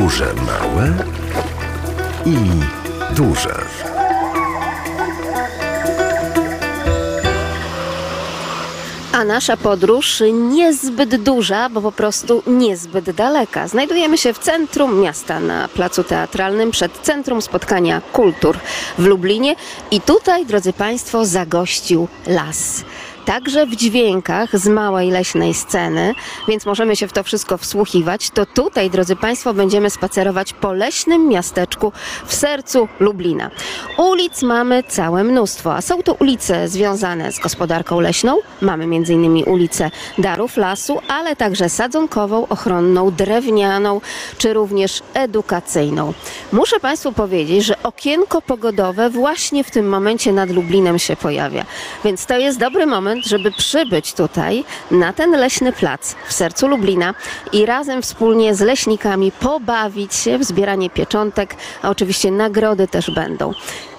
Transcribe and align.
duże, 0.00 0.34
małe 0.34 0.92
i 2.26 2.36
duże. 3.14 3.54
A 9.12 9.24
nasza 9.24 9.56
podróż 9.56 10.22
niezbyt 10.32 11.22
duża, 11.22 11.68
bo 11.68 11.80
po 11.80 11.92
prostu 11.92 12.42
niezbyt 12.46 13.10
daleka. 13.10 13.68
Znajdujemy 13.68 14.18
się 14.18 14.32
w 14.32 14.38
centrum 14.38 15.00
miasta, 15.00 15.40
na 15.40 15.68
placu 15.68 16.04
teatralnym, 16.04 16.70
przed 16.70 16.98
Centrum 16.98 17.42
Spotkania 17.42 18.02
Kultur 18.12 18.58
w 18.98 19.06
Lublinie. 19.06 19.56
I 19.90 20.00
tutaj, 20.00 20.46
drodzy 20.46 20.72
Państwo, 20.72 21.24
zagościł 21.24 22.08
las. 22.26 22.84
Także 23.30 23.66
w 23.66 23.76
dźwiękach 23.76 24.58
z 24.58 24.68
małej 24.68 25.10
leśnej 25.10 25.54
sceny, 25.54 26.14
więc 26.48 26.66
możemy 26.66 26.96
się 26.96 27.08
w 27.08 27.12
to 27.12 27.22
wszystko 27.22 27.58
wsłuchiwać. 27.58 28.30
To 28.30 28.46
tutaj, 28.46 28.90
drodzy 28.90 29.16
Państwo, 29.16 29.54
będziemy 29.54 29.90
spacerować 29.90 30.52
po 30.52 30.72
leśnym 30.72 31.28
miasteczku 31.28 31.92
w 32.26 32.34
sercu 32.34 32.88
Lublina. 33.00 33.50
Ulic 33.98 34.42
mamy 34.42 34.82
całe 34.82 35.24
mnóstwo, 35.24 35.74
a 35.74 35.82
są 35.82 36.02
to 36.02 36.14
ulice 36.14 36.68
związane 36.68 37.32
z 37.32 37.38
gospodarką 37.38 38.00
leśną. 38.00 38.36
Mamy 38.60 38.84
m.in. 38.84 39.44
ulicę 39.46 39.90
Darów 40.18 40.56
Lasu, 40.56 40.98
ale 41.08 41.36
także 41.36 41.68
sadzonkową, 41.68 42.48
ochronną, 42.48 43.10
drewnianą, 43.10 44.00
czy 44.38 44.52
również 44.52 45.02
edukacyjną. 45.14 46.14
Muszę 46.52 46.80
Państwu 46.80 47.12
powiedzieć, 47.12 47.64
że 47.64 47.82
okienko 47.82 48.42
pogodowe 48.42 49.10
właśnie 49.10 49.64
w 49.64 49.70
tym 49.70 49.88
momencie 49.88 50.32
nad 50.32 50.50
Lublinem 50.50 50.98
się 50.98 51.16
pojawia, 51.16 51.64
więc 52.04 52.26
to 52.26 52.38
jest 52.38 52.58
dobry 52.58 52.86
moment, 52.86 53.19
żeby 53.26 53.50
przybyć 53.50 54.12
tutaj 54.12 54.64
na 54.90 55.12
ten 55.12 55.30
leśny 55.30 55.72
plac 55.72 56.14
w 56.28 56.32
sercu 56.32 56.68
Lublina 56.68 57.14
i 57.52 57.66
razem 57.66 58.02
wspólnie 58.02 58.54
z 58.54 58.60
leśnikami 58.60 59.32
pobawić 59.32 60.14
się 60.14 60.38
w 60.38 60.44
zbieranie 60.44 60.90
pieczątek, 60.90 61.56
a 61.82 61.90
oczywiście 61.90 62.30
nagrody 62.30 62.88
też 62.88 63.10
będą. 63.10 63.52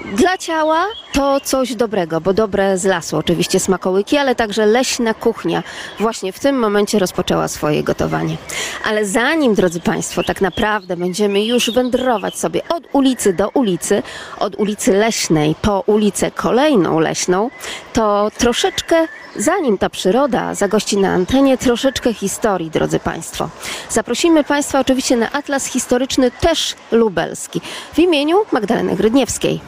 Dla 0.06 0.38
ciała 0.38 0.86
to 1.14 1.40
coś 1.40 1.76
dobrego, 1.76 2.22
bo 2.22 2.34
dobre 2.34 2.78
z 2.78 2.86
lasu 2.86 3.18
oczywiście 3.18 3.60
smakołyki, 3.60 4.18
ale 4.18 4.36
także 4.36 4.66
leśna 4.66 5.14
kuchnia 5.14 5.64
właśnie 6.00 6.34
w 6.34 6.40
tym 6.40 6.60
momencie 6.60 7.00
rozpoczęła 7.00 7.48
swoje 7.48 7.84
gotowanie. 7.84 8.38
Ale 8.86 9.06
zanim, 9.06 9.54
drodzy 9.56 9.80
Państwo, 9.80 10.24
tak 10.24 10.42
naprawdę 10.42 10.98
będziemy 10.98 11.46
już 11.46 11.72
wędrować 11.72 12.38
sobie 12.38 12.62
od 12.70 12.84
ulicy 12.94 13.34
do 13.34 13.50
ulicy, 13.50 14.04
od 14.40 14.56
ulicy 14.56 14.94
Leśnej 14.94 15.56
po 15.62 15.84
ulicę 15.86 16.32
kolejną 16.32 17.00
leśną, 17.00 17.50
to 17.94 18.32
troszeczkę 18.38 19.08
Zanim 19.36 19.78
ta 19.78 19.90
przyroda 19.90 20.56
zagości 20.56 20.98
na 20.98 21.10
antenie, 21.10 21.58
troszeczkę 21.58 22.14
historii, 22.14 22.70
drodzy 22.70 23.00
Państwo. 23.00 23.50
Zaprosimy 23.90 24.44
Państwa 24.44 24.80
oczywiście 24.80 25.18
na 25.18 25.32
Atlas 25.32 25.66
Historyczny, 25.66 26.32
też 26.32 26.76
lubelski, 26.92 27.62
w 27.94 28.00
imieniu 28.00 28.38
Magdaleny 28.52 28.96
Grydniewskiej. 28.96 29.62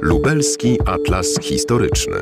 Lubelski 0.00 0.78
Atlas 0.86 1.38
Historyczny. 1.42 2.16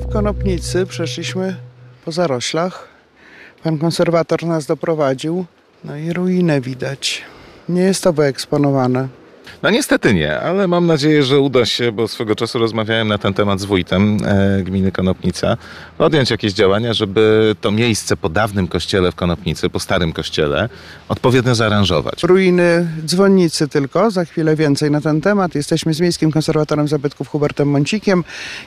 W 0.00 0.12
Konopnicy 0.12 0.86
przeszliśmy 0.86 1.56
po 2.04 2.12
zaroślach. 2.12 2.88
Pan 3.62 3.78
konserwator 3.78 4.44
nas 4.44 4.66
doprowadził. 4.66 5.44
No 5.84 5.96
i 5.96 6.12
ruinę 6.12 6.60
widać. 6.60 7.22
Nie 7.68 7.82
jest 7.82 8.02
to 8.02 8.12
wyeksponowane. 8.12 9.08
No 9.62 9.70
niestety 9.70 10.14
nie, 10.14 10.40
ale 10.40 10.68
mam 10.68 10.86
nadzieję, 10.86 11.22
że 11.22 11.40
uda 11.40 11.66
się, 11.66 11.92
bo 11.92 12.08
swego 12.08 12.36
czasu 12.36 12.58
rozmawiałem 12.58 13.08
na 13.08 13.18
ten 13.18 13.34
temat 13.34 13.60
z 13.60 13.64
wójtem 13.64 14.18
e, 14.24 14.62
gminy 14.62 14.92
Konopnica, 14.92 15.56
podjąć 15.98 16.30
jakieś 16.30 16.52
działania, 16.52 16.94
żeby 16.94 17.54
to 17.60 17.70
miejsce 17.70 18.16
po 18.16 18.28
dawnym 18.28 18.68
kościele 18.68 19.12
w 19.12 19.14
Konopnicy, 19.14 19.70
po 19.70 19.80
starym 19.80 20.12
kościele, 20.12 20.68
odpowiednio 21.08 21.54
zaaranżować. 21.54 22.22
Ruiny 22.22 22.88
dzwonnicy 23.06 23.68
tylko, 23.68 24.10
za 24.10 24.24
chwilę 24.24 24.56
więcej 24.56 24.90
na 24.90 25.00
ten 25.00 25.20
temat. 25.20 25.54
Jesteśmy 25.54 25.94
z 25.94 26.00
Miejskim 26.00 26.32
Konserwatorem 26.32 26.88
Zabytków 26.88 27.28
Hubertem 27.28 27.68
Mącikiem 27.68 28.24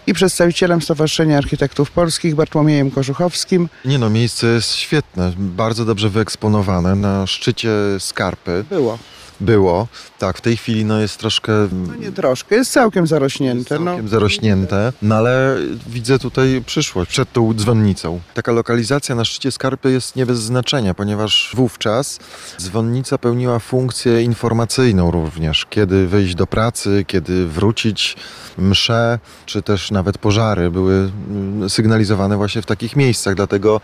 i 0.08 0.14
przedstawicielem 0.14 0.82
Stowarzyszenia 0.82 1.38
Architektów 1.38 1.92
Polskich 1.92 2.36
Bartłomiejem 2.36 2.92
Korzuchowskim. 2.92 3.70
Nie 3.86 4.00
no, 4.00 4.10
miejsce 4.10 4.48
jest 4.48 4.76
świetne, 4.76 5.34
bardzo 5.38 5.86
dobrze 5.86 6.10
wyeksponowane. 6.10 6.96
Na 6.96 7.28
szczycie 7.28 7.70
skarpy 8.00 8.66
Było. 8.70 8.98
Było. 9.42 9.88
Tak, 10.20 10.38
w 10.38 10.42
tej 10.42 10.58
chwili 10.58 10.86
no 10.86 11.00
jest 11.00 11.18
troszkę 11.18 11.52
No 11.88 11.96
nie 11.96 12.12
troszkę, 12.12 12.56
jest 12.56 12.72
całkiem 12.72 13.08
zarośnięte. 13.08 13.80
No. 13.80 13.86
całkiem 13.86 14.08
zarośnięte, 14.08 14.94
no 15.02 15.16
ale 15.16 15.58
widzę 15.88 16.20
tutaj 16.20 16.64
przyszłość 16.66 17.12
przed 17.12 17.34
tą 17.34 17.54
dzwonnicą. 17.54 18.20
Taka 18.34 18.52
lokalizacja 18.52 19.16
na 19.16 19.26
szczycie 19.26 19.52
skarpy 19.52 19.92
jest 19.92 20.16
nie 20.16 20.26
bez 20.26 20.40
znaczenia, 20.40 20.94
ponieważ 20.94 21.52
wówczas 21.56 22.20
dzwonnica 22.60 23.18
pełniła 23.18 23.60
funkcję 23.60 24.22
informacyjną 24.22 25.12
również. 25.12 25.66
Kiedy 25.70 26.08
wyjść 26.08 26.36
do 26.36 26.48
pracy, 26.48 27.06
kiedy 27.08 27.48
wrócić, 27.48 28.16
msze, 28.58 29.20
czy 29.46 29.62
też 29.62 29.92
nawet 29.92 30.18
pożary 30.18 30.72
były 30.72 31.12
mm, 31.30 31.70
sygnalizowane 31.70 32.38
właśnie 32.38 32.62
w 32.62 32.66
takich 32.66 32.96
miejscach, 32.96 33.36
dlatego 33.36 33.82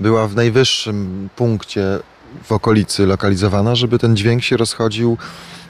była 0.00 0.28
w 0.28 0.34
najwyższym 0.34 1.28
punkcie 1.36 2.00
w 2.42 2.52
okolicy 2.52 3.06
lokalizowana, 3.06 3.74
żeby 3.74 3.98
ten 3.98 4.16
dźwięk 4.16 4.42
się 4.42 4.56
rozchodził 4.56 5.16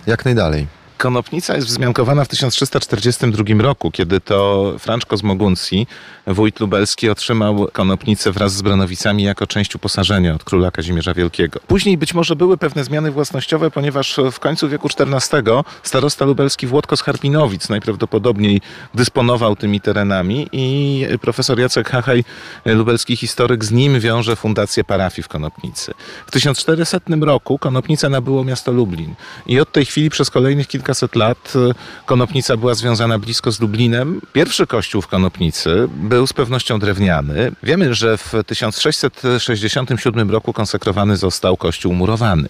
jak 0.07 0.25
najdalej. 0.25 0.67
Konopnica 1.05 1.55
jest 1.55 1.67
wzmiankowana 1.67 2.25
w 2.25 2.29
1342 2.29 3.63
roku, 3.63 3.91
kiedy 3.91 4.21
to 4.21 4.73
Franczko 4.79 5.17
z 5.17 5.23
Moguncji, 5.23 5.87
wójt 6.27 6.61
lubelski, 6.61 7.11
otrzymał 7.11 7.69
Konopnicę 7.73 8.33
wraz 8.33 8.55
z 8.55 8.63
Bronowicami 8.63 9.23
jako 9.23 9.47
część 9.47 9.75
uposażenia 9.75 10.35
od 10.35 10.45
króla 10.45 10.71
Kazimierza 10.71 11.15
Wielkiego. 11.15 11.61
Później 11.67 11.99
być 11.99 12.15
może 12.15 12.37
były 12.37 12.59
pewne 12.59 12.85
zmiany 12.85 13.11
własnościowe, 13.11 13.71
ponieważ 13.71 14.21
w 14.33 14.41
końcu 14.41 14.69
wieku 14.69 14.89
XIV 14.99 15.63
starosta 15.83 16.25
lubelski 16.25 16.67
Włodko 16.67 16.97
z 16.97 17.03
Harpinowic 17.03 17.69
najprawdopodobniej 17.69 18.61
dysponował 18.95 19.57
tymi 19.57 19.81
terenami 19.81 20.49
i 20.53 21.07
profesor 21.21 21.61
Jacek 21.61 21.91
Hachaj, 21.91 22.25
lubelski 22.65 23.17
historyk, 23.17 23.65
z 23.65 23.71
nim 23.73 24.01
wiąże 24.01 24.37
fundację 24.37 24.85
parafii 24.85 25.23
w 25.23 25.29
Konopnicy. 25.29 25.95
W 26.27 26.31
1400 26.31 27.01
roku 27.21 27.59
Konopnica 27.59 28.09
nabyło 28.09 28.45
miasto 28.45 28.73
Lublin 28.73 29.15
i 29.47 29.61
od 29.61 29.73
tej 29.73 29.87
chwili 29.87 30.11
przez 30.11 30.31
kolejnych 30.31 30.67
kilkaset 30.95 31.17
lat 31.17 31.53
e, 31.57 31.75
Konopnica 32.07 32.57
była 32.57 32.75
związana 32.75 33.19
blisko 33.19 33.53
z 33.53 33.61
Lublinem. 33.61 34.21
Pierwszy 34.33 34.67
kościół 34.67 35.03
w 35.03 35.07
Konopnicy 35.09 35.89
był 35.89 36.27
z 36.27 36.33
pewnością 36.33 36.79
drewniany. 36.79 37.53
Wiemy, 37.63 37.95
że 37.95 38.17
w 38.17 38.33
1667 38.47 40.31
roku 40.31 40.53
konsekrowany 40.53 41.17
został 41.17 41.57
kościół 41.57 41.95
murowany. 41.95 42.49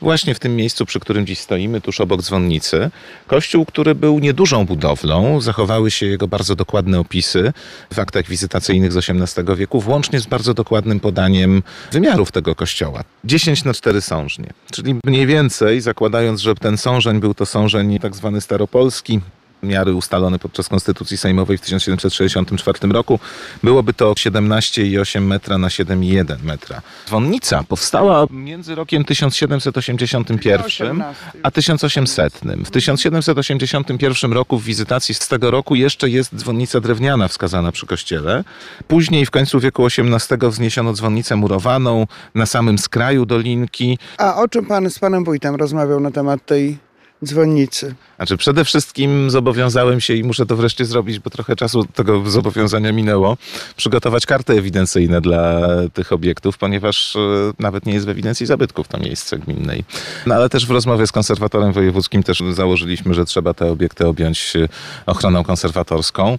Właśnie 0.00 0.34
w 0.34 0.38
tym 0.38 0.56
miejscu, 0.56 0.86
przy 0.86 1.00
którym 1.00 1.26
dziś 1.26 1.38
stoimy, 1.38 1.80
tuż 1.80 2.00
obok 2.00 2.22
dzwonnicy. 2.22 2.90
Kościół, 3.26 3.66
który 3.66 3.94
był 3.94 4.18
niedużą 4.18 4.66
budowlą. 4.66 5.40
Zachowały 5.40 5.90
się 5.90 6.06
jego 6.06 6.28
bardzo 6.28 6.56
dokładne 6.56 7.00
opisy 7.00 7.52
w 7.94 7.98
aktach 7.98 8.26
wizytacyjnych 8.26 8.92
z 8.92 8.96
XVIII 8.96 9.56
wieku, 9.56 9.80
włącznie 9.80 10.20
z 10.20 10.26
bardzo 10.26 10.54
dokładnym 10.54 11.00
podaniem 11.00 11.62
wymiarów 11.92 12.32
tego 12.32 12.54
kościoła. 12.54 13.04
10 13.24 13.64
na 13.64 13.74
4 13.74 14.00
sążnie. 14.00 14.52
Czyli 14.70 14.94
mniej 15.04 15.26
więcej, 15.26 15.80
zakładając, 15.80 16.40
że 16.40 16.54
ten 16.54 16.78
sążeń 16.78 17.20
był 17.20 17.34
to 17.34 17.46
sążeń 17.46 17.69
tak 18.00 18.16
zwany 18.16 18.40
staropolski, 18.40 19.20
miary 19.62 19.94
ustalone 19.94 20.38
podczas 20.38 20.68
Konstytucji 20.68 21.18
Sejmowej 21.18 21.58
w 21.58 21.60
1764 21.60 22.88
roku, 22.88 23.18
byłoby 23.62 23.92
to 23.92 24.12
17,8 24.12 25.20
metra 25.20 25.58
na 25.58 25.68
7,1 25.68 26.44
metra. 26.44 26.82
Dzwonnica 27.06 27.64
powstała 27.68 28.26
między 28.30 28.74
rokiem 28.74 29.04
1781 29.04 31.04
a 31.42 31.50
1800. 31.50 32.40
W 32.64 32.70
1781 32.70 34.32
roku 34.32 34.58
w 34.58 34.64
wizytacji 34.64 35.14
z 35.14 35.28
tego 35.28 35.50
roku 35.50 35.74
jeszcze 35.74 36.10
jest 36.10 36.36
dzwonnica 36.36 36.80
drewniana 36.80 37.28
wskazana 37.28 37.72
przy 37.72 37.86
kościele. 37.86 38.44
Później 38.88 39.26
w 39.26 39.30
końcu 39.30 39.60
wieku 39.60 39.86
XVIII 39.86 40.50
wzniesiono 40.50 40.92
dzwonnicę 40.92 41.36
murowaną 41.36 42.06
na 42.34 42.46
samym 42.46 42.78
skraju 42.78 43.26
dolinki. 43.26 43.98
A 44.18 44.36
o 44.36 44.48
czym 44.48 44.66
pan 44.66 44.90
z 44.90 44.98
panem 44.98 45.24
wójtem 45.24 45.54
rozmawiał 45.54 46.00
na 46.00 46.10
temat 46.10 46.46
tej 46.46 46.89
dzwonnicy? 47.24 47.94
Znaczy 48.16 48.36
przede 48.36 48.64
wszystkim 48.64 49.30
zobowiązałem 49.30 50.00
się 50.00 50.14
i 50.14 50.24
muszę 50.24 50.46
to 50.46 50.56
wreszcie 50.56 50.84
zrobić, 50.84 51.18
bo 51.18 51.30
trochę 51.30 51.56
czasu 51.56 51.84
tego 51.84 52.30
zobowiązania 52.30 52.92
minęło, 52.92 53.36
przygotować 53.76 54.26
karty 54.26 54.52
ewidencyjne 54.52 55.20
dla 55.20 55.60
tych 55.94 56.12
obiektów, 56.12 56.58
ponieważ 56.58 57.16
e, 57.16 57.18
nawet 57.58 57.86
nie 57.86 57.94
jest 57.94 58.06
w 58.06 58.08
ewidencji 58.08 58.46
zabytków 58.46 58.88
to 58.88 58.98
miejsce 58.98 59.38
gminnej. 59.38 59.84
No 60.26 60.34
ale 60.34 60.48
też 60.48 60.66
w 60.66 60.70
rozmowie 60.70 61.06
z 61.06 61.12
konserwatorem 61.12 61.72
wojewódzkim 61.72 62.22
też 62.22 62.42
założyliśmy, 62.50 63.14
że 63.14 63.24
trzeba 63.24 63.54
te 63.54 63.66
obiekty 63.72 64.06
objąć 64.06 64.56
e, 64.56 64.68
ochroną 65.06 65.44
konserwatorską. 65.44 66.38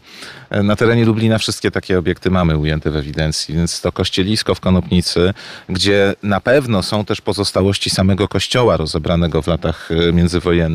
E, 0.50 0.64
Na 0.64 0.76
terenie 0.76 1.06
Lublina 1.06 1.38
wszystkie 1.38 1.72
takie 1.72 2.00
obiekty 2.00 2.32
mamy 2.32 2.58
ujęte 2.58 2.92
w 2.92 2.96
ewidencji, 2.96 3.56
więc 3.56 3.82
to 3.82 3.92
kościelisko 3.92 4.56
w 4.56 4.60
Konopnicy, 4.60 5.34
gdzie 5.70 6.16
na 6.24 6.42
pewno 6.42 6.84
są 6.84 7.06
też 7.06 7.22
pozostałości 7.22 7.90
samego 7.90 8.28
kościoła 8.28 8.78
rozebranego 8.78 9.42
w 9.42 9.48
latach 9.48 9.90
międzywojennych, 10.14 10.71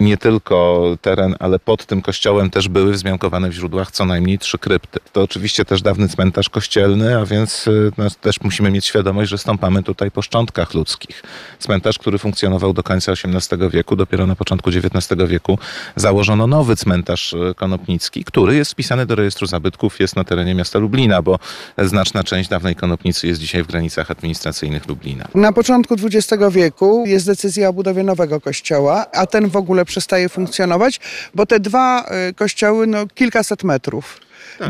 Nie 0.00 0.16
tylko 0.16 0.82
teren, 1.00 1.36
ale 1.38 1.58
pod 1.58 1.86
tym 1.86 2.02
kościołem 2.02 2.50
też 2.50 2.68
były 2.68 2.92
wzmiankowane 2.92 3.48
w 3.48 3.52
źródłach 3.52 3.90
co 3.90 4.04
najmniej 4.04 4.38
trzy 4.38 4.58
krypty. 4.58 5.00
To 5.12 5.22
oczywiście 5.22 5.64
też 5.64 5.82
dawny 5.82 6.08
cmentarz 6.08 6.48
kościelny, 6.48 7.18
a 7.18 7.24
więc 7.24 7.66
y, 7.66 7.92
no, 7.98 8.10
też 8.20 8.40
musimy 8.40 8.70
mieć 8.70 8.86
świadomość, 8.86 9.30
że 9.30 9.38
stąpamy 9.38 9.82
tutaj 9.82 10.10
po 10.10 10.22
szczątkach 10.22 10.74
ludzkich. 10.74 11.22
Cmentarz, 11.58 11.98
który 11.98 12.18
funkcjonował 12.18 12.72
do 12.72 12.82
końca 12.82 13.12
XVIII 13.12 13.70
wieku, 13.70 13.96
dopiero 13.96 14.26
na 14.26 14.36
początku 14.36 14.70
XIX 14.70 15.28
wieku 15.28 15.58
założono 15.96 16.46
nowy 16.46 16.76
cmentarz 16.76 17.32
y, 17.32 17.54
konopnicki, 17.56 18.24
który 18.24 18.54
jest 18.56 18.72
wpisany 18.72 19.06
do 19.06 19.14
rejestru 19.14 19.46
zabytków, 19.46 20.00
jest 20.00 20.16
na 20.16 20.24
terenie 20.24 20.54
miasta 20.54 20.78
Lublina, 20.78 21.22
bo 21.22 21.38
znaczna 21.78 22.24
część 22.24 22.48
dawnej 22.48 22.76
konopnicy 22.76 23.26
jest 23.26 23.40
dzisiaj 23.40 23.62
w 23.62 23.66
granicach 23.66 24.10
administracyjnych 24.10 24.88
Lublina. 24.88 25.28
Na 25.34 25.52
początku 25.52 25.94
XX 25.94 26.42
wieku 26.50 27.04
jest 27.06 27.26
decyzja 27.26 27.68
o 27.68 27.72
budowie 27.72 28.02
nowego 28.02 28.40
kościoła, 28.40 29.06
a 29.22 29.26
ten 29.26 29.48
w 29.48 29.56
ogóle 29.56 29.84
przestaje 29.84 30.28
funkcjonować, 30.28 31.00
bo 31.34 31.46
te 31.46 31.60
dwa 31.60 32.04
y, 32.30 32.34
kościoły 32.34 32.86
no, 32.86 33.06
kilkaset 33.14 33.64
metrów 33.64 34.20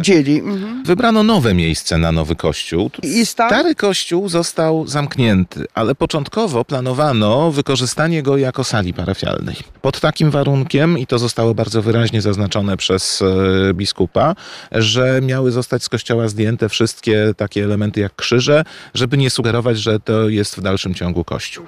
dzieli. 0.01 0.39
Mhm. 0.39 0.85
Wybrano 0.85 1.23
nowe 1.23 1.55
miejsce 1.55 1.99
na 1.99 2.13
nowy 2.13 2.37
kościół. 2.37 2.91
I 3.03 3.27
stan? 3.27 3.49
Stary 3.49 3.75
kościół 3.75 4.29
został 4.29 4.87
zamknięty, 4.87 5.67
ale 5.75 5.95
początkowo 5.95 6.65
planowano 6.65 7.51
wykorzystanie 7.51 8.23
go 8.23 8.37
jako 8.37 8.65
sali 8.65 8.95
parafialnej. 8.95 9.57
Pod 9.83 10.01
takim 10.01 10.31
warunkiem, 10.31 10.99
i 10.99 11.07
to 11.07 11.19
zostało 11.19 11.55
bardzo 11.55 11.83
wyraźnie 11.83 12.23
zaznaczone 12.23 12.77
przez 12.77 13.23
e, 13.71 13.75
biskupa, 13.75 14.35
że 14.73 15.21
miały 15.23 15.51
zostać 15.51 15.85
z 15.85 15.89
kościoła 15.89 16.29
zdjęte 16.29 16.69
wszystkie 16.69 17.35
takie 17.37 17.65
elementy 17.65 18.01
jak 18.01 18.17
krzyże, 18.17 18.65
żeby 18.95 19.19
nie 19.19 19.31
sugerować, 19.31 19.79
że 19.79 20.01
to 20.01 20.29
jest 20.29 20.57
w 20.57 20.61
dalszym 20.61 20.95
ciągu 20.95 21.25
kościół. 21.25 21.67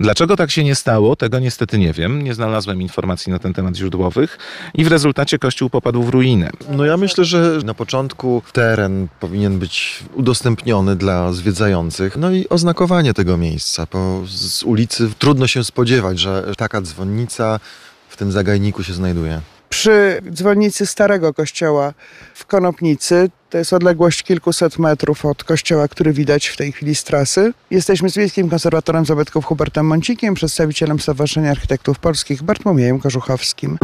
Dlaczego 0.00 0.36
tak 0.36 0.50
się 0.50 0.64
nie 0.64 0.74
stało, 0.74 1.16
tego 1.16 1.38
niestety 1.38 1.78
nie 1.78 1.92
wiem. 1.92 2.22
Nie 2.22 2.34
znalazłem 2.34 2.82
informacji 2.82 3.32
na 3.32 3.38
ten 3.38 3.52
temat 3.52 3.76
źródłowych 3.76 4.38
i 4.74 4.84
w 4.84 4.88
rezultacie 4.88 5.38
kościół 5.38 5.70
popadł 5.70 6.02
w 6.02 6.08
ruinę. 6.08 6.50
No 6.70 6.84
ja 6.84 6.96
myślę, 6.96 7.24
że 7.24 7.49
na 7.64 7.74
początku 7.74 8.42
teren 8.52 9.08
powinien 9.20 9.58
być 9.58 10.04
udostępniony 10.14 10.96
dla 10.96 11.32
zwiedzających, 11.32 12.16
no 12.16 12.30
i 12.30 12.48
oznakowanie 12.48 13.14
tego 13.14 13.36
miejsca, 13.36 13.86
bo 13.92 14.22
z 14.26 14.62
ulicy 14.62 15.10
trudno 15.18 15.46
się 15.46 15.64
spodziewać, 15.64 16.18
że 16.18 16.52
taka 16.56 16.80
dzwonnica 16.80 17.60
w 18.08 18.16
tym 18.16 18.32
zagajniku 18.32 18.82
się 18.82 18.92
znajduje. 18.92 19.40
Przy 19.68 20.20
dzwonnicy 20.30 20.86
starego 20.86 21.34
kościoła 21.34 21.94
w 22.34 22.46
Konopnicy, 22.46 23.30
to 23.50 23.58
jest 23.58 23.72
odległość 23.72 24.22
kilkuset 24.22 24.78
metrów 24.78 25.24
od 25.24 25.44
kościoła, 25.44 25.88
który 25.88 26.12
widać 26.12 26.46
w 26.46 26.56
tej 26.56 26.72
chwili 26.72 26.94
z 26.94 27.04
trasy. 27.04 27.52
Jesteśmy 27.70 28.10
z 28.10 28.16
Miejskim 28.16 28.50
Konserwatorem 28.50 29.06
Zabytków 29.06 29.44
Hubertem 29.44 29.86
Mącikiem, 29.86 30.34
przedstawicielem 30.34 31.00
Stowarzyszenia 31.00 31.50
Architektów 31.50 31.98
Polskich 31.98 32.42
Bartłomiejem 32.42 33.00
Korzuchowskim. 33.00 33.78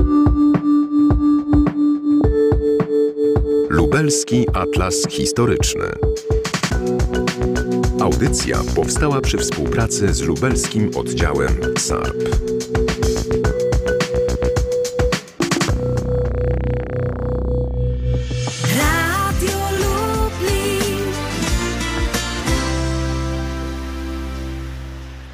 Lubelski 3.77 4.47
Atlas 4.55 5.07
Historyczny. 5.11 5.85
Audycja 8.01 8.59
powstała 8.75 9.21
przy 9.21 9.39
współpracy 9.39 10.15
z 10.15 10.21
lubelskim 10.21 10.91
oddziałem 10.97 11.61
SARP. 11.79 12.56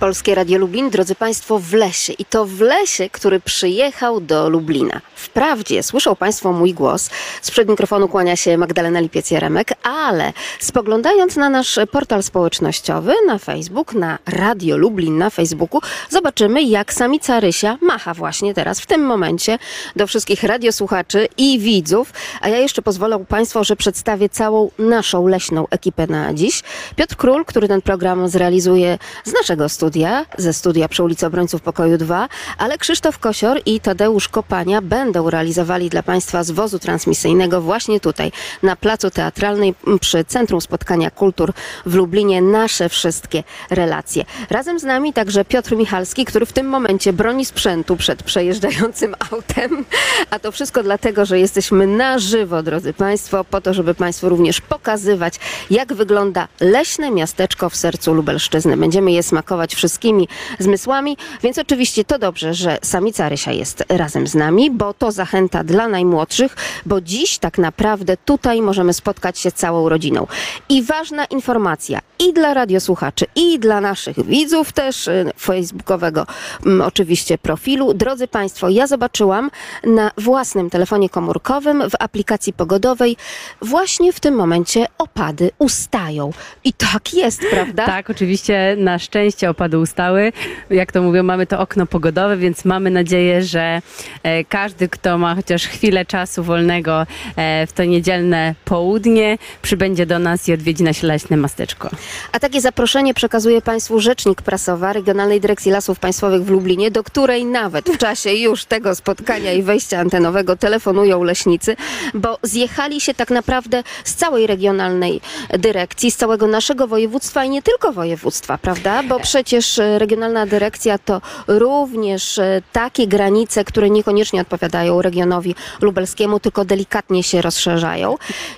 Polskie 0.02 0.34
Radio 0.34 0.58
Lublin, 0.58 0.90
drodzy 0.90 1.14
Państwo, 1.14 1.58
w 1.58 1.72
lesie. 1.72 2.12
I 2.12 2.24
to 2.24 2.44
w 2.44 2.60
lesie, 2.60 3.10
który 3.10 3.40
przyjechał 3.40 4.20
do 4.20 4.48
Lublina. 4.48 5.00
Wprawdzie 5.14 5.82
słyszą 5.82 6.16
Państwo 6.16 6.52
mój 6.52 6.74
głos, 6.74 7.10
sprzed 7.42 7.68
mikrofonu 7.68 8.08
kłania 8.08 8.36
się 8.36 8.58
Magdalena 8.58 9.00
Lipiec-Jaremek, 9.00 9.72
ale 9.82 10.32
spoglądając 10.60 11.36
na 11.36 11.50
nasz 11.50 11.78
portal 11.90 12.22
społecznościowy, 12.22 13.12
na 13.26 13.38
Facebook, 13.38 13.94
na 13.94 14.18
Radio 14.26 14.76
Lublin 14.76 15.18
na 15.18 15.30
Facebooku, 15.30 15.80
zobaczymy, 16.10 16.62
jak 16.62 16.94
samica 16.94 17.40
Rysia 17.40 17.78
macha 17.80 18.14
właśnie 18.14 18.54
teraz, 18.54 18.80
w 18.80 18.86
tym 18.86 19.04
momencie, 19.04 19.58
do 19.96 20.06
wszystkich 20.06 20.42
radiosłuchaczy 20.42 21.28
i 21.36 21.58
widzów. 21.58 22.12
A 22.40 22.48
ja 22.48 22.58
jeszcze 22.58 22.82
pozwolę 22.82 23.24
Państwu, 23.28 23.64
że 23.64 23.76
przedstawię 23.76 24.28
całą 24.28 24.70
naszą 24.78 25.26
leśną 25.26 25.68
ekipę 25.70 26.06
na 26.06 26.34
dziś. 26.34 26.62
Piotr 26.96 27.16
Król, 27.16 27.44
który 27.44 27.68
ten 27.68 27.82
program 27.82 28.28
zrealizuje 28.28 28.98
z 29.24 29.32
naszego 29.32 29.68
studia, 29.68 29.91
ze 30.38 30.52
studia 30.52 30.88
przy 30.88 31.02
ulicy 31.02 31.26
Obrońców 31.26 31.62
Pokoju 31.62 31.98
2, 31.98 32.28
ale 32.58 32.78
Krzysztof 32.78 33.18
Kosior 33.18 33.60
i 33.66 33.80
Tadeusz 33.80 34.28
Kopania 34.28 34.82
będą 34.82 35.30
realizowali 35.30 35.90
dla 35.90 36.02
Państwa 36.02 36.44
z 36.44 36.50
wozu 36.50 36.78
transmisyjnego 36.78 37.60
właśnie 37.60 38.00
tutaj, 38.00 38.32
na 38.62 38.76
Placu 38.76 39.10
Teatralnej 39.10 39.74
przy 40.00 40.24
Centrum 40.24 40.60
Spotkania 40.60 41.10
Kultur 41.10 41.52
w 41.86 41.94
Lublinie 41.94 42.42
nasze 42.42 42.88
wszystkie 42.88 43.42
relacje. 43.70 44.24
Razem 44.50 44.78
z 44.78 44.82
nami 44.82 45.12
także 45.12 45.44
Piotr 45.44 45.76
Michalski, 45.76 46.24
który 46.24 46.46
w 46.46 46.52
tym 46.52 46.66
momencie 46.66 47.12
broni 47.12 47.44
sprzętu 47.44 47.96
przed 47.96 48.22
przejeżdżającym 48.22 49.14
autem, 49.30 49.84
a 50.30 50.38
to 50.38 50.52
wszystko 50.52 50.82
dlatego, 50.82 51.24
że 51.24 51.38
jesteśmy 51.38 51.86
na 51.86 52.18
żywo, 52.18 52.62
drodzy 52.62 52.92
Państwo, 52.92 53.44
po 53.44 53.60
to, 53.60 53.74
żeby 53.74 53.94
Państwu 53.94 54.28
również 54.28 54.60
pokazywać, 54.60 55.34
jak 55.70 55.94
wygląda 55.94 56.48
leśne 56.60 57.10
miasteczko 57.10 57.70
w 57.70 57.76
sercu 57.76 58.14
Lubelszczyzny. 58.14 58.76
Będziemy 58.76 59.12
je 59.12 59.22
smakować 59.22 59.74
wszystkimi 59.82 60.28
zmysłami, 60.58 61.16
więc 61.42 61.58
oczywiście 61.58 62.04
to 62.04 62.18
dobrze, 62.18 62.54
że 62.54 62.78
samica 62.82 63.28
Rysia 63.28 63.52
jest 63.52 63.84
razem 63.88 64.26
z 64.26 64.34
nami, 64.34 64.70
bo 64.70 64.94
to 64.94 65.12
zachęta 65.12 65.64
dla 65.64 65.88
najmłodszych, 65.88 66.56
bo 66.86 67.00
dziś 67.00 67.38
tak 67.38 67.58
naprawdę 67.58 68.16
tutaj 68.16 68.62
możemy 68.62 68.92
spotkać 68.92 69.38
się 69.38 69.52
całą 69.52 69.88
rodziną. 69.88 70.26
I 70.68 70.82
ważna 70.82 71.24
informacja 71.24 72.00
i 72.28 72.32
dla 72.32 72.54
radiosłuchaczy, 72.54 73.26
i 73.36 73.58
dla 73.58 73.80
naszych 73.80 74.26
widzów 74.26 74.72
też 74.72 75.08
y, 75.08 75.30
facebookowego 75.38 76.26
mm, 76.66 76.80
oczywiście 76.80 77.38
profilu. 77.38 77.94
Drodzy 77.94 78.28
Państwo, 78.28 78.68
ja 78.68 78.86
zobaczyłam 78.86 79.50
na 79.84 80.10
własnym 80.18 80.70
telefonie 80.70 81.08
komórkowym 81.08 81.90
w 81.90 81.94
aplikacji 81.98 82.52
pogodowej 82.52 83.16
właśnie 83.62 84.12
w 84.12 84.20
tym 84.20 84.34
momencie 84.34 84.86
opady 84.98 85.50
ustają. 85.58 86.32
I 86.64 86.72
tak 86.72 87.14
jest, 87.14 87.40
prawda? 87.50 87.86
Tak, 87.86 88.10
oczywiście 88.10 88.76
na 88.78 88.98
szczęście 88.98 89.50
opady 89.50 89.71
ustały. 89.80 90.32
Jak 90.70 90.92
to 90.92 91.02
mówią, 91.02 91.22
mamy 91.22 91.46
to 91.46 91.58
okno 91.60 91.86
pogodowe, 91.86 92.36
więc 92.36 92.64
mamy 92.64 92.90
nadzieję, 92.90 93.42
że 93.42 93.82
e, 94.22 94.44
każdy, 94.44 94.88
kto 94.88 95.18
ma 95.18 95.34
chociaż 95.34 95.66
chwilę 95.66 96.06
czasu 96.06 96.44
wolnego 96.44 97.06
e, 97.36 97.66
w 97.66 97.72
to 97.72 97.84
niedzielne 97.84 98.54
południe, 98.64 99.38
przybędzie 99.62 100.06
do 100.06 100.18
nas 100.18 100.48
i 100.48 100.52
odwiedzi 100.52 100.84
nasze 100.84 101.06
leśne 101.06 101.36
masteczko. 101.36 101.90
A 102.32 102.40
takie 102.40 102.60
zaproszenie 102.60 103.14
przekazuje 103.14 103.62
Państwu 103.62 104.00
rzecznik 104.00 104.42
prasowa 104.42 104.92
Regionalnej 104.92 105.40
Dyrekcji 105.40 105.72
Lasów 105.72 105.98
Państwowych 105.98 106.44
w 106.44 106.50
Lublinie, 106.50 106.90
do 106.90 107.02
której 107.02 107.44
nawet 107.44 107.90
w 107.90 107.98
czasie 107.98 108.32
już 108.32 108.64
tego 108.64 108.94
spotkania 108.94 109.52
i 109.52 109.62
wejścia 109.62 109.98
antenowego 109.98 110.56
telefonują 110.56 111.22
leśnicy, 111.22 111.76
bo 112.14 112.38
zjechali 112.42 113.00
się 113.00 113.14
tak 113.14 113.30
naprawdę 113.30 113.82
z 114.04 114.14
całej 114.14 114.46
regionalnej 114.46 115.20
dyrekcji, 115.58 116.10
z 116.10 116.16
całego 116.16 116.46
naszego 116.46 116.86
województwa 116.86 117.44
i 117.44 117.50
nie 117.50 117.62
tylko 117.62 117.92
województwa, 117.92 118.58
prawda? 118.58 119.02
Bo 119.02 119.20
przecież 119.20 119.51
e, 119.78 119.98
regionalna 119.98 120.46
dyrekcja 120.46 120.98
to 120.98 121.20
również 121.46 122.38
e, 122.38 122.62
takie 122.72 123.06
granice, 123.06 123.64
które 123.64 123.90
niekoniecznie 123.90 124.40
odpowiadają 124.40 125.02
regionowi 125.02 125.54
lubelskiemu, 125.80 126.40
tylko 126.40 126.64
delikatnie 126.64 127.22
się 127.22 127.42
rozszerzają. 127.42 128.16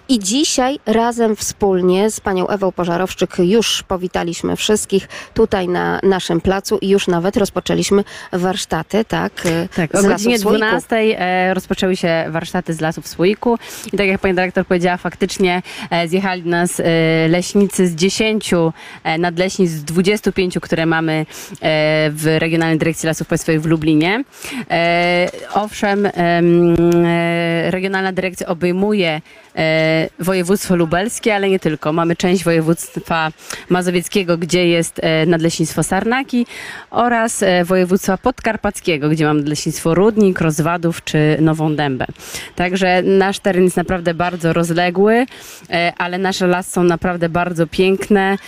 I 0.09 0.19
dzisiaj 0.19 0.79
razem 0.87 1.37
wspólnie 1.37 2.11
z 2.11 2.21
panią 2.21 2.49
Ewą 2.49 2.73
Pożarowczyk 2.73 3.39
już 3.39 3.83
powitaliśmy 3.83 4.57
wszystkich 4.57 5.09
tutaj 5.35 5.69
na 5.69 6.01
naszym 6.03 6.41
placu 6.41 6.79
i 6.81 6.89
już 6.89 7.07
nawet 7.09 7.37
rozpoczęliśmy 7.37 8.05
warsztaty, 8.33 9.05
tak? 9.05 9.33
e, 9.47 9.69
Tak, 9.77 9.95
o 9.95 10.03
godzinie 10.03 10.35
Lasów 10.35 10.43
Słoiku. 10.43 10.59
12 10.59 10.97
e, 10.97 11.55
rozpoczęły 11.55 11.97
się 11.97 12.25
warsztaty 12.29 12.75
z 12.75 12.81
lasów 12.81 13.09
Słoiku 13.09 13.59
i 13.93 13.97
tak 13.97 14.07
jak 14.07 14.21
pani 14.21 14.35
dyrektor 14.35 14.67
powiedziała, 14.67 14.97
faktycznie 14.97 15.63
zjechali 16.07 16.43
do 16.43 16.51
nas 16.51 16.83
leśnicy 17.29 17.87
z 17.87 17.95
10 17.95 18.51
e, 19.05 19.19
nadleśnic, 19.19 19.71
z 19.71 19.85
25, 19.85 20.59
które 20.63 20.84
mamy 20.87 21.13
e, 21.13 21.27
w 22.11 22.37
Regionalnej 22.39 22.79
Dyrekcji 22.79 23.07
Lasów 23.07 23.27
Państwowych 23.27 23.63
w 23.63 23.67
Lublinie. 23.67 24.25
E, 24.71 25.29
owszem, 25.53 26.07
em, 26.07 26.77
e, 27.07 27.71
Regionalna 27.71 28.13
Dyrekcja 28.13 28.47
obejmuje 28.47 29.21
województwo 30.19 30.77
lubelskie, 30.77 31.35
ale 31.35 31.49
nie 31.49 31.59
tylko. 31.59 31.93
Mamy 31.93 32.17
część 32.17 32.45
województwa 32.45 33.33
mazowieckiego, 33.69 34.39
gdzie 34.39 34.69
jest 34.69 35.01
nadleśnictwo 35.27 35.83
Sarnaki 35.83 36.47
oraz 36.91 37.45
województwa 37.65 38.19
podkarpackiego, 38.19 39.09
gdzie 39.09 39.25
mamy 39.25 39.41
nadleśnictwo 39.41 39.95
Rudnik, 39.95 40.41
Rozwadów 40.41 41.05
czy 41.05 41.37
Nową 41.41 41.77
Dębę. 41.77 42.07
Także 42.57 43.03
nasz 43.03 43.39
teren 43.39 43.65
jest 43.65 43.77
naprawdę 43.77 44.15
bardzo 44.15 44.53
rozległy, 44.53 45.27
ale 45.99 46.19
nasze 46.19 46.47
lasy 46.47 46.71
są 46.71 46.85
naprawdę 46.85 47.29
bardzo 47.29 47.67
piękne 47.67 48.39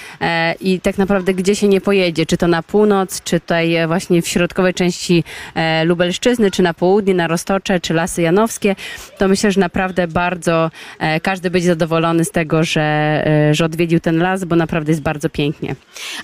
i 0.60 0.80
tak 0.80 0.98
naprawdę 0.98 1.34
gdzie 1.34 1.56
się 1.56 1.68
nie 1.68 1.80
pojedzie, 1.80 2.25
czy 2.26 2.36
to 2.36 2.48
na 2.48 2.62
północ, 2.62 3.22
czy 3.24 3.40
tutaj 3.40 3.74
e, 3.74 3.86
właśnie 3.86 4.22
w 4.22 4.28
środkowej 4.28 4.74
części 4.74 5.24
e, 5.54 5.84
Lubelszczyzny, 5.84 6.50
czy 6.50 6.62
na 6.62 6.74
południe, 6.74 7.14
na 7.14 7.26
Roztocze, 7.26 7.80
czy 7.80 7.94
Lasy 7.94 8.22
Janowskie, 8.22 8.76
to 9.18 9.28
myślę, 9.28 9.52
że 9.52 9.60
naprawdę 9.60 10.08
bardzo 10.08 10.70
e, 10.98 11.20
każdy 11.20 11.50
będzie 11.50 11.68
zadowolony 11.68 12.24
z 12.24 12.30
tego, 12.30 12.64
że, 12.64 13.24
że 13.52 13.64
odwiedził 13.64 14.00
ten 14.00 14.18
las, 14.18 14.44
bo 14.44 14.56
naprawdę 14.56 14.92
jest 14.92 15.02
bardzo 15.02 15.28
pięknie. 15.28 15.74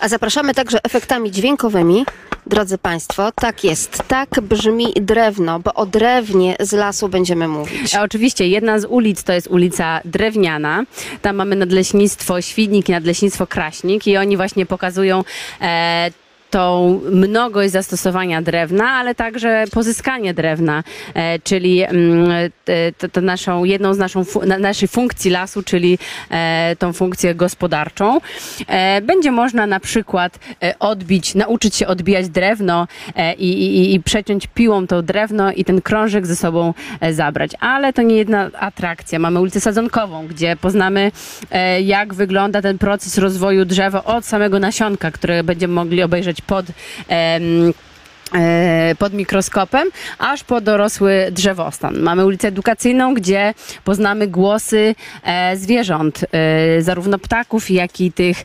A 0.00 0.09
zapraszamy 0.09 0.54
także 0.54 0.78
efektami 0.85 1.30
dźwiękowymi. 1.30 2.04
Drodzy 2.47 2.78
Państwo, 2.78 3.32
tak 3.32 3.64
jest, 3.64 4.02
tak 4.09 4.28
brzmi 4.42 4.92
drewno, 5.00 5.61
bo 5.61 5.75
o 5.75 5.87
drewnie 5.87 6.56
z 6.61 6.73
lasu 6.73 7.09
będziemy 7.09 7.49
mówić. 7.49 7.94
A 7.94 8.02
oczywiście 8.02 8.49
jedna 8.49 8.78
z 8.78 8.85
ulic 8.85 9.23
to 9.23 9.32
jest 9.32 9.47
ulica 9.47 10.00
Drewniana. 10.04 10.85
Tam 11.23 11.37
mamy 11.37 11.56
nadleśnictwo 11.56 12.42
Świdnik 12.42 12.88
i 12.88 12.92
nadleśnictwo 12.92 13.47
Kraśnik 13.47 14.06
i 14.06 14.16
oni 14.16 14.37
właśnie 14.37 14.66
pokazują 14.66 15.25
e, 15.61 15.64
Yeah. 15.92 16.22
Tą 16.52 17.00
mnogość 17.11 17.73
zastosowania 17.73 18.42
drewna, 18.42 18.90
ale 18.90 19.14
także 19.14 19.64
pozyskanie 19.73 20.35
drewna, 20.35 20.85
e, 21.14 21.38
czyli 21.38 21.82
mm, 21.82 22.30
e, 22.68 22.92
to, 22.92 23.09
to 23.09 23.21
naszą, 23.21 23.64
jedną 23.64 23.94
z 23.94 23.99
naszą, 23.99 24.25
naszej 24.59 24.88
funkcji 24.88 25.30
lasu, 25.30 25.62
czyli 25.62 25.99
e, 26.30 26.76
tą 26.78 26.92
funkcję 26.92 27.35
gospodarczą. 27.35 28.21
Będzie 29.02 29.30
można 29.30 29.66
na 29.66 29.80
przykład 29.80 30.38
odbić, 30.78 31.35
nauczyć 31.35 31.76
się 31.76 31.87
odbijać 31.87 32.28
drewno 32.28 32.87
i, 33.38 33.52
i, 33.52 33.94
i 33.94 34.00
przeciąć 34.00 34.47
piłą 34.47 34.87
to 34.87 35.02
drewno 35.02 35.52
i 35.52 35.64
ten 35.64 35.80
krążek 35.80 36.26
ze 36.26 36.37
sobą 36.37 36.75
zabrać. 37.11 37.50
Ale 37.61 37.92
to 37.92 38.02
nie 38.02 38.16
jedna 38.16 38.50
atrakcja. 38.59 39.18
Mamy 39.18 39.40
ulicę 39.40 39.61
Sadzonkową, 39.61 40.26
gdzie 40.26 40.56
poznamy 40.56 41.12
jak 41.82 42.14
wygląda 42.14 42.62
ten 42.62 42.78
proces 42.78 43.18
rozwoju 43.18 43.64
drzewa 43.64 44.04
od 44.04 44.25
samego 44.25 44.59
nasionka, 44.59 45.11
które 45.11 45.44
będziemy 45.44 45.75
mogli 45.75 46.02
obejrzeć 46.02 46.41
pod 46.46 46.66
em, 47.08 47.72
e, 48.34 48.94
pod 48.99 49.12
mikroskopem, 49.12 49.88
aż 50.18 50.44
po 50.44 50.61
dorosły 50.61 51.28
drzewostan. 51.30 51.99
Mamy 52.00 52.26
ulicę 52.26 52.49
edukacyjną, 52.49 53.14
gdzie 53.14 53.54
poznamy 53.84 54.26
głosy 54.26 54.94
e, 55.22 55.56
zwierząt, 55.56 56.20
e, 56.32 56.82
zarówno 56.82 57.18
ptaków, 57.18 57.70
jak 57.70 58.00
i 58.00 58.12
tych 58.12 58.37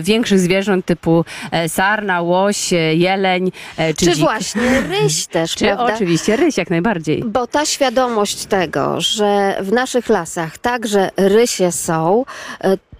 większych 0.00 0.38
zwierząt 0.38 0.86
typu 0.86 1.24
sarna, 1.68 2.20
łoś, 2.22 2.70
jeleń, 2.94 3.52
czy, 3.96 4.06
Czy 4.06 4.14
właśnie 4.14 4.80
ryś 4.80 5.26
też, 5.26 5.54
Czy 5.54 5.64
prawda? 5.64 5.94
oczywiście 5.94 6.36
ryś, 6.36 6.56
jak 6.56 6.70
najbardziej. 6.70 7.24
Bo 7.24 7.46
ta 7.46 7.66
świadomość 7.66 8.44
tego, 8.44 9.00
że 9.00 9.56
w 9.60 9.72
naszych 9.72 10.08
lasach 10.08 10.58
także 10.58 11.10
rysie 11.16 11.72
są, 11.72 12.24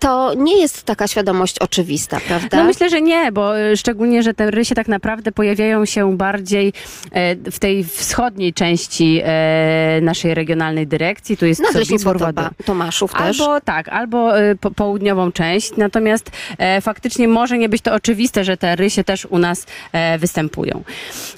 to 0.06 0.34
nie 0.34 0.60
jest 0.60 0.82
taka 0.82 1.08
świadomość 1.08 1.58
oczywista, 1.58 2.20
prawda? 2.28 2.56
No 2.56 2.64
myślę, 2.64 2.90
że 2.90 3.00
nie, 3.00 3.32
bo 3.32 3.60
y, 3.60 3.76
szczególnie, 3.76 4.22
że 4.22 4.34
te 4.34 4.50
rysie 4.50 4.74
tak 4.74 4.88
naprawdę 4.88 5.32
pojawiają 5.32 5.84
się 5.84 6.16
bardziej 6.16 6.72
e, 7.12 7.36
w 7.50 7.58
tej 7.58 7.84
wschodniej 7.84 8.54
części 8.54 9.20
e, 9.24 10.00
naszej 10.02 10.34
regionalnej 10.34 10.86
dyrekcji. 10.86 11.36
Tu 11.36 11.46
jest 11.46 11.62
Nadleśnictwo 11.62 12.10
Sobibór, 12.10 12.34
Topa, 12.34 12.50
Tomaszów 12.64 13.12
też. 13.12 13.40
Albo 13.40 13.60
tak, 13.60 13.88
albo 13.88 14.32
po, 14.60 14.70
południową 14.70 15.32
część, 15.32 15.76
natomiast 15.76 16.30
e, 16.58 16.80
faktycznie 16.80 17.28
może 17.28 17.58
nie 17.58 17.68
być 17.68 17.82
to 17.82 17.94
oczywiste, 17.94 18.44
że 18.44 18.56
te 18.56 18.76
rysie 18.76 19.04
też 19.04 19.26
u 19.26 19.38
nas 19.38 19.66
e, 19.92 20.18
występują. 20.18 20.82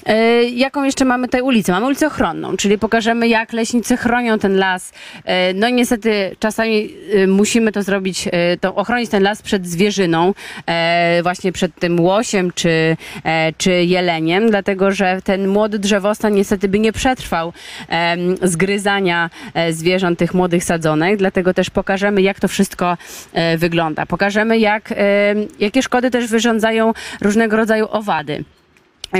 E, 0.05 0.43
jaką 0.43 0.83
jeszcze 0.83 1.05
mamy 1.05 1.27
tutaj 1.27 1.41
ulicę? 1.41 1.71
Mamy 1.71 1.85
ulicę 1.85 2.07
ochronną, 2.07 2.57
czyli 2.57 2.77
pokażemy 2.77 3.27
jak 3.27 3.53
leśnicy 3.53 3.97
chronią 3.97 4.39
ten 4.39 4.57
las. 4.57 4.91
E, 5.25 5.53
no 5.53 5.67
i 5.67 5.73
niestety 5.73 6.35
czasami 6.39 6.93
musimy 7.27 7.71
to 7.71 7.83
zrobić, 7.83 8.27
e, 8.31 8.58
to 8.59 8.75
ochronić 8.75 9.09
ten 9.09 9.23
las 9.23 9.41
przed 9.41 9.67
zwierzyną, 9.67 10.33
e, 10.65 11.19
właśnie 11.23 11.51
przed 11.51 11.75
tym 11.75 11.99
łosiem 11.99 12.51
czy, 12.55 12.97
e, 13.23 13.53
czy 13.57 13.71
jeleniem, 13.71 14.49
dlatego 14.49 14.91
że 14.91 15.21
ten 15.23 15.47
młody 15.47 15.79
drzewostan 15.79 16.33
niestety 16.33 16.67
by 16.67 16.79
nie 16.79 16.91
przetrwał 16.91 17.53
em, 17.87 18.35
zgryzania 18.41 19.29
e, 19.53 19.73
zwierząt 19.73 20.19
tych 20.19 20.33
młodych 20.33 20.63
sadzonek, 20.63 21.17
dlatego 21.17 21.53
też 21.53 21.69
pokażemy 21.69 22.21
jak 22.21 22.39
to 22.39 22.47
wszystko 22.47 22.97
e, 23.33 23.57
wygląda. 23.57 24.05
Pokażemy 24.05 24.59
jak, 24.59 24.91
e, 24.91 24.95
jakie 25.59 25.83
szkody 25.83 26.11
też 26.11 26.27
wyrządzają 26.27 26.93
różnego 27.21 27.57
rodzaju 27.57 27.87
owady 27.91 28.43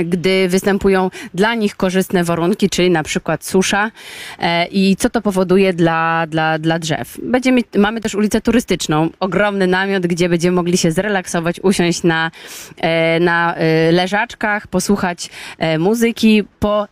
gdy 0.04 0.48
występują 0.48 1.10
dla 1.34 1.54
nich 1.54 1.76
korzystne 1.76 2.24
warunki, 2.24 2.70
czyli 2.70 2.90
na 2.90 3.02
przykład 3.02 3.44
susza 3.44 3.90
e, 4.38 4.66
i 4.66 4.96
co 4.96 5.10
to 5.10 5.22
powoduje 5.22 5.72
dla, 5.72 6.26
dla, 6.26 6.58
dla 6.58 6.78
drzew. 6.78 7.18
Będziemy, 7.22 7.60
mamy 7.76 8.00
też 8.00 8.14
ulicę 8.14 8.40
turystyczną, 8.40 9.10
ogromny 9.20 9.66
namiot, 9.66 10.06
gdzie 10.06 10.28
będziemy 10.28 10.54
mogli 10.54 10.78
się 10.78 10.92
zrelaksować, 10.92 11.60
usiąść 11.60 12.02
na, 12.02 12.30
e, 12.76 13.20
na 13.20 13.54
e, 13.54 13.92
leżaczkach, 13.92 14.66
posłuchać 14.66 15.30
muzyki, 15.78 16.44
po... 16.60 16.88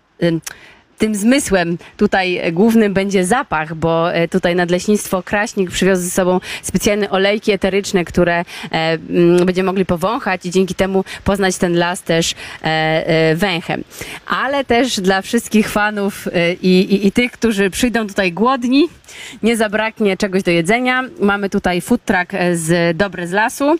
tym 0.98 1.14
zmysłem 1.14 1.78
tutaj 1.96 2.36
e, 2.36 2.52
głównym 2.52 2.94
będzie 2.94 3.24
zapach, 3.24 3.74
bo 3.74 4.12
e, 4.12 4.28
tutaj 4.28 4.54
Nadleśnictwo 4.54 5.22
Kraśnik 5.22 5.70
przywiozło 5.70 6.04
ze 6.04 6.10
sobą 6.10 6.40
specjalne 6.62 7.10
olejki 7.10 7.52
eteryczne, 7.52 8.04
które 8.04 8.40
e, 8.40 8.44
mm, 8.72 9.46
będziemy 9.46 9.66
mogli 9.66 9.84
powąchać 9.84 10.46
i 10.46 10.50
dzięki 10.50 10.74
temu 10.74 11.04
poznać 11.24 11.56
ten 11.56 11.78
las 11.78 12.02
też 12.02 12.34
węchem. 13.34 13.84
Ale 14.26 14.64
też 14.64 15.00
dla 15.00 15.22
wszystkich 15.22 15.68
fanów 15.68 16.28
i, 16.62 16.80
i, 16.80 17.06
i 17.06 17.12
tych, 17.12 17.32
którzy 17.32 17.70
przyjdą 17.70 18.06
tutaj 18.06 18.32
głodni, 18.32 18.88
nie 19.42 19.56
zabraknie 19.56 20.16
czegoś 20.16 20.42
do 20.42 20.50
jedzenia. 20.50 21.04
Mamy 21.20 21.50
tutaj 21.50 21.80
food 21.80 22.04
truck 22.04 22.32
z 22.52 22.96
Dobre 22.96 23.26
z 23.26 23.32
Lasu, 23.32 23.76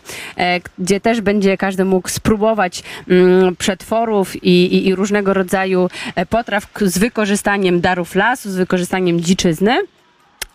gdzie 0.79 0.99
też 0.99 1.21
będzie 1.21 1.57
każdy 1.57 1.85
mógł 1.85 2.09
spróbować 2.09 2.83
mm, 3.09 3.55
przetworów 3.55 4.43
i, 4.43 4.87
i, 4.87 4.95
różnego 4.95 5.33
rodzaju 5.33 5.89
potraw 6.29 6.71
k- 6.71 6.85
z 6.87 6.99
wykorzystaniem 7.09 7.81
darów 7.81 8.15
lasu, 8.15 8.51
z 8.51 8.55
wykorzystaniem 8.55 9.21
dziczyzny. 9.21 9.81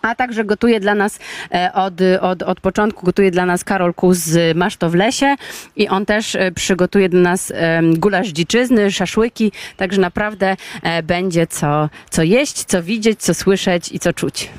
A 0.04 0.14
także 0.14 0.44
gotuje 0.44 0.80
dla 0.80 0.94
nas 0.94 1.18
e, 1.54 1.73
od, 1.73 1.94
od, 2.20 2.42
od 2.42 2.61
początku, 2.61 3.06
gotuje 3.06 3.30
dla 3.30 3.46
nas 3.46 3.64
Karol 3.64 3.94
Kus 3.94 4.18
z 4.18 4.56
Masz 4.56 4.76
to 4.76 4.90
w 4.90 4.94
lesie 4.94 5.37
i 5.76 5.88
on 5.88 6.06
też 6.06 6.34
e, 6.34 6.52
przygotuje 6.52 7.08
dla 7.08 7.20
nas 7.20 7.52
gulasz 7.94 8.28
dziczyzny, 8.28 8.90
szaszłyki, 8.90 9.52
także 9.76 10.00
naprawdę 10.00 10.56
e, 10.82 11.02
będzie 11.02 11.46
co, 11.46 11.88
co 12.11 12.23
jeść, 12.23 12.64
co 12.64 12.82
widzieć, 12.82 13.20
co 13.20 13.34
słyszeć 13.34 13.92
i 13.92 13.99
co 13.99 14.12
czuć. 14.12 14.50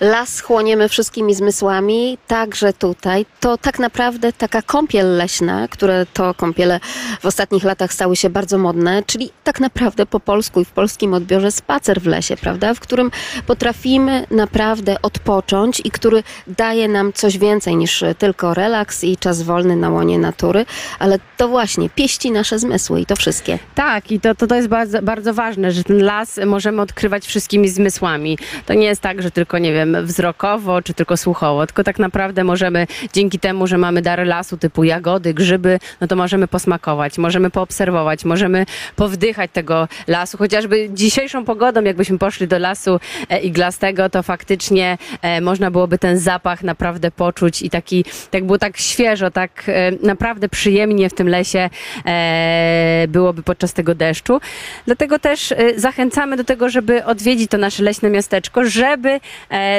Las 0.00 0.40
chłoniemy 0.40 0.88
wszystkimi 0.88 1.34
zmysłami, 1.34 2.18
także 2.26 2.72
tutaj. 2.72 3.26
To 3.40 3.58
tak 3.58 3.78
naprawdę 3.78 4.32
taka 4.32 4.62
kąpiel 4.62 5.16
leśna, 5.16 5.68
które 5.68 6.06
to 6.12 6.34
kąpiele 6.34 6.80
w 7.20 7.26
ostatnich 7.26 7.64
latach 7.64 7.92
stały 7.92 8.16
się 8.16 8.30
bardzo 8.30 8.58
modne, 8.58 9.02
czyli 9.06 9.30
tak 9.44 9.60
naprawdę 9.60 10.06
po 10.06 10.20
polsku 10.20 10.60
i 10.60 10.64
w 10.64 10.70
polskim 10.70 11.14
odbiorze 11.14 11.50
spacer 11.50 12.00
w 12.00 12.06
lesie, 12.06 12.36
prawda? 12.36 12.74
W 12.74 12.80
którym 12.80 13.10
potrafimy 13.46 14.26
naprawdę 14.30 14.91
odpocząć 15.02 15.82
i 15.84 15.90
który 15.90 16.22
daje 16.46 16.88
nam 16.88 17.12
coś 17.12 17.38
więcej 17.38 17.76
niż 17.76 18.04
tylko 18.18 18.54
relaks 18.54 19.04
i 19.04 19.16
czas 19.16 19.42
wolny 19.42 19.76
na 19.76 19.90
łonie 19.90 20.18
natury, 20.18 20.66
ale 20.98 21.18
to 21.36 21.48
właśnie 21.48 21.90
pieści 21.90 22.30
nasze 22.30 22.58
zmysły 22.58 23.00
i 23.00 23.06
to 23.06 23.16
wszystkie. 23.16 23.58
Tak, 23.74 24.12
i 24.12 24.20
to, 24.20 24.34
to, 24.34 24.46
to 24.46 24.54
jest 24.54 24.68
bardzo, 24.68 25.02
bardzo 25.02 25.34
ważne, 25.34 25.72
że 25.72 25.84
ten 25.84 26.02
las 26.02 26.40
możemy 26.46 26.82
odkrywać 26.82 27.26
wszystkimi 27.26 27.68
zmysłami. 27.68 28.38
To 28.66 28.74
nie 28.74 28.86
jest 28.86 29.00
tak, 29.00 29.22
że 29.22 29.30
tylko, 29.30 29.58
nie 29.58 29.72
wiem, 29.72 29.96
wzrokowo 30.06 30.82
czy 30.82 30.94
tylko 30.94 31.16
słuchowo, 31.16 31.66
tylko 31.66 31.84
tak 31.84 31.98
naprawdę 31.98 32.44
możemy 32.44 32.86
dzięki 33.12 33.38
temu, 33.38 33.66
że 33.66 33.78
mamy 33.78 34.02
dary 34.02 34.24
lasu 34.24 34.56
typu 34.56 34.84
jagody, 34.84 35.34
grzyby, 35.34 35.78
no 36.00 36.06
to 36.06 36.16
możemy 36.16 36.48
posmakować, 36.48 37.18
możemy 37.18 37.50
poobserwować, 37.50 38.24
możemy 38.24 38.66
powdychać 38.96 39.50
tego 39.52 39.88
lasu. 40.06 40.38
Chociażby 40.38 40.90
dzisiejszą 40.90 41.44
pogodą, 41.44 41.82
jakbyśmy 41.82 42.18
poszli 42.18 42.48
do 42.48 42.58
lasu 42.58 43.00
e, 43.28 43.40
iglastego, 43.40 44.10
to 44.10 44.22
faktycznie 44.22 44.81
e, 45.22 45.40
można 45.40 45.70
byłoby 45.70 45.98
ten 45.98 46.18
zapach 46.18 46.62
naprawdę 46.62 47.10
poczuć 47.10 47.62
i 47.62 47.70
taki, 47.70 48.04
tak 48.30 48.44
było 48.44 48.58
tak 48.58 48.76
świeżo, 48.76 49.30
tak 49.30 49.64
e, 49.68 49.92
naprawdę 50.06 50.48
przyjemnie 50.48 51.10
w 51.10 51.14
tym 51.14 51.28
lesie 51.28 51.70
e, 52.06 53.04
byłoby 53.08 53.42
podczas 53.42 53.72
tego 53.72 53.94
deszczu. 53.94 54.40
Dlatego 54.86 55.18
też 55.18 55.54
zachęcamy 55.76 56.36
do 56.36 56.44
tego, 56.44 56.68
żeby 56.70 57.04
odwiedzić 57.04 57.50
to 57.50 57.58
nasze 57.58 57.82
leśne 57.82 58.10
miasteczko, 58.10 58.64
żeby 58.64 59.20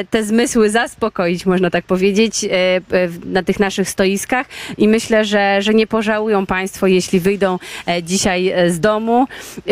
te 0.10 0.24
zmysły 0.24 0.70
zaspokoić, 0.70 1.46
można 1.46 1.70
tak 1.70 1.86
powiedzieć, 1.86 2.46
na 3.26 3.44
tych 3.44 3.60
naszych 3.60 3.90
stoiskach 3.90 4.48
i 4.78 4.88
myślę, 4.88 5.26
że, 5.26 5.62
że 5.62 5.74
nie 5.74 5.88
pożałują 5.88 6.46
Państwo, 6.46 6.88
jeśli 6.88 7.20
wyjdą 7.20 7.60
dzisiaj 8.04 8.54
z 8.68 8.80
domu, 8.80 9.28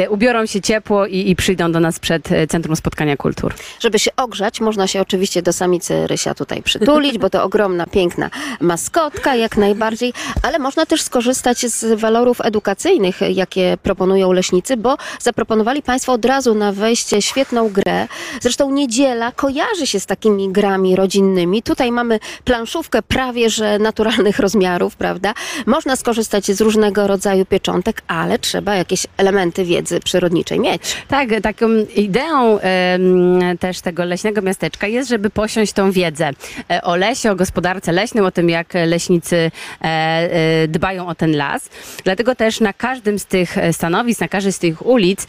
ubiorą 0.09 0.45
się 0.45 0.61
ciepło 0.61 1.05
i, 1.05 1.29
i 1.29 1.35
przyjdą 1.35 1.71
do 1.71 1.79
nas 1.79 2.00
przed 2.00 2.29
Centrum 2.50 2.75
Spotkania 2.75 3.17
Kultur. 3.17 3.53
Żeby 3.79 4.00
się 4.00 4.11
ogrzać, 4.17 4.61
można 4.61 4.88
się 4.88 5.01
oczywiście 5.01 5.21
oczywiście 5.22 5.42
do 5.42 5.54
samicy 5.54 6.08
Rysia 6.08 6.34
tutaj 6.34 6.63
przytulić, 6.63 7.18
bo 7.18 7.30
to 7.30 7.44
ogromna, 7.44 7.86
piękna 7.86 8.30
maskotka 8.60 9.36
jak 9.36 9.58
najbardziej, 9.58 10.13
ale 10.44 10.60
można 10.60 10.86
też 10.86 11.01
skorzystać 11.01 11.60
z 11.60 12.00
walorów 12.00 12.42
edukacyjnych, 12.42 13.22
jakie 13.30 13.78
proponują 13.84 14.32
leśnicy, 14.32 14.78
bo 14.78 14.98
zaproponowali 15.20 15.82
Państwo 15.82 16.13
od 16.13 16.25
razu 16.25 16.56
na 16.56 16.72
wejście 16.72 17.22
świetną 17.22 17.70
grę. 17.70 18.08
Zresztą 18.42 18.72
niedziela 18.72 19.32
kojarzy 19.32 19.88
się 19.88 20.00
z 20.00 20.06
takimi 20.06 20.50
grami 20.50 20.96
rodzinnymi. 20.96 21.63
Tutaj 21.63 21.92
mamy 21.92 22.20
planszówkę 22.44 23.01
prawie 23.01 23.50
że 23.50 23.80
naturalnych 23.80 24.40
rozmiarów, 24.40 24.96
prawda? 24.96 25.34
Można 25.66 25.96
skorzystać 25.96 26.46
z 26.46 26.62
różnego 26.62 27.08
rodzaju 27.08 27.46
pieczątek, 27.46 28.01
ale 28.08 28.40
trzeba 28.40 28.75
jakieś 28.75 29.08
elementy 29.18 29.66
wiedzy 29.66 30.00
przyrodniczej 30.00 30.60
mieć. 30.60 30.82
Tak, 31.08 31.30
taką 31.44 31.68
ideą 31.96 32.60
em, 32.60 33.58
też 33.60 33.82
tego 33.82 34.06
leśnego 34.06 34.42
miasteczka 34.42 34.88
jest, 34.88 35.00
żeby 35.10 35.29
posiąść 35.29 35.74
tą 35.74 35.91
wiedzę 35.91 36.29
e, 36.70 36.81
o 36.81 36.96
lesie, 36.96 37.31
o 37.31 37.36
gospodarce 37.36 37.91
leśnej, 37.91 38.24
o 38.24 38.31
tym, 38.31 38.50
jak 38.50 38.74
leśnicy 38.74 39.51
e, 39.81 39.86
e, 39.86 40.67
dbają 40.67 41.08
o 41.08 41.15
ten 41.15 41.38
las. 41.38 41.70
Dlatego 42.03 42.36
też 42.36 42.60
na 42.60 42.74
każdym 42.74 43.20
z 43.20 43.25
tych 43.25 43.55
stanowisk, 43.72 44.22
na 44.22 44.27
każdej 44.27 44.53
z 44.53 44.60
tych 44.60 44.86
ulic 44.86 45.27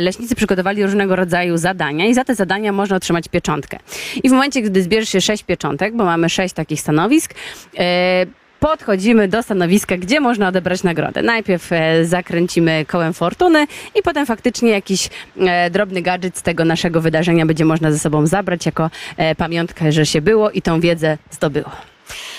leśnicy 0.00 0.34
przygotowali 0.34 0.82
różnego 0.82 1.16
rodzaju 1.16 1.56
zadania 1.56 2.06
i 2.06 2.14
za 2.14 2.24
te 2.24 2.34
zadania 2.34 2.72
można 2.72 2.96
otrzymać 2.96 3.28
pieczątkę. 3.28 3.78
I 4.22 4.28
w 4.28 4.32
momencie, 4.32 4.62
gdy 4.62 4.82
zbierze 4.82 5.06
się 5.06 5.20
sześć 5.20 5.42
pieczątek, 5.42 5.96
bo 5.96 6.04
mamy 6.04 6.28
sześć 6.28 6.54
takich 6.54 6.80
stanowisk, 6.80 7.34
Podchodzimy 8.66 9.28
do 9.28 9.42
stanowiska, 9.42 9.96
gdzie 9.96 10.20
można 10.20 10.48
odebrać 10.48 10.82
nagrodę. 10.82 11.22
Najpierw 11.22 11.72
e, 11.72 12.04
zakręcimy 12.04 12.84
kołem 12.88 13.12
fortuny 13.12 13.66
i 13.94 14.02
potem 14.02 14.26
faktycznie 14.26 14.70
jakiś 14.70 15.10
e, 15.40 15.70
drobny 15.70 16.02
gadżet 16.02 16.38
z 16.38 16.42
tego 16.42 16.64
naszego 16.64 17.00
wydarzenia 17.00 17.46
będzie 17.46 17.64
można 17.64 17.92
ze 17.92 17.98
sobą 17.98 18.26
zabrać 18.26 18.66
jako 18.66 18.90
e, 19.16 19.34
pamiątkę, 19.34 19.92
że 19.92 20.06
się 20.06 20.20
było 20.20 20.50
i 20.50 20.62
tą 20.62 20.80
wiedzę 20.80 21.18
zdobyło. 21.30 21.70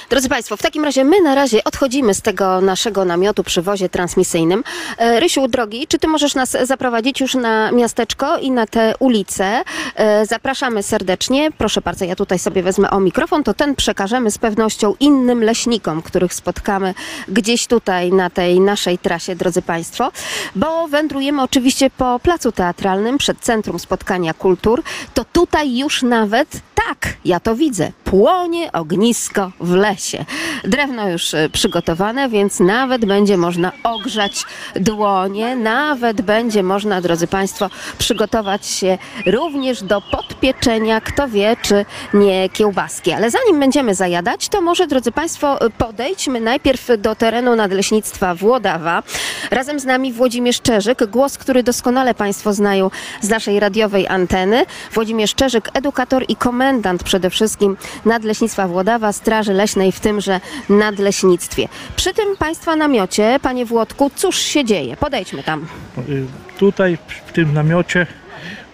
Drodzy 0.10 0.30
Państwo, 0.30 0.58
w 0.58 0.62
takim 0.62 0.84
razie 0.84 1.04
my 1.04 1.22
na 1.22 1.36
razie 1.36 1.64
odchodzimy 1.64 2.14
z 2.14 2.22
tego 2.22 2.62
naszego 2.62 3.06
namiotu 3.06 3.44
przy 3.44 3.62
wozie 3.62 3.90
transmisyjnym. 3.90 4.64
E, 4.98 5.20
Rysiu, 5.20 5.48
drogi, 5.48 5.88
czy 5.88 6.00
Ty 6.00 6.08
możesz 6.08 6.36
nas 6.36 6.58
zaprowadzić 6.64 7.22
już 7.22 7.36
na 7.36 7.72
miasteczko 7.72 8.38
i 8.38 8.52
na 8.52 8.68
te 8.68 8.94
ulice? 9.00 9.64
E, 9.96 10.26
Zapraszamy 10.26 10.84
serdecznie. 10.84 11.52
Proszę 11.58 11.82
bardzo, 11.82 12.06
ja 12.06 12.16
tutaj 12.16 12.40
sobie 12.40 12.64
wezmę 12.64 12.90
o 12.90 13.00
mikrofon, 13.00 13.44
to 13.44 13.54
ten 13.54 13.76
przekażemy 13.76 14.32
z 14.32 14.38
pewnością 14.38 14.96
innym 15.00 15.44
leśnikom, 15.44 16.02
których 16.02 16.34
spotkamy 16.34 16.94
gdzieś 17.28 17.68
tutaj 17.68 18.12
na 18.12 18.30
tej 18.30 18.60
naszej 18.60 18.98
trasie, 18.98 19.36
drodzy 19.36 19.62
Państwo, 19.62 20.12
bo 20.56 20.88
wędrujemy 20.88 21.42
oczywiście 21.42 21.90
po 21.90 22.20
placu 22.20 22.52
teatralnym 22.52 23.18
przed 23.18 23.40
Centrum 23.40 23.80
Spotkania 23.80 24.34
Kultur. 24.34 24.84
To 25.14 25.26
tutaj 25.26 25.78
już 25.78 26.04
nawet, 26.04 26.50
tak, 26.76 27.14
ja 27.26 27.40
to 27.40 27.56
widzę, 27.56 27.92
płonie 28.10 28.72
ognisko 28.72 29.52
w 29.60 29.72
lesie. 29.72 30.26
Drewno 30.64 31.10
już 31.10 31.34
e, 31.34 31.50
przygotowane, 31.50 32.30
więc 32.30 32.60
nawet 32.60 33.06
będzie 33.06 33.38
można 33.38 33.72
ogrzać 33.84 34.46
dłonie, 34.76 35.56
nawet 35.56 36.22
będzie 36.22 36.64
można, 36.64 37.02
drodzy 37.02 37.28
Państwo, 37.28 37.70
przygotować 37.98 38.66
się 38.66 38.98
również 39.26 39.84
do 39.84 40.02
podpieczenia, 40.02 41.02
kto 41.02 41.28
wie, 41.28 41.56
czy 41.62 41.86
nie 42.14 42.50
kiełbaski. 42.50 43.12
Ale 43.12 43.32
zanim 43.32 43.60
będziemy 43.60 43.96
zajadać, 43.96 44.50
to 44.50 44.62
może, 44.62 44.88
drodzy 44.88 45.12
Państwo, 45.12 45.60
podejdźmy 45.78 46.42
najpierw 46.42 46.88
do 46.98 47.16
terenu 47.16 47.56
Nadleśnictwa 47.56 48.36
Włodawa. 48.36 49.04
Razem 49.52 49.80
z 49.80 49.86
nami 49.86 50.14
Włodzimierz 50.14 50.62
Czerzyk, 50.62 51.06
głos, 51.06 51.38
który 51.38 51.64
doskonale 51.64 52.14
Państwo 52.14 52.54
znają 52.54 52.90
z 53.22 53.30
naszej 53.30 53.60
radiowej 53.60 54.08
anteny. 54.08 54.66
Włodzimierz 54.94 55.36
Czerzyk, 55.36 55.70
edukator 55.74 56.26
i 56.28 56.36
komendant 56.36 57.04
przede 57.04 57.30
wszystkim 57.30 57.78
Nadleśnictwa 58.06 58.68
Włodawa, 58.68 59.12
Straży 59.14 59.54
Leśnej 59.54 59.92
w 59.92 60.00
tymże 60.00 60.40
Nadleśnictwie. 60.70 61.68
Przy 61.96 62.14
tym 62.14 62.38
Państwa 62.38 62.76
namiocie, 62.76 63.40
Panie 63.42 63.66
Włodku, 63.66 64.12
cóż 64.16 64.38
się 64.38 64.66
dzieje? 64.66 64.98
Podejdźmy 64.98 65.44
tam. 65.44 65.68
Y, 66.10 66.26
Tutaj 66.58 66.98
w 67.28 67.32
tym 67.32 67.54
namiocie 67.54 68.08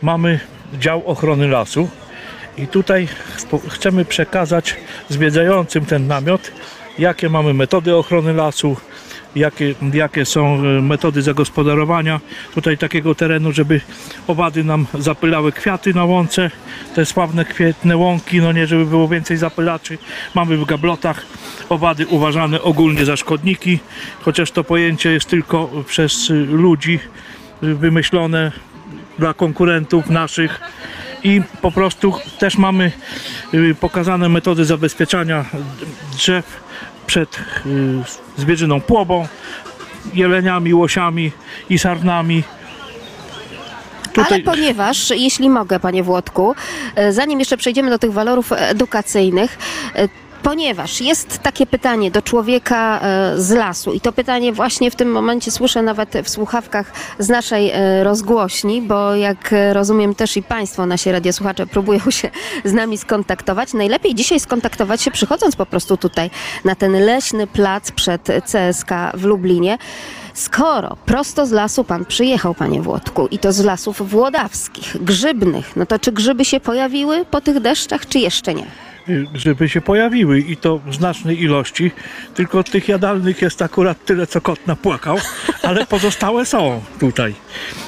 mamy 0.02 0.40
dział 0.80 1.04
ochrony 1.06 1.48
lasu 1.48 1.90
i 2.58 2.68
tutaj 2.68 3.08
chcemy 3.70 4.06
przekazać 4.06 4.76
zwiedzającym 5.10 5.86
ten 5.86 6.08
namiot, 6.08 6.52
jakie 7.00 7.30
mamy 7.30 7.54
metody 7.54 7.96
ochrony 7.96 8.34
lasu, 8.34 8.78
jakie, 9.36 9.76
jakie 9.94 10.26
są 10.26 10.66
y, 10.66 10.82
metody 10.82 11.22
zagospodarowania 11.22 12.20
tutaj 12.54 12.78
takiego 12.78 13.16
terenu, 13.16 13.52
żeby 13.52 13.82
owady 14.28 14.64
nam 14.64 14.86
zapylały 15.00 15.52
kwiaty 15.52 15.94
na 15.94 16.06
łące, 16.06 16.52
te 16.96 17.06
sławne 17.06 17.46
kwietne 17.46 17.98
łąki, 17.98 18.42
no 18.42 18.52
nie, 18.52 18.68
żeby 18.68 18.86
było 18.86 19.08
więcej 19.08 19.38
zapylaczy. 19.38 19.98
Mamy 20.36 20.58
w 20.58 20.66
gablotach 20.66 21.26
owady 21.70 22.08
uważane 22.08 22.62
ogólnie 22.62 23.06
za 23.06 23.18
szkodniki, 23.18 23.80
chociaż 24.22 24.52
to 24.52 24.64
pojęcie 24.64 25.12
jest 25.12 25.30
tylko 25.30 25.70
przez 25.88 26.30
ludzi 26.48 27.00
wymyślone 27.62 28.52
dla 29.20 29.34
konkurentów 29.34 30.10
naszych 30.10 30.62
i 31.24 31.42
po 31.62 31.72
prostu 31.72 32.14
też 32.40 32.58
mamy 32.58 32.92
y, 33.54 33.76
pokazane 33.80 34.30
metody 34.30 34.66
zabezpieczania 34.66 35.46
drzew 36.18 36.64
przed 37.08 37.38
y, 37.38 37.40
zwierzyną 38.38 38.82
płobą, 38.82 39.28
jeleniami, 40.14 40.74
łosiami 40.74 41.32
i 41.70 41.80
sarnami. 41.80 42.44
Ale 44.30 44.40
ponieważ, 44.40 45.10
jeśli 45.10 45.50
mogę, 45.50 45.80
panie 45.80 46.04
Włodku, 46.04 46.56
e, 46.96 47.14
zanim 47.14 47.40
jeszcze 47.40 47.58
przejdziemy 47.58 47.90
do 47.90 48.00
tych 48.00 48.14
walorów 48.14 48.52
edukacyjnych, 48.52 49.58
e, 49.96 50.10
Ponieważ 50.44 51.02
jest 51.02 51.40
takie 51.40 51.66
pytanie 51.66 52.12
do 52.12 52.22
człowieka 52.22 53.00
e, 53.02 53.34
z 53.42 53.52
lasu 53.52 53.94
i 53.94 54.02
to 54.02 54.12
pytanie 54.12 54.54
właśnie 54.54 54.92
w 54.92 54.96
tym 54.96 55.12
momencie 55.12 55.52
słyszę 55.52 55.82
nawet 55.82 56.14
w 56.24 56.30
słuchawkach 56.30 56.92
z 57.20 57.30
naszej 57.30 57.72
e, 57.72 58.04
rozgłośni, 58.04 58.82
bo 58.82 59.16
jak 59.16 59.54
e, 59.54 59.74
rozumiem 59.74 60.16
też 60.16 60.38
i 60.38 60.44
Państwo, 60.44 60.86
nasi 60.86 61.12
radiosłuchacze 61.12 61.68
próbują 61.68 62.00
się 62.10 62.30
z 62.66 62.74
nami 62.74 62.98
skontaktować. 62.98 63.74
Najlepiej 63.74 64.16
dzisiaj 64.16 64.40
skontaktować 64.40 65.02
się 65.02 65.12
przychodząc 65.12 65.56
po 65.56 65.66
prostu 65.66 65.98
tutaj 65.98 66.30
na 66.66 66.76
ten 66.76 66.92
leśny 66.92 67.48
plac 67.48 67.92
przed 67.92 68.28
CSK 68.52 68.92
w 69.14 69.24
Lublinie. 69.24 69.78
Skoro 70.34 70.98
prosto 71.06 71.46
z 71.46 71.52
lasu 71.52 71.84
pan 71.84 72.06
przyjechał, 72.06 72.54
panie 72.54 72.82
Włodku, 72.82 73.28
i 73.28 73.40
to 73.40 73.54
z 73.54 73.64
lasów 73.64 74.10
włodawskich, 74.10 75.04
grzybnych, 75.04 75.76
no 75.76 75.86
to 75.86 76.00
czy 76.00 76.12
grzyby 76.12 76.46
się 76.46 76.60
pojawiły 76.60 77.26
po 77.26 77.42
tych 77.42 77.60
deszczach, 77.60 78.08
czy 78.08 78.20
jeszcze 78.20 78.54
nie? 78.54 78.93
Y, 79.10 79.26
grzyby 79.34 79.70
się 79.70 79.82
pojawiły 79.82 80.40
i 80.40 80.58
to 80.58 80.78
w 80.78 80.96
znacznej 80.96 81.42
ilości, 81.42 81.92
tylko 82.34 82.64
tych 82.64 82.88
jadalnych 82.88 83.42
jest 83.42 83.62
akurat 83.62 84.06
tyle, 84.06 84.28
co 84.28 84.42
kot 84.42 84.68
napłakał, 84.68 85.18
ale 85.64 85.86
pozostałe 85.86 86.46
są 86.46 86.82
tutaj. 87.00 87.36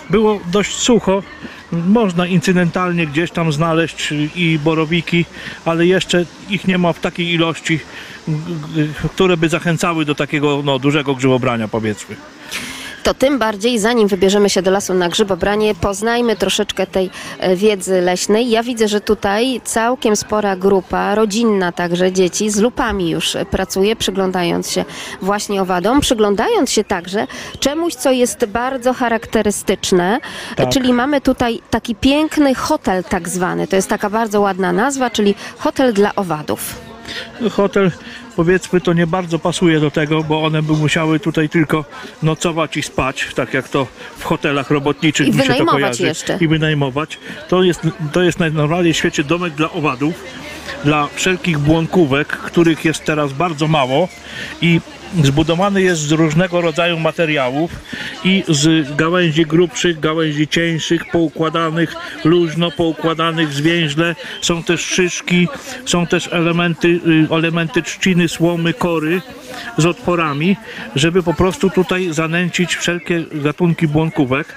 Było 0.10 0.40
dość 0.52 0.76
sucho, 0.76 1.24
można 1.72 2.28
incydentalnie 2.28 3.08
gdzieś 3.08 3.32
tam 3.32 3.54
znaleźć 3.54 4.14
i 4.36 4.60
borowiki, 4.64 5.26
ale 5.66 5.86
jeszcze 5.86 6.26
ich 6.50 6.68
nie 6.68 6.78
ma 6.78 6.94
w 6.94 7.00
takiej 7.00 7.34
ilości, 7.34 7.80
które 9.14 9.38
by 9.38 9.50
zachęcały 9.50 10.06
do 10.06 10.16
takiego 10.16 10.62
no, 10.66 10.80
dużego 10.80 11.16
grzybobrania 11.16 11.68
powiedzmy. 11.68 12.16
To 13.06 13.14
tym 13.14 13.40
bardziej, 13.40 13.80
zanim 13.80 14.08
wybierzemy 14.08 14.50
się 14.50 14.62
do 14.62 14.72
lasu 14.72 14.94
na 14.94 15.10
grzybobranie, 15.10 15.76
poznajmy 15.76 16.36
troszeczkę 16.36 16.88
tej 16.88 17.10
e, 17.40 17.56
wiedzy 17.56 18.02
leśnej. 18.02 18.50
Ja 18.50 18.64
widzę, 18.64 18.88
że 18.88 19.02
tutaj 19.02 19.62
całkiem 19.64 20.16
spora 20.16 20.56
grupa, 20.56 21.16
rodzinna 21.16 21.72
także 21.72 22.12
dzieci, 22.12 22.50
z 22.50 22.60
lupami 22.60 23.10
już 23.10 23.36
e, 23.36 23.46
pracuje, 23.46 23.96
przyglądając 23.96 24.72
się 24.72 24.86
właśnie 25.22 25.62
owadom, 25.62 26.02
przyglądając 26.02 26.72
się 26.72 26.84
także 26.84 27.28
czemuś, 27.60 27.96
co 27.96 28.12
jest 28.12 28.46
bardzo 28.46 28.94
charakterystyczne, 28.94 30.20
Tak. 30.56 30.70
czyli 30.70 30.94
mamy 30.94 31.22
tutaj 31.22 31.62
taki 31.70 31.96
piękny 31.96 32.56
hotel 32.56 33.04
tak 33.04 33.30
zwany. 33.30 33.68
To 33.68 33.76
jest 33.76 33.90
taka 33.90 34.10
bardzo 34.10 34.42
ładna 34.42 34.72
nazwa, 34.72 35.10
czyli 35.10 35.36
hotel 35.58 35.94
dla 35.94 36.16
owadów. 36.16 36.76
Hotel 37.52 37.92
powiedzmy 38.36 38.82
to 38.82 38.94
nie 38.94 39.08
bardzo 39.08 39.40
pasuje 39.40 39.80
do 39.80 39.92
tego, 39.92 40.24
bo 40.24 40.44
one 40.44 40.62
by 40.62 40.74
musiały 40.74 41.20
tutaj 41.20 41.50
tylko 41.50 41.86
nocować 42.24 42.78
i 42.78 42.82
spać, 42.82 43.28
tak 43.36 43.54
jak 43.54 43.70
to 43.70 43.88
w 44.18 44.24
hotelach 44.24 44.72
robotniczych 44.72 45.28
I 45.28 45.32
mi 45.32 45.44
się 45.44 45.54
to 45.54 45.66
kojarzy. 45.66 46.04
jeszcze. 46.04 46.38
I 46.42 46.48
wynajmować. 46.48 47.18
To 47.50 47.64
jest, 47.64 47.82
to 48.12 48.24
jest 48.24 48.40
najnormalniej 48.40 48.94
w 48.94 48.98
świecie 48.98 49.24
domek 49.24 49.54
dla 49.54 49.72
owadów, 49.72 50.16
dla 50.84 51.08
wszelkich 51.16 51.60
błąkówek, 51.60 52.28
których 52.28 52.86
jest 52.86 53.06
teraz 53.06 53.34
bardzo 53.34 53.68
mało 53.68 54.08
i 54.62 54.82
zbudowany 55.24 55.82
jest 55.82 56.02
z 56.02 56.12
różnego 56.12 56.62
rodzaju 56.62 57.00
materiałów 57.00 57.72
i 58.24 58.44
z 58.48 58.96
gałęzi 58.96 59.46
grubszych, 59.46 60.00
gałęzi 60.00 60.48
cieńszych, 60.48 61.06
poukładanych 61.12 61.96
luźno, 62.24 62.72
poukładanych 62.72 63.54
zwięźle. 63.54 64.16
Są 64.42 64.64
też 64.64 64.82
szyszki, 64.82 65.48
są 65.86 66.08
też 66.08 66.30
elementy, 66.32 66.88
y, 66.88 67.36
elementy 67.36 67.82
trzciny 67.82 68.28
słomy, 68.28 68.74
kory 68.74 69.22
z 69.78 69.86
otworami, 69.86 70.58
żeby 70.96 71.24
po 71.24 71.34
prostu 71.34 71.70
tutaj 71.70 72.14
zanęcić 72.14 72.76
wszelkie 72.76 73.24
gatunki 73.32 73.88
błąkówek. 73.88 74.56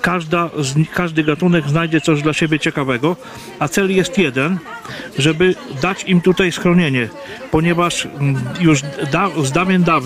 Każda, 0.00 0.50
każdy 0.94 1.24
gatunek 1.24 1.68
znajdzie 1.68 2.00
coś 2.00 2.22
dla 2.22 2.32
siebie 2.32 2.58
ciekawego, 2.58 3.16
a 3.58 3.68
cel 3.68 3.96
jest 3.96 4.18
jeden, 4.18 4.58
żeby 5.18 5.54
dać 5.82 6.04
im 6.04 6.20
tutaj 6.20 6.52
schronienie, 6.52 7.08
ponieważ 7.50 8.06
mm, 8.06 8.42
już 8.60 8.82
da, 9.12 9.30
z 9.44 9.52
dawien 9.52 9.82
dawna 9.82 9.97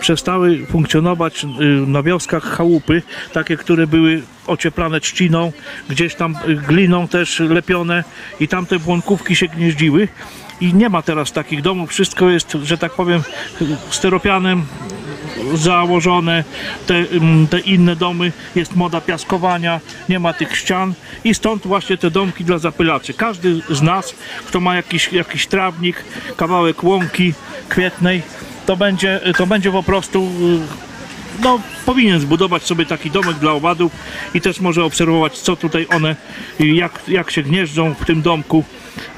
przestały 0.00 0.66
funkcjonować 0.66 1.44
y, 1.44 1.46
na 1.86 2.02
wioskach 2.02 2.42
chałupy, 2.42 3.02
takie, 3.32 3.56
które 3.56 3.86
były 3.86 4.22
ocieplane 4.46 5.00
trzciną, 5.00 5.52
gdzieś 5.88 6.14
tam 6.14 6.36
gliną 6.68 7.08
też 7.08 7.40
lepione 7.40 8.04
i 8.40 8.48
tam 8.48 8.66
te 8.66 8.78
błąkówki 8.78 9.36
się 9.36 9.46
gnieździły. 9.46 10.08
I 10.60 10.74
nie 10.74 10.88
ma 10.88 11.02
teraz 11.02 11.32
takich 11.32 11.62
domów, 11.62 11.90
wszystko 11.90 12.30
jest, 12.30 12.52
że 12.62 12.78
tak 12.78 12.92
powiem, 12.92 13.22
steropianem 13.90 14.62
założone, 15.54 16.44
te, 16.86 16.94
mm, 16.94 17.46
te 17.46 17.60
inne 17.60 17.96
domy, 17.96 18.32
jest 18.54 18.76
moda 18.76 19.00
piaskowania, 19.00 19.80
nie 20.08 20.18
ma 20.18 20.32
tych 20.32 20.56
ścian 20.56 20.94
i 21.24 21.34
stąd 21.34 21.66
właśnie 21.66 21.96
te 21.96 22.10
domki 22.10 22.44
dla 22.44 22.58
zapylaczy. 22.58 23.14
Każdy 23.14 23.60
z 23.70 23.82
nas, 23.82 24.14
kto 24.46 24.60
ma 24.60 24.76
jakiś, 24.76 25.12
jakiś 25.12 25.46
trawnik, 25.46 26.04
kawałek 26.36 26.84
łąki 26.84 27.34
kwietnej, 27.68 28.22
to 28.66 28.76
będzie, 28.76 29.20
to 29.36 29.46
będzie 29.46 29.72
po 29.72 29.82
prostu 29.82 30.22
y, 30.22 31.42
no, 31.42 31.60
powinien 31.86 32.20
zbudować 32.20 32.62
sobie 32.62 32.86
taki 32.86 33.10
domek 33.10 33.36
dla 33.36 33.52
owadów 33.52 33.92
i 34.34 34.40
też 34.40 34.60
może 34.60 34.84
obserwować, 34.84 35.38
co 35.38 35.56
tutaj 35.56 35.86
one, 35.90 36.16
jak, 36.58 37.02
jak 37.08 37.30
się 37.30 37.42
gnieżdżą 37.42 37.94
w 37.94 38.04
tym 38.04 38.22
domku. 38.22 38.64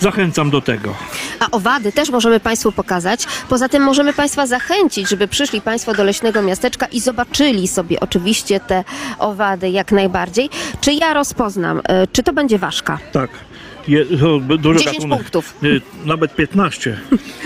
Zachęcam 0.00 0.50
do 0.50 0.60
tego. 0.60 0.94
A 1.40 1.50
owady 1.50 1.92
też 1.92 2.10
możemy 2.10 2.40
Państwu 2.40 2.72
pokazać. 2.72 3.26
Poza 3.48 3.68
tym 3.68 3.82
możemy 3.82 4.12
Państwa 4.12 4.46
zachęcić, 4.46 5.08
żeby 5.08 5.28
przyszli 5.28 5.60
Państwo 5.60 5.94
do 5.94 6.04
leśnego 6.04 6.42
miasteczka 6.42 6.86
i 6.86 7.00
zobaczyli 7.00 7.68
sobie 7.68 8.00
oczywiście 8.00 8.60
te 8.60 8.84
owady 9.18 9.70
jak 9.70 9.92
najbardziej. 9.92 10.50
Czy 10.80 10.92
ja 10.92 11.14
rozpoznam, 11.14 11.80
e, 11.84 12.06
czy 12.06 12.22
to 12.22 12.32
będzie 12.32 12.58
ważka? 12.58 12.98
Tak. 13.12 13.30
Je, 13.88 14.04
to 14.04 14.40
dużo 14.58 14.78
10 14.78 14.96
gatunek, 14.96 15.18
punktów. 15.18 15.54
y, 15.62 15.80
nawet 16.04 16.34
15. 16.34 16.96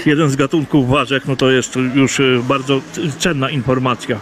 Jeden 0.07 0.31
z 0.31 0.37
gatunków 0.37 0.89
ważek, 0.89 1.27
no 1.27 1.37
to 1.37 1.51
jest 1.51 1.77
już 1.95 2.21
y, 2.21 2.41
bardzo 2.49 2.81
cenna 3.19 3.51
informacja. 3.51 4.19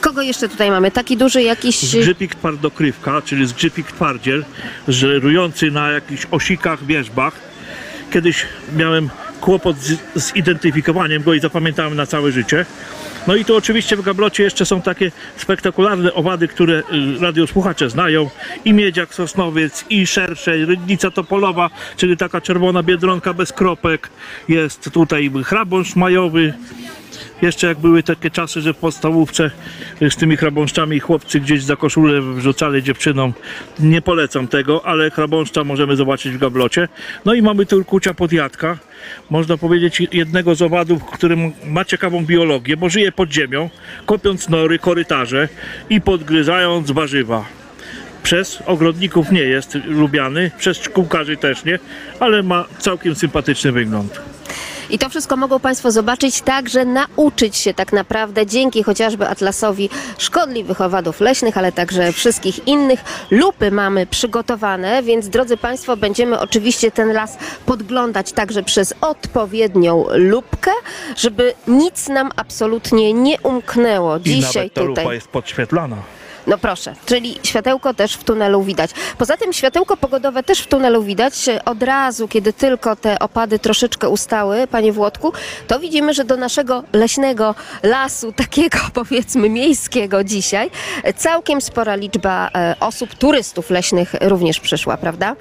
Kogo 0.00 0.22
jeszcze 0.22 0.48
tutaj 0.48 0.70
mamy? 0.70 0.90
Taki 0.90 1.16
duży 1.16 1.42
jakiś... 1.42 1.82
Zgrzypik 1.82 2.34
twardokrywka, 2.34 3.22
czyli 3.22 3.46
zgrzypik 3.46 3.92
twardziel, 3.92 4.44
żerujący 4.88 5.70
na 5.70 5.90
jakichś 5.90 6.26
osikach, 6.30 6.86
wierzbach. 6.86 7.34
Kiedyś 8.12 8.46
miałem 8.76 9.10
kłopot 9.40 9.76
z, 9.76 9.98
z 10.22 10.36
identyfikowaniem 10.36 11.22
go 11.22 11.34
i 11.34 11.40
zapamiętałem 11.40 11.96
na 11.96 12.06
całe 12.06 12.32
życie. 12.32 12.66
No 13.26 13.34
i 13.34 13.44
tu 13.44 13.56
oczywiście 13.56 13.96
w 13.96 14.02
gablocie 14.02 14.42
jeszcze 14.42 14.66
są 14.66 14.82
takie 14.82 15.12
spektakularne 15.36 16.14
owady, 16.14 16.48
które 16.48 16.82
y, 17.18 17.20
radiosłuchacze 17.20 17.90
znają. 17.90 18.30
I 18.64 18.72
miedziak 18.72 19.14
sosnowiec, 19.14 19.84
i 19.90 20.06
szersze, 20.06 20.56
rydnica 20.56 21.10
topolowa, 21.10 21.70
czyli 21.96 22.16
taka 22.16 22.40
czerwona 22.40 22.82
biedronka 22.82 23.34
bez 23.34 23.52
kropek. 23.52 24.08
Jest 24.48 24.90
tutaj 24.90 25.30
chrabąszcz 25.44 25.96
majowy, 25.96 26.54
jeszcze 27.42 27.66
jak 27.66 27.78
były 27.78 28.02
takie 28.02 28.30
czasy, 28.30 28.60
że 28.60 28.74
w 28.74 28.76
podstawówce 28.76 29.50
z 30.10 30.16
tymi 30.16 30.36
chrabąszczami 30.36 31.00
chłopcy 31.00 31.40
gdzieś 31.40 31.62
za 31.62 31.76
koszulę 31.76 32.20
wrzucali 32.20 32.82
dziewczynom. 32.82 33.32
Nie 33.78 34.02
polecam 34.02 34.48
tego, 34.48 34.86
ale 34.86 35.10
chrabąszcza 35.10 35.64
możemy 35.64 35.96
zobaczyć 35.96 36.32
w 36.32 36.38
gablocie. 36.38 36.88
No 37.24 37.34
i 37.34 37.42
mamy 37.42 37.66
turkucia 37.66 38.14
podjadka. 38.14 38.78
Można 39.30 39.56
powiedzieć 39.56 40.02
jednego 40.12 40.54
z 40.54 40.62
owadów, 40.62 41.04
który 41.04 41.36
ma 41.66 41.84
ciekawą 41.84 42.24
biologię, 42.24 42.76
bo 42.76 42.88
żyje 42.88 43.12
pod 43.12 43.32
ziemią, 43.32 43.70
kopiąc 44.06 44.48
nory, 44.48 44.78
korytarze 44.78 45.48
i 45.90 46.00
podgryzając 46.00 46.90
warzywa. 46.90 47.44
Przez 48.22 48.62
ogrodników 48.66 49.32
nie 49.32 49.40
jest 49.40 49.78
lubiany, 49.84 50.50
przez 50.58 50.76
szkółkarzy 50.82 51.36
też 51.36 51.64
nie, 51.64 51.78
ale 52.20 52.42
ma 52.42 52.64
całkiem 52.78 53.14
sympatyczny 53.14 53.72
wygląd. 53.72 54.35
I 54.90 54.98
to 54.98 55.08
wszystko 55.08 55.36
mogą 55.36 55.60
Państwo 55.60 55.90
zobaczyć, 55.90 56.40
także 56.40 56.84
nauczyć 56.84 57.56
się 57.56 57.74
tak 57.74 57.92
naprawdę 57.92 58.46
dzięki 58.46 58.82
chociażby 58.82 59.28
Atlasowi 59.28 59.90
szkodliwych 60.18 60.80
owadów 60.80 61.20
leśnych, 61.20 61.58
ale 61.58 61.72
także 61.72 62.12
wszystkich 62.12 62.68
innych. 62.68 63.00
Lupy 63.30 63.70
mamy 63.70 64.06
przygotowane, 64.06 65.02
więc 65.02 65.28
drodzy 65.28 65.56
Państwo, 65.56 65.96
będziemy 65.96 66.40
oczywiście 66.40 66.90
ten 66.90 67.12
las 67.12 67.38
podglądać 67.66 68.32
także 68.32 68.62
przez 68.62 68.94
odpowiednią 69.00 70.06
lupkę, 70.14 70.70
żeby 71.16 71.54
nic 71.68 72.08
nam 72.08 72.30
absolutnie 72.36 73.12
nie 73.12 73.40
umknęło 73.40 74.16
I 74.16 74.20
dzisiaj 74.22 74.54
nawet 74.54 74.74
ta 74.74 74.80
tutaj. 74.80 75.04
lupa 75.04 75.14
jest 75.14 75.28
podświetlana. 75.28 75.96
No 76.46 76.58
proszę, 76.58 76.94
czyli 77.06 77.38
światełko 77.42 77.94
też 77.94 78.14
w 78.14 78.24
tunelu 78.24 78.62
widać. 78.62 78.90
Poza 79.18 79.36
tym 79.36 79.52
światełko 79.52 79.96
pogodowe 79.96 80.42
też 80.42 80.60
w 80.60 80.66
tunelu 80.66 81.02
widać. 81.02 81.34
Od 81.64 81.82
razu, 81.82 82.28
kiedy 82.28 82.52
tylko 82.52 82.96
te 82.96 83.18
opady 83.18 83.58
troszeczkę 83.58 84.08
ustały, 84.08 84.66
panie 84.66 84.92
Włodku, 84.92 85.32
to 85.66 85.80
widzimy, 85.80 86.14
że 86.14 86.24
do 86.24 86.36
naszego 86.36 86.84
leśnego 86.92 87.54
lasu, 87.82 88.32
takiego 88.46 88.78
powiedzmy 88.94 89.50
miejskiego 89.50 90.24
dzisiaj, 90.24 90.70
całkiem 91.16 91.60
spora 91.60 91.94
liczba 91.94 92.50
e, 92.54 92.76
osób, 92.80 93.14
turystów 93.14 93.70
leśnych 93.70 94.14
również 94.20 94.60
przyszła, 94.60 94.96
prawda? 94.96 95.36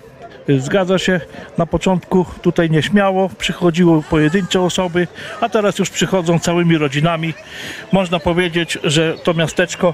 Zgadza 0.59 0.99
się, 0.99 1.21
na 1.57 1.65
początku 1.65 2.25
tutaj 2.41 2.69
nieśmiało 2.69 3.29
przychodziły 3.37 4.03
pojedyncze 4.03 4.61
osoby, 4.61 5.07
a 5.41 5.49
teraz 5.49 5.79
już 5.79 5.89
przychodzą 5.89 6.39
całymi 6.39 6.77
rodzinami. 6.77 7.33
Można 7.91 8.19
powiedzieć, 8.19 8.77
że 8.83 9.17
to 9.23 9.33
miasteczko 9.33 9.93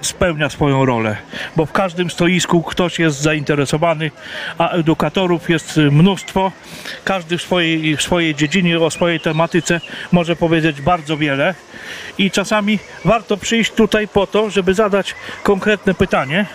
spełnia 0.00 0.50
swoją 0.50 0.84
rolę, 0.84 1.16
bo 1.56 1.66
w 1.66 1.72
każdym 1.72 2.10
stoisku 2.10 2.62
ktoś 2.62 2.98
jest 2.98 3.20
zainteresowany, 3.20 4.10
a 4.58 4.70
edukatorów 4.70 5.50
jest 5.50 5.76
mnóstwo. 5.76 6.52
Każdy 7.04 7.38
w 7.38 7.42
swojej, 7.42 7.96
w 7.96 8.02
swojej 8.02 8.34
dziedzinie, 8.34 8.78
o 8.80 8.90
swojej 8.90 9.20
tematyce 9.20 9.80
może 10.12 10.36
powiedzieć 10.36 10.80
bardzo 10.80 11.16
wiele 11.16 11.54
i 12.18 12.30
czasami 12.30 12.78
warto 13.04 13.36
przyjść 13.36 13.70
tutaj 13.72 14.08
po 14.08 14.26
to, 14.26 14.50
żeby 14.50 14.74
zadać 14.74 15.14
konkretne 15.42 15.94
pytanie 15.94 16.46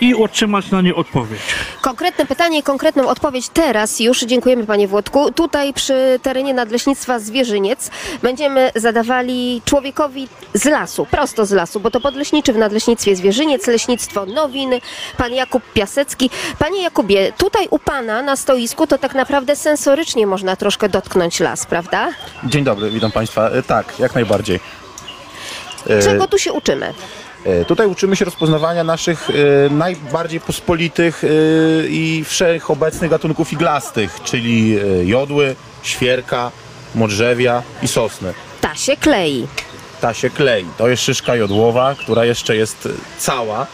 i 0.00 0.14
otrzymać 0.14 0.70
na 0.70 0.80
nie 0.82 0.94
odpowiedź. 0.94 1.40
Konkretne 1.80 2.26
pytanie 2.26 2.58
i 2.58 2.62
konkretną 2.62 3.08
odpowiedź 3.08 3.48
teraz 3.48 4.00
już. 4.00 4.20
Dziękujemy 4.20 4.66
panie 4.66 4.88
Włodku. 4.88 5.32
Tutaj 5.32 5.72
przy 5.74 6.20
terenie 6.22 6.54
Nadleśnictwa 6.54 7.18
Zwierzyniec 7.18 7.90
będziemy 8.22 8.70
zadawali 8.74 9.62
człowiekowi 9.64 10.28
z 10.54 10.64
lasu, 10.64 11.06
prosto 11.10 11.46
z 11.46 11.52
lasu, 11.52 11.80
bo 11.80 11.90
to 11.90 12.00
podleśniczy 12.00 12.52
w 12.52 12.56
Nadleśnictwie 12.56 13.16
Zwierzyniec, 13.16 13.66
leśnictwo 13.66 14.26
Nowiny, 14.26 14.80
pan 15.16 15.32
Jakub 15.32 15.62
Piasecki. 15.72 16.30
Panie 16.58 16.82
Jakubie, 16.82 17.32
tutaj 17.32 17.66
u 17.70 17.78
pana 17.78 18.22
na 18.22 18.36
stoisku 18.36 18.86
to 18.86 18.98
tak 18.98 19.14
naprawdę 19.14 19.56
sensorycznie 19.56 20.26
można 20.26 20.56
troszkę 20.56 20.88
dotknąć 20.88 21.40
las, 21.40 21.66
prawda? 21.66 22.08
Dzień 22.44 22.64
dobry, 22.64 22.90
witam 22.90 23.12
Państwa. 23.12 23.48
E, 23.50 23.62
Tak, 23.62 23.98
jak 23.98 24.14
najbardziej. 24.14 24.60
E, 25.90 26.02
Czego 26.02 26.28
tu 26.28 26.38
się 26.38 26.52
uczymy? 26.52 26.94
E, 27.44 27.64
Tutaj 27.64 27.86
uczymy 27.86 28.16
się 28.16 28.24
rozpoznawania 28.24 28.84
naszych 28.84 29.28
e, 29.30 29.70
najbardziej 29.70 30.40
pospolitych 30.40 31.24
e, 31.24 31.28
i 31.88 32.24
wszechobecnych 32.24 33.10
gatunków 33.10 33.52
iglastych, 33.52 34.20
czyli 34.24 34.78
jodły, 35.04 35.56
świerka, 35.82 36.50
modrzewia 36.94 37.62
i 37.82 37.88
sosny. 37.88 38.34
Ta 38.60 38.74
się 38.74 38.96
klei. 38.96 39.46
Ta 40.00 40.14
się 40.14 40.30
klei. 40.30 40.66
To 40.78 40.88
jest 40.88 41.02
szyszka 41.02 41.36
jodłowa, 41.36 41.94
która 41.94 42.24
jeszcze 42.24 42.56
jest 42.56 42.88
cała, 43.18 43.66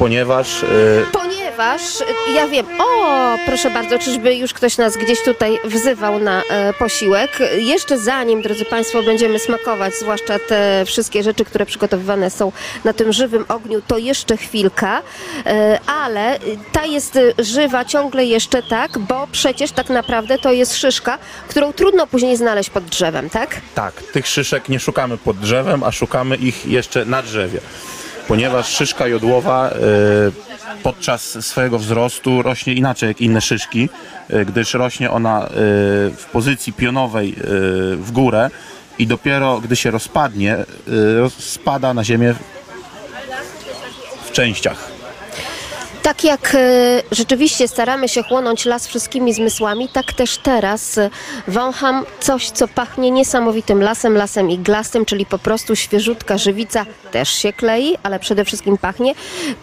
ponieważ 0.00 0.62
e, 0.62 0.66
Ponieważ 1.12 2.00
y, 2.00 2.32
ja 2.34 2.48
wiem, 2.48 2.66
o, 2.78 3.38
proszę 3.46 3.70
bardzo, 3.70 3.98
czyżby 3.98 4.34
już 4.34 4.52
ktoś 4.52 4.78
nas 4.78 4.96
gdzieś 4.96 5.22
tutaj 5.22 5.58
wzywał 5.64 6.18
na 6.18 6.42
e, 6.42 6.72
posiłek. 6.72 7.38
Jeszcze 7.56 7.98
zanim, 7.98 8.42
drodzy 8.42 8.64
Państwo, 8.64 9.02
będziemy 9.02 9.38
smakować, 9.38 9.94
zwłaszcza 9.94 10.38
te 10.38 10.84
wszystkie 10.86 11.22
rzeczy, 11.22 11.44
które 11.44 11.66
przygotowywane 11.66 12.30
są 12.30 12.52
na 12.84 12.92
tym 12.92 13.12
żywym 13.12 13.44
ogniu, 13.48 13.82
to 13.86 13.98
jeszcze 13.98 14.36
chwilka, 14.36 15.02
e, 15.46 15.78
ale 15.86 16.36
y, 16.36 16.40
ta 16.72 16.84
jest 16.84 17.16
y, 17.16 17.34
żywa 17.38 17.84
ciągle 17.84 18.24
jeszcze 18.24 18.62
tak, 18.62 18.98
bo 18.98 19.28
przecież 19.32 19.72
tak 19.72 19.88
naprawdę 19.88 20.38
to 20.38 20.52
jest 20.52 20.76
szyszka, 20.76 21.18
którą 21.48 21.72
trudno 21.72 22.06
później 22.06 22.36
znaleźć 22.36 22.70
pod 22.70 22.84
drzewem, 22.84 23.30
tak? 23.30 23.60
Tak, 23.74 24.02
tych 24.02 24.26
szyszek 24.26 24.68
nie 24.68 24.80
szukamy 24.80 25.18
pod 25.18 25.38
drzewem, 25.38 25.82
a 25.82 25.92
szukamy 25.92 26.36
ich 26.36 26.66
jeszcze 26.66 27.04
na 27.04 27.22
drzewie. 27.22 27.60
Ponieważ 28.28 28.68
szyszka 28.68 29.06
jodłowa 29.06 29.70
e, 29.70 29.72
podczas 30.82 31.46
swojego 31.46 31.78
wzrostu 31.78 32.42
rośnie 32.42 32.72
inaczej 32.74 33.08
jak 33.08 33.20
inne 33.20 33.40
szyszki, 33.40 33.88
e, 34.30 34.44
gdyż 34.44 34.74
rośnie 34.74 35.10
ona 35.10 35.44
e, 35.44 35.48
w 36.16 36.26
pozycji 36.32 36.72
pionowej 36.72 37.36
w 37.96 38.08
górę 38.12 38.50
i 38.98 39.06
dopiero 39.06 39.60
gdy 39.60 39.76
się 39.76 39.90
rozpadnie, 39.90 40.56
roz- 41.20 41.38
spada 41.44 41.94
na 41.94 42.04
ziemię 42.04 42.34
w 44.24 44.32
częściach. 44.32 44.89
Tak 46.02 46.24
jak 46.24 46.54
e, 46.54 46.58
rzeczywiście 47.10 47.68
staramy 47.68 48.08
się 48.08 48.22
chłonąć 48.22 48.64
las 48.64 48.86
wszystkimi 48.86 49.34
zmysłami, 49.34 49.88
tak 49.88 50.12
też 50.12 50.38
teraz 50.38 50.98
e, 50.98 51.10
wącham 51.48 52.04
coś, 52.20 52.50
co 52.50 52.68
pachnie 52.68 53.10
niesamowitym 53.10 53.82
lasem, 53.82 54.16
lasem 54.16 54.50
iglastym, 54.50 55.04
czyli 55.04 55.26
po 55.26 55.38
prostu 55.38 55.76
świeżutka 55.76 56.38
żywica 56.38 56.86
też 57.10 57.28
się 57.28 57.52
klei, 57.52 57.96
ale 58.02 58.18
przede 58.18 58.44
wszystkim 58.44 58.78
pachnie. 58.78 59.14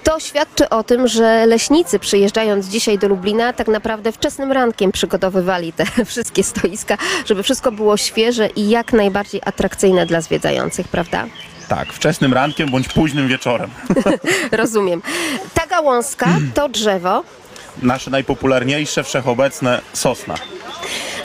To 0.04 0.20
świadczy 0.20 0.70
o 0.70 0.84
tym, 0.84 1.08
że 1.08 1.46
leśnicy 1.46 2.00
przyjeżdżając 2.00 2.68
dzisiaj 2.68 2.98
do 2.98 3.08
Lublina 3.08 3.54
tak 3.54 3.68
naprawdę 3.68 4.12
wczesnym 4.12 4.52
rankiem 4.52 4.92
przygotowywali 4.92 5.74
te 5.74 5.86
wszystkie 6.06 6.44
stoiska, 6.44 6.98
żeby 7.26 7.44
wszystko 7.44 7.72
było 7.72 7.98
świeże 7.98 8.48
i 8.48 8.70
jak 8.70 8.94
najbardziej 8.94 9.42
atrakcyjne 9.46 10.06
dla 10.06 10.22
zwiedzających, 10.22 10.88
prawda? 10.88 11.26
Tak, 11.68 11.94
wczesnym 11.94 12.34
rankiem 12.34 12.70
bądź 12.72 12.88
późnym 12.88 13.28
wieczorem. 13.28 13.70
Rozumiem. 14.52 15.02
Ta 15.54 15.68
gałązka 15.68 16.28
to 16.54 16.70
drzewo, 16.70 17.24
Nasze 17.82 18.12
najpopularniejsze, 18.12 19.04
wszechobecne 19.04 19.82
sosna. 19.94 20.36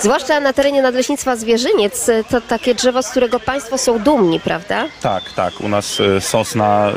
Zwłaszcza 0.01 0.41
na 0.41 0.53
terenie 0.53 0.83
Nadleśnictwa 0.83 1.37
Zwierzyniec, 1.37 2.09
y, 2.09 2.25
to 2.31 2.41
takie 2.41 2.75
drzewo, 2.75 3.03
z 3.03 3.11
którego 3.11 3.41
Państwo 3.41 3.79
są 3.79 3.99
dumni, 3.99 4.41
prawda? 4.41 4.89
Tak, 5.03 5.23
tak, 5.37 5.61
u 5.61 5.69
nas 5.69 6.01
e, 6.01 6.21
sosna 6.21 6.91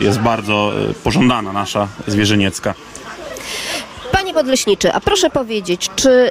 e, 0.00 0.04
jest 0.04 0.18
bardzo 0.18 0.72
e, 0.90 0.94
pożądana, 0.94 1.52
nasza 1.52 1.88
zwierzyniecka. 2.06 2.74
Panie 4.12 4.34
Podleśniczy, 4.34 4.92
a 4.92 5.00
proszę 5.00 5.30
powiedzieć, 5.30 5.90
czy 5.96 6.30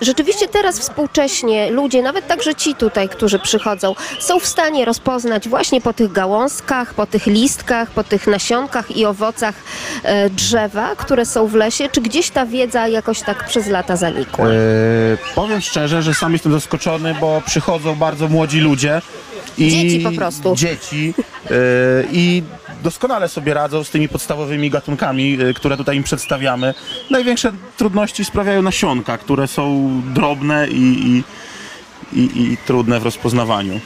rzeczywiście 0.00 0.48
teraz 0.48 0.78
współcześnie 0.78 1.70
ludzie, 1.70 2.02
nawet 2.02 2.26
także 2.26 2.54
ci 2.54 2.74
tutaj, 2.74 3.08
którzy 3.08 3.38
przychodzą, 3.38 3.94
są 4.20 4.40
w 4.40 4.46
stanie 4.46 4.84
rozpoznać 4.84 5.48
właśnie 5.48 5.80
po 5.80 5.92
tych 5.92 6.12
gałązkach, 6.12 6.94
po 6.94 7.06
tych 7.06 7.26
listkach, 7.26 7.90
po 7.90 8.04
tych 8.04 8.26
nasionkach 8.26 8.96
i 8.96 9.04
owocach 9.06 9.54
e, 10.02 10.30
drzewa, 10.30 10.96
które 10.96 11.26
są 11.26 11.46
w 11.46 11.54
lesie, 11.54 11.88
czy 11.92 12.00
gdzieś 12.00 12.30
ta 12.30 12.46
wiedza 12.46 12.88
jakoś 12.88 13.20
tak 13.20 13.46
przez 13.46 13.66
lata 13.66 13.96
zanikła? 13.96 14.46
E, 14.48 14.52
powiem 15.34 15.60
szczerze, 15.60 16.02
że 16.02 16.14
sam 16.14 16.32
jestem 16.32 16.52
zaskoczony, 16.52 17.14
bo 17.20 17.42
przychodzą 17.46 17.94
bardzo 17.94 18.28
młodzi 18.28 18.60
ludzie. 18.60 19.02
I 19.58 19.70
Dzieci 19.70 20.00
po 20.00 20.12
prostu. 20.12 20.54
Dzieci. 20.56 21.14
e, 21.50 21.54
I 22.12 22.42
doskonale 22.82 23.28
sobie 23.28 23.54
radzą 23.54 23.84
z 23.84 23.90
tymi 23.90 24.08
podstawowymi 24.08 24.70
gatunkami, 24.70 25.38
które 25.54 25.76
tutaj 25.76 25.96
im 25.96 26.02
przedstawiamy. 26.02 26.74
Największe 27.10 27.52
trudności 27.76 28.24
sprawiają 28.24 28.62
nasionka, 28.62 29.18
które 29.18 29.46
są 29.46 29.59
drobne 30.14 30.68
i, 30.68 31.06
i, 31.06 31.24
i, 32.12 32.52
i 32.52 32.56
trudne 32.56 33.00
w 33.00 33.04
rozpoznawaniu. 33.04 33.80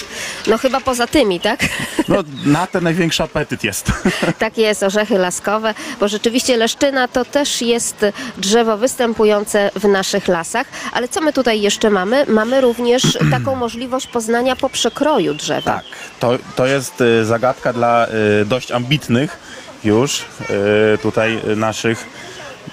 No 0.47 0.59
chyba 0.59 0.81
poza 0.81 1.07
tymi, 1.07 1.41
tak? 1.41 1.61
No, 2.09 2.17
na 2.47 2.67
te 2.67 2.81
największy 2.81 3.23
apetyt 3.23 3.65
jest. 3.65 3.93
Tak 4.39 4.59
jest, 4.59 4.83
orzechy 4.83 5.19
laskowe, 5.19 5.75
bo 6.01 6.09
rzeczywiście 6.09 6.57
leszczyna 6.57 7.09
to 7.09 7.25
też 7.25 7.63
jest 7.63 8.07
drzewo 8.39 8.77
występujące 8.77 9.71
w 9.77 9.85
naszych 9.85 10.29
lasach. 10.29 10.67
Ale 10.93 11.09
co 11.09 11.21
my 11.21 11.33
tutaj 11.33 11.61
jeszcze 11.61 11.91
mamy? 11.91 12.27
Mamy 12.29 12.61
również 12.61 13.03
taką 13.37 13.57
możliwość 13.57 14.07
poznania 14.07 14.57
po 14.57 14.71
przekroju 14.71 15.35
drzewa. 15.35 15.73
Tak, 15.73 15.85
to, 16.21 16.39
to 16.57 16.67
jest 16.67 17.01
e, 17.01 17.25
zagadka 17.25 17.73
dla 17.73 18.07
e, 18.07 18.11
dość 18.45 18.73
ambitnych 18.73 19.39
już 19.85 20.25
e, 20.25 20.99
tutaj 20.99 21.41
naszych 21.57 22.07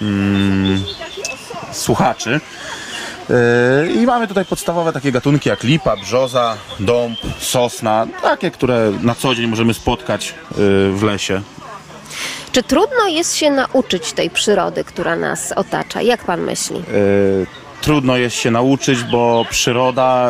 mm, 0.02 0.82
słuchaczy. 1.72 2.40
E, 3.30 3.86
I 3.92 4.06
mamy 4.06 4.28
tutaj 4.28 4.44
podstawowe 4.44 4.92
takie 4.92 5.12
gatunki 5.12 5.48
jak 5.48 5.62
lipa, 5.62 5.96
brzoza, 5.96 6.56
dąb, 6.80 7.18
sosna, 7.38 8.06
takie, 8.22 8.50
które 8.50 8.92
na 9.02 9.14
co 9.14 9.34
dzień 9.34 9.46
możemy 9.46 9.74
spotkać 9.74 10.28
e, 10.28 10.54
w 10.92 11.02
lesie. 11.02 11.42
Czy 12.52 12.62
trudno 12.62 13.06
jest 13.08 13.34
się 13.36 13.50
nauczyć 13.50 14.12
tej 14.12 14.30
przyrody, 14.30 14.84
która 14.84 15.16
nas 15.16 15.52
otacza? 15.52 16.02
Jak 16.02 16.24
pan 16.24 16.40
myśli? 16.40 16.76
E, 16.76 17.62
Trudno 17.82 18.16
jest 18.16 18.36
się 18.36 18.50
nauczyć, 18.50 19.04
bo 19.04 19.44
przyroda, 19.50 20.28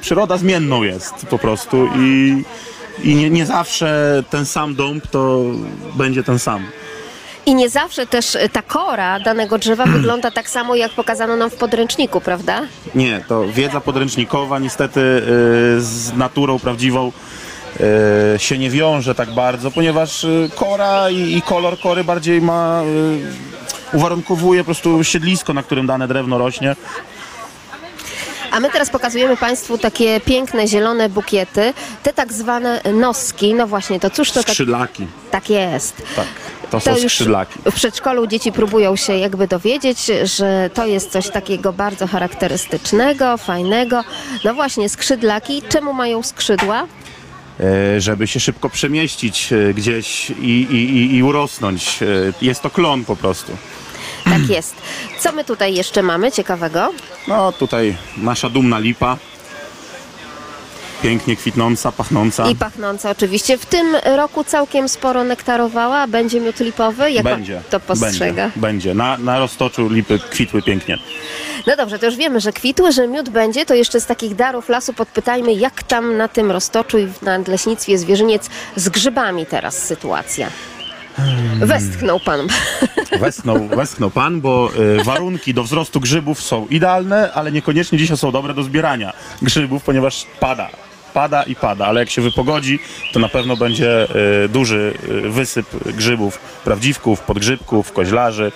przyroda 0.00 0.36
zmienną 0.36 0.82
jest 0.82 1.14
po 1.30 1.38
prostu 1.38 1.88
i, 1.98 2.42
i 3.02 3.14
nie, 3.14 3.30
nie 3.30 3.46
zawsze 3.46 4.22
ten 4.30 4.46
sam 4.46 4.74
dąb 4.74 5.06
to 5.06 5.42
będzie 5.94 6.22
ten 6.22 6.38
sam. 6.38 6.66
I 7.50 7.54
nie 7.54 7.68
zawsze 7.68 8.06
też 8.06 8.34
y, 8.34 8.48
ta 8.48 8.62
kora 8.62 9.20
danego 9.20 9.58
drzewa 9.58 9.86
wygląda 9.96 10.30
tak 10.30 10.50
samo, 10.50 10.74
jak 10.74 10.92
pokazano 10.92 11.36
nam 11.36 11.50
w 11.50 11.54
podręczniku, 11.54 12.20
prawda? 12.20 12.62
Nie, 12.94 13.24
to 13.28 13.44
wiedza 13.48 13.80
podręcznikowa 13.80 14.58
niestety 14.58 15.00
y, 15.00 15.22
z 15.80 16.12
naturą 16.16 16.58
prawdziwą 16.58 17.12
y, 18.34 18.38
się 18.38 18.58
nie 18.58 18.70
wiąże 18.70 19.14
tak 19.14 19.30
bardzo, 19.30 19.70
ponieważ 19.70 20.26
kora 20.54 21.10
i, 21.10 21.36
i 21.36 21.42
kolor 21.42 21.80
kory 21.80 22.04
bardziej 22.04 22.40
ma 22.42 22.82
uwarunkowuje 23.92 24.60
po 24.60 24.64
prostu 24.64 25.04
siedlisko, 25.04 25.54
na 25.54 25.62
którym 25.62 25.86
dane 25.86 26.08
drewno 26.08 26.38
rośnie. 26.38 26.76
A 28.50 28.60
my 28.60 28.70
teraz 28.70 28.90
pokazujemy 28.90 29.36
Państwu 29.36 29.78
takie 29.78 30.20
piękne, 30.20 30.68
zielone 30.68 31.08
bukiety, 31.08 31.72
te 32.02 32.12
tak 32.12 32.32
zwane 32.32 32.80
noski. 32.94 33.54
No 33.54 33.66
właśnie, 33.66 34.00
to 34.00 34.10
cóż 34.10 34.30
to 34.30 34.40
tak, 34.42 34.50
Skrzydlaki. 34.50 35.06
tak 35.30 35.50
jest? 35.50 35.96
Tak, 36.16 36.26
to 36.70 36.80
są 36.80 36.96
skrzydlaki. 36.96 37.58
w 37.70 37.74
przedszkolu 37.74 38.26
dzieci 38.26 38.52
próbują 38.52 38.96
się 38.96 39.16
jakby 39.18 39.46
dowiedzieć, 39.48 40.10
że 40.22 40.70
to 40.74 40.86
jest 40.86 41.10
coś 41.10 41.28
takiego 41.30 41.72
bardzo 41.72 42.06
charakterystycznego, 42.06 43.36
fajnego. 43.36 44.04
No 44.44 44.54
właśnie, 44.54 44.88
skrzydlaki. 44.88 45.62
Czemu 45.68 45.92
mają 45.92 46.22
skrzydła? 46.22 46.86
E, 47.60 48.00
żeby 48.00 48.26
się 48.26 48.40
szybko 48.40 48.70
przemieścić 48.70 49.52
e, 49.52 49.74
gdzieś 49.74 50.30
i, 50.30 50.34
i, 50.34 50.96
i, 50.96 51.16
i 51.16 51.22
urosnąć. 51.22 52.02
E, 52.02 52.06
Jest 52.42 52.62
to 52.62 52.70
klon 52.70 53.04
po 53.04 53.16
prostu. 53.16 53.52
Tak 54.30 54.48
jest. 54.50 54.74
Co 55.20 55.32
my 55.32 55.44
tutaj 55.44 55.74
jeszcze 55.74 56.02
mamy 56.02 56.32
ciekawego? 56.32 56.92
No 57.28 57.52
tutaj 57.52 57.96
nasza 58.16 58.48
dumna 58.48 58.78
lipa. 58.78 59.16
Pięknie 61.02 61.36
kwitnąca, 61.36 61.92
pachnąca. 61.92 62.50
I 62.50 62.56
pachnąca 62.56 63.10
oczywiście. 63.10 63.58
W 63.58 63.66
tym 63.66 63.96
roku 64.16 64.44
całkiem 64.44 64.88
sporo 64.88 65.24
nektarowała. 65.24 66.06
Będzie 66.06 66.40
miód 66.40 66.60
lipowy? 66.60 67.12
Jak 67.12 67.24
będzie. 67.24 67.62
to 67.70 67.80
postrzega? 67.80 68.42
Będzie. 68.42 68.60
będzie. 68.60 68.94
Na, 68.94 69.18
na 69.18 69.38
roztoczu 69.38 69.88
lipy 69.88 70.18
kwitły 70.18 70.62
pięknie. 70.62 70.98
No 71.66 71.76
dobrze, 71.76 71.98
to 71.98 72.06
już 72.06 72.16
wiemy, 72.16 72.40
że 72.40 72.52
kwitły, 72.52 72.92
że 72.92 73.08
miód 73.08 73.28
będzie. 73.28 73.66
To 73.66 73.74
jeszcze 73.74 74.00
z 74.00 74.06
takich 74.06 74.34
darów 74.34 74.68
lasu 74.68 74.92
podpytajmy, 74.92 75.52
jak 75.52 75.82
tam 75.82 76.16
na 76.16 76.28
tym 76.28 76.50
roztoczu 76.50 76.98
i 76.98 77.06
w 77.06 77.22
nadleśnictwie 77.22 77.98
Zwierzyniec 77.98 78.50
z 78.76 78.88
grzybami 78.88 79.46
teraz 79.46 79.78
sytuacja. 79.78 80.50
Hmm. 81.16 81.66
Westchnął 81.68 82.20
pan. 82.20 82.48
Westchnął, 83.20 83.68
westchnął 83.68 84.10
pan, 84.10 84.40
bo 84.40 84.70
y, 85.00 85.04
warunki 85.04 85.54
do 85.54 85.64
wzrostu 85.64 86.00
grzybów 86.00 86.42
są 86.42 86.66
idealne, 86.66 87.32
ale 87.32 87.52
niekoniecznie 87.52 87.98
dzisiaj 87.98 88.16
są 88.16 88.32
dobre 88.32 88.54
do 88.54 88.62
zbierania 88.62 89.12
grzybów, 89.42 89.82
ponieważ 89.82 90.26
pada. 90.40 90.68
Pada 91.14 91.42
i 91.42 91.54
pada, 91.54 91.86
ale 91.86 92.00
jak 92.00 92.10
się 92.10 92.22
wypogodzi, 92.22 92.78
to 93.12 93.20
na 93.20 93.28
pewno 93.28 93.56
będzie 93.56 94.06
y, 94.44 94.48
duży 94.48 94.94
y, 95.24 95.30
wysyp 95.30 95.66
grzybów, 95.86 96.38
prawdziwków, 96.38 97.20
podgrzybków, 97.20 97.92
koźlarzy. 97.92 98.52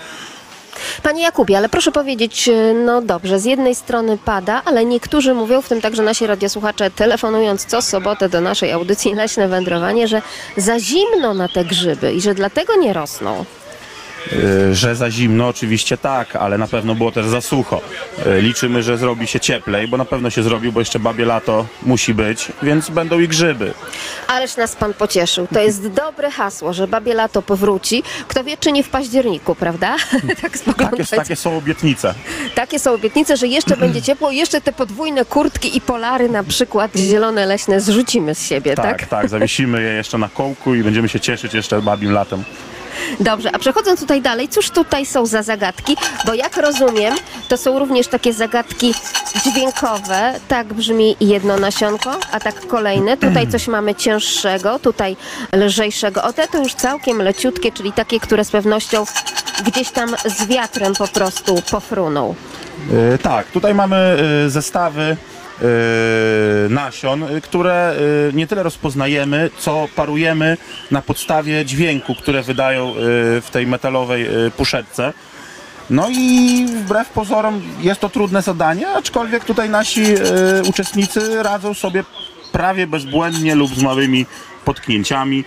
Panie 1.03 1.23
Jakubie, 1.23 1.57
ale 1.59 1.69
proszę 1.69 1.93
powiedzieć, 1.93 2.51
no 2.85 3.03
dobrze, 3.03 3.39
z 3.39 3.45
jednej 3.45 3.75
strony 3.75 4.19
pada, 4.25 4.63
ale 4.65 4.85
niektórzy 4.85 5.35
mówią, 5.35 5.63
w 5.63 5.69
tym 5.69 5.81
także 5.81 6.03
nasi 6.03 6.27
radiosłuchacze, 6.27 6.91
telefonując 6.91 7.65
co 7.67 7.83
sobotę 7.83 8.29
do 8.29 8.41
naszej 8.41 8.73
audycji 8.73 9.15
Leśne 9.15 9.49
Wędrowanie, 9.49 10.09
że 10.09 10.23
za 10.57 10.79
zimno 10.79 11.35
na 11.35 11.49
te 11.49 11.65
grzyby 11.65 12.13
i 12.13 12.21
że 12.21 12.35
dlatego 12.35 12.77
nie 12.77 12.93
rosną. 12.93 13.45
Y, 14.33 14.75
Że 14.75 14.97
za 14.97 15.11
zimno 15.11 15.49
oczywiście 15.49 15.99
tak, 15.99 16.37
ale 16.37 16.59
na 16.59 16.67
pewno 16.67 16.95
było 16.95 17.13
też 17.13 17.27
za 17.27 17.41
sucho. 17.41 17.81
Y, 18.27 18.43
Liczymy, 18.43 18.83
że 18.83 18.99
zrobi 18.99 19.27
się 19.27 19.41
cieplej, 19.41 19.89
bo 19.89 19.97
na 19.97 20.05
pewno 20.05 20.31
się 20.31 20.43
zrobił, 20.43 20.73
bo 20.73 20.81
jeszcze 20.81 20.99
babie 20.99 21.25
lato 21.25 21.67
musi 21.83 22.15
być, 22.15 22.53
więc 22.63 22.91
będą 22.91 23.21
i 23.21 23.29
grzyby. 23.29 23.75
Ależ 24.29 24.57
nas 24.57 24.77
pan 24.77 24.95
pocieszył. 24.95 25.47
To 25.55 25.61
jest 25.61 25.89
dobre 25.89 26.31
hasło, 26.31 26.73
że 26.73 26.89
babie 26.89 27.15
lato 27.15 27.43
powróci. 27.43 28.03
Kto 28.29 28.45
wie, 28.45 28.57
czy 28.57 28.73
nie 28.73 28.83
w 28.83 28.89
październiku, 28.89 29.55
prawda? 29.55 29.97
tak 30.43 30.59
Takie, 30.59 31.05
takie 31.17 31.37
są 31.37 31.57
obietnice. 31.59 32.15
Takie 32.55 32.79
są 32.79 32.93
obietnice, 32.93 33.37
że 33.37 33.47
jeszcze 33.47 33.77
będzie 33.77 34.03
ciepło 34.09 34.31
jeszcze 34.31 34.61
te 34.61 34.73
podwójne 34.73 35.25
kurtki 35.25 35.77
i 35.77 35.81
polary 35.81 36.29
na 36.29 36.45
przykład 36.45 36.97
zielone 36.97 37.47
leśne 37.47 37.81
zrzucimy 37.81 38.35
z 38.35 38.47
siebie, 38.47 38.75
tak? 38.75 38.99
Tak, 38.99 39.09
tak, 39.09 39.29
zawiesimy 39.29 39.83
je 39.83 39.93
jeszcze 39.93 40.19
na 40.19 40.29
kołku 40.29 40.75
i 40.75 40.83
będziemy 40.83 41.09
się 41.09 41.21
cieszyć 41.21 41.55
jeszcze 41.55 41.83
babim 41.83 42.13
latem. 42.13 42.45
Dobrze, 43.21 43.51
a 43.55 43.59
przechodząc 43.59 44.01
tutaj 44.01 44.23
dalej, 44.23 44.49
cóż 44.49 44.71
tutaj 44.71 45.07
są 45.07 45.27
za 45.27 45.43
zagadki? 45.43 45.97
Bo 46.27 46.35
jak 46.35 46.57
rozumiem, 46.57 47.15
to 47.49 47.57
są 47.57 47.79
również 47.79 48.09
takie 48.09 48.33
zagadki 48.33 48.95
dźwiękowe. 49.45 50.35
Tak 50.49 50.75
brzmi 50.75 51.17
jedno 51.21 51.57
nasionko, 51.57 52.11
a 52.33 52.41
tak 52.41 52.67
kolejne. 52.67 53.17
Tutaj 53.17 53.49
coś 53.49 53.69
mamy 53.69 53.95
cięższego, 53.95 54.79
tutaj 54.79 55.17
lżejszego. 55.53 56.23
O 56.23 56.33
te 56.33 56.49
to 56.49 56.59
już 56.59 56.75
całkiem 56.75 57.23
leciutkie, 57.23 57.73
czyli 57.73 57.93
takie, 57.93 58.21
które 58.21 58.45
z 58.45 58.51
pewnością 58.51 59.05
gdzieś 59.67 59.91
tam 59.91 60.15
z 60.25 60.47
wiatrem 60.47 60.95
po 60.95 61.09
prostu 61.09 61.63
pofrunął. 61.71 62.35
E, 63.15 63.19
tak, 63.19 63.47
tutaj 63.47 63.75
mamy 63.75 63.97
e, 63.97 64.51
zestawy 64.51 65.17
nasion, 66.69 67.23
e, 67.23 67.41
które 67.41 67.97
e, 68.31 68.33
nie 68.33 68.47
tyle 68.47 68.63
rozpoznajemy, 68.63 69.51
co 69.59 69.89
parujemy 69.97 70.57
na 70.91 71.03
podstawie 71.03 71.65
dźwięku, 71.65 72.15
które 72.15 72.43
wydają 72.43 72.95
w 73.43 73.49
tej 73.53 73.67
metalowej 73.67 74.27
e, 74.27 74.51
puszetce. 74.51 75.13
No 75.91 76.09
i 76.11 76.67
wbrew 76.67 77.09
pozorom 77.09 77.63
jest 77.81 78.01
to 78.01 78.09
trudne 78.09 78.43
zadanie, 78.43 78.89
aczkolwiek 78.89 79.45
tutaj 79.45 79.71
nasi 79.71 80.05
uczestnicy 80.69 81.43
radzą 81.43 81.75
sobie 81.75 82.05
prawie 82.53 82.87
bezbłędnie 82.87 83.55
lub 83.55 83.75
z 83.75 83.83
małymi 83.83 84.27
potknięciami. 84.65 85.45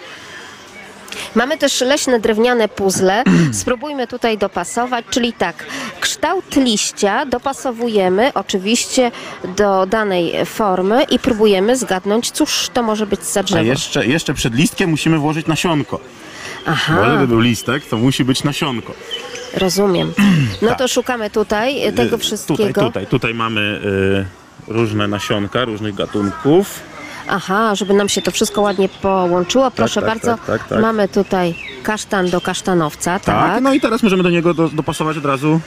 Mamy 1.36 1.58
też 1.58 1.82
leśne 1.82 2.20
drewniane 2.20 2.67
puzzle. 2.70 3.24
Spróbujmy 3.62 4.08
tutaj 4.08 4.38
dopasować, 4.38 5.06
czyli 5.10 5.34
tak, 5.34 5.65
kształt 6.00 6.56
liścia 6.56 7.26
dopasowujemy 7.26 8.32
oczywiście 8.34 9.12
do 9.58 9.86
danej 9.86 10.46
formy 10.46 11.04
i 11.04 11.20
próbujemy 11.20 11.78
zgadnąć, 11.78 12.32
cóż 12.32 12.70
to 12.74 12.84
może 12.84 13.08
być 13.08 13.24
za 13.24 13.39
A 13.39 13.43
drzewo. 13.43 13.63
jeszcze, 13.63 14.06
jeszcze 14.08 14.34
przed 14.34 14.54
listkiem 14.56 14.89
musimy 14.89 15.17
włożyć 15.17 15.48
nasionko. 15.48 15.98
Bo 16.65 16.72
Aha, 16.72 17.10
żeby 17.12 17.28
był 17.28 17.39
listek, 17.39 17.86
to 17.86 17.98
musi 17.98 18.24
być 18.24 18.43
nasionko. 18.43 18.93
rozumiem. 19.58 20.13
No 20.62 20.70
Tak. 20.70 20.78
to 20.78 20.88
szukamy 20.88 21.30
tutaj 21.30 21.93
tego 21.96 22.15
Y, 22.15 22.20
wszystkiego. 22.20 22.63
Tutaj, 22.67 22.74
tutaj, 22.86 23.08
tutaj 23.08 23.34
mamy 23.34 23.62
y, 24.67 24.74
różne 24.74 25.08
nasionka 25.08 25.65
różnych 25.65 25.96
gatunków. 25.96 26.80
Aha, 27.30 27.76
żeby 27.76 27.94
nam 27.94 28.10
się 28.10 28.22
to 28.22 28.32
wszystko 28.32 28.62
ładnie 28.62 28.90
połączyło. 28.90 29.72
Proszę 29.72 30.02
tak, 30.02 30.10
bardzo, 30.10 30.28
tak, 30.28 30.46
tak, 30.46 30.68
tak. 30.68 30.82
mamy 30.82 31.08
tutaj 31.08 31.56
kasztan 31.84 32.30
do 32.30 32.42
kasztanowca, 32.42 33.20
tak? 33.20 33.26
Tak, 33.26 33.63
no 33.63 33.74
i 33.74 33.82
teraz 33.82 34.04
możemy 34.04 34.24
do 34.24 34.30
niego 34.30 34.54
do, 34.54 34.70
dopasować 34.70 35.18
od 35.18 35.26
razu 35.26 35.60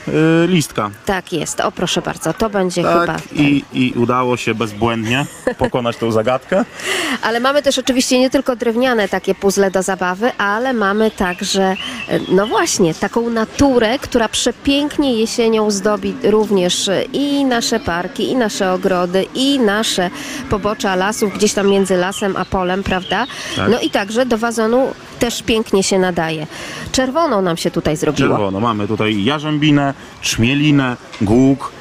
y, 0.43 0.47
listka. 0.47 0.89
Tak 1.05 1.33
jest, 1.33 1.59
o 1.59 1.71
proszę 1.71 2.01
bardzo, 2.01 2.33
to 2.33 2.49
będzie 2.49 2.83
Tak, 2.83 2.99
chyba. 3.01 3.17
i, 3.43 3.63
i 3.73 3.93
udało 3.95 4.37
się 4.37 4.55
bezbłędnie 4.55 5.25
pokonać 5.57 5.97
tą 5.97 6.11
zagadkę. 6.11 6.65
Ale 7.27 7.39
mamy 7.39 7.61
też 7.61 7.79
oczywiście 7.79 8.19
nie 8.19 8.29
tylko 8.29 8.55
drewniane 8.55 9.09
takie 9.09 9.35
puzzle 9.35 9.71
do 9.71 9.83
zabawy, 9.83 10.31
ale 10.37 10.73
mamy 10.73 11.11
także, 11.11 11.63
e, 11.63 12.19
no 12.31 12.47
właśnie, 12.47 12.93
taką 12.93 13.29
naturę, 13.29 13.99
która 13.99 14.29
przepięknie 14.29 15.15
jesienią 15.15 15.71
zdobi 15.71 16.15
również 16.23 16.89
i 17.13 17.45
nasze 17.45 17.79
parki, 17.79 18.31
i 18.31 18.35
nasze 18.35 18.73
ogrody, 18.73 19.25
i 19.35 19.59
nasze 19.59 20.09
pobocza 20.49 20.95
lasów, 20.95 21.37
gdzieś 21.51 21.55
tam 21.63 21.67
między 21.69 21.95
lasem 21.97 22.37
a 22.37 22.45
polem, 22.45 22.83
prawda? 22.83 23.27
Tak. 23.55 23.69
No 23.71 23.79
i 23.79 23.89
także 23.89 24.25
do 24.25 24.37
wazonu 24.37 24.93
też 25.19 25.43
pięknie 25.43 25.83
się 25.83 25.99
nadaje. 25.99 26.47
Czerwoną 26.91 27.41
nam 27.41 27.57
się 27.57 27.71
tutaj 27.71 27.97
zrobiło. 27.97 28.29
Czerwono. 28.29 28.59
Mamy 28.59 28.87
tutaj 28.87 29.23
jarzębinę, 29.23 29.93
trzmielinę, 30.21 30.97
głuk. 31.21 31.71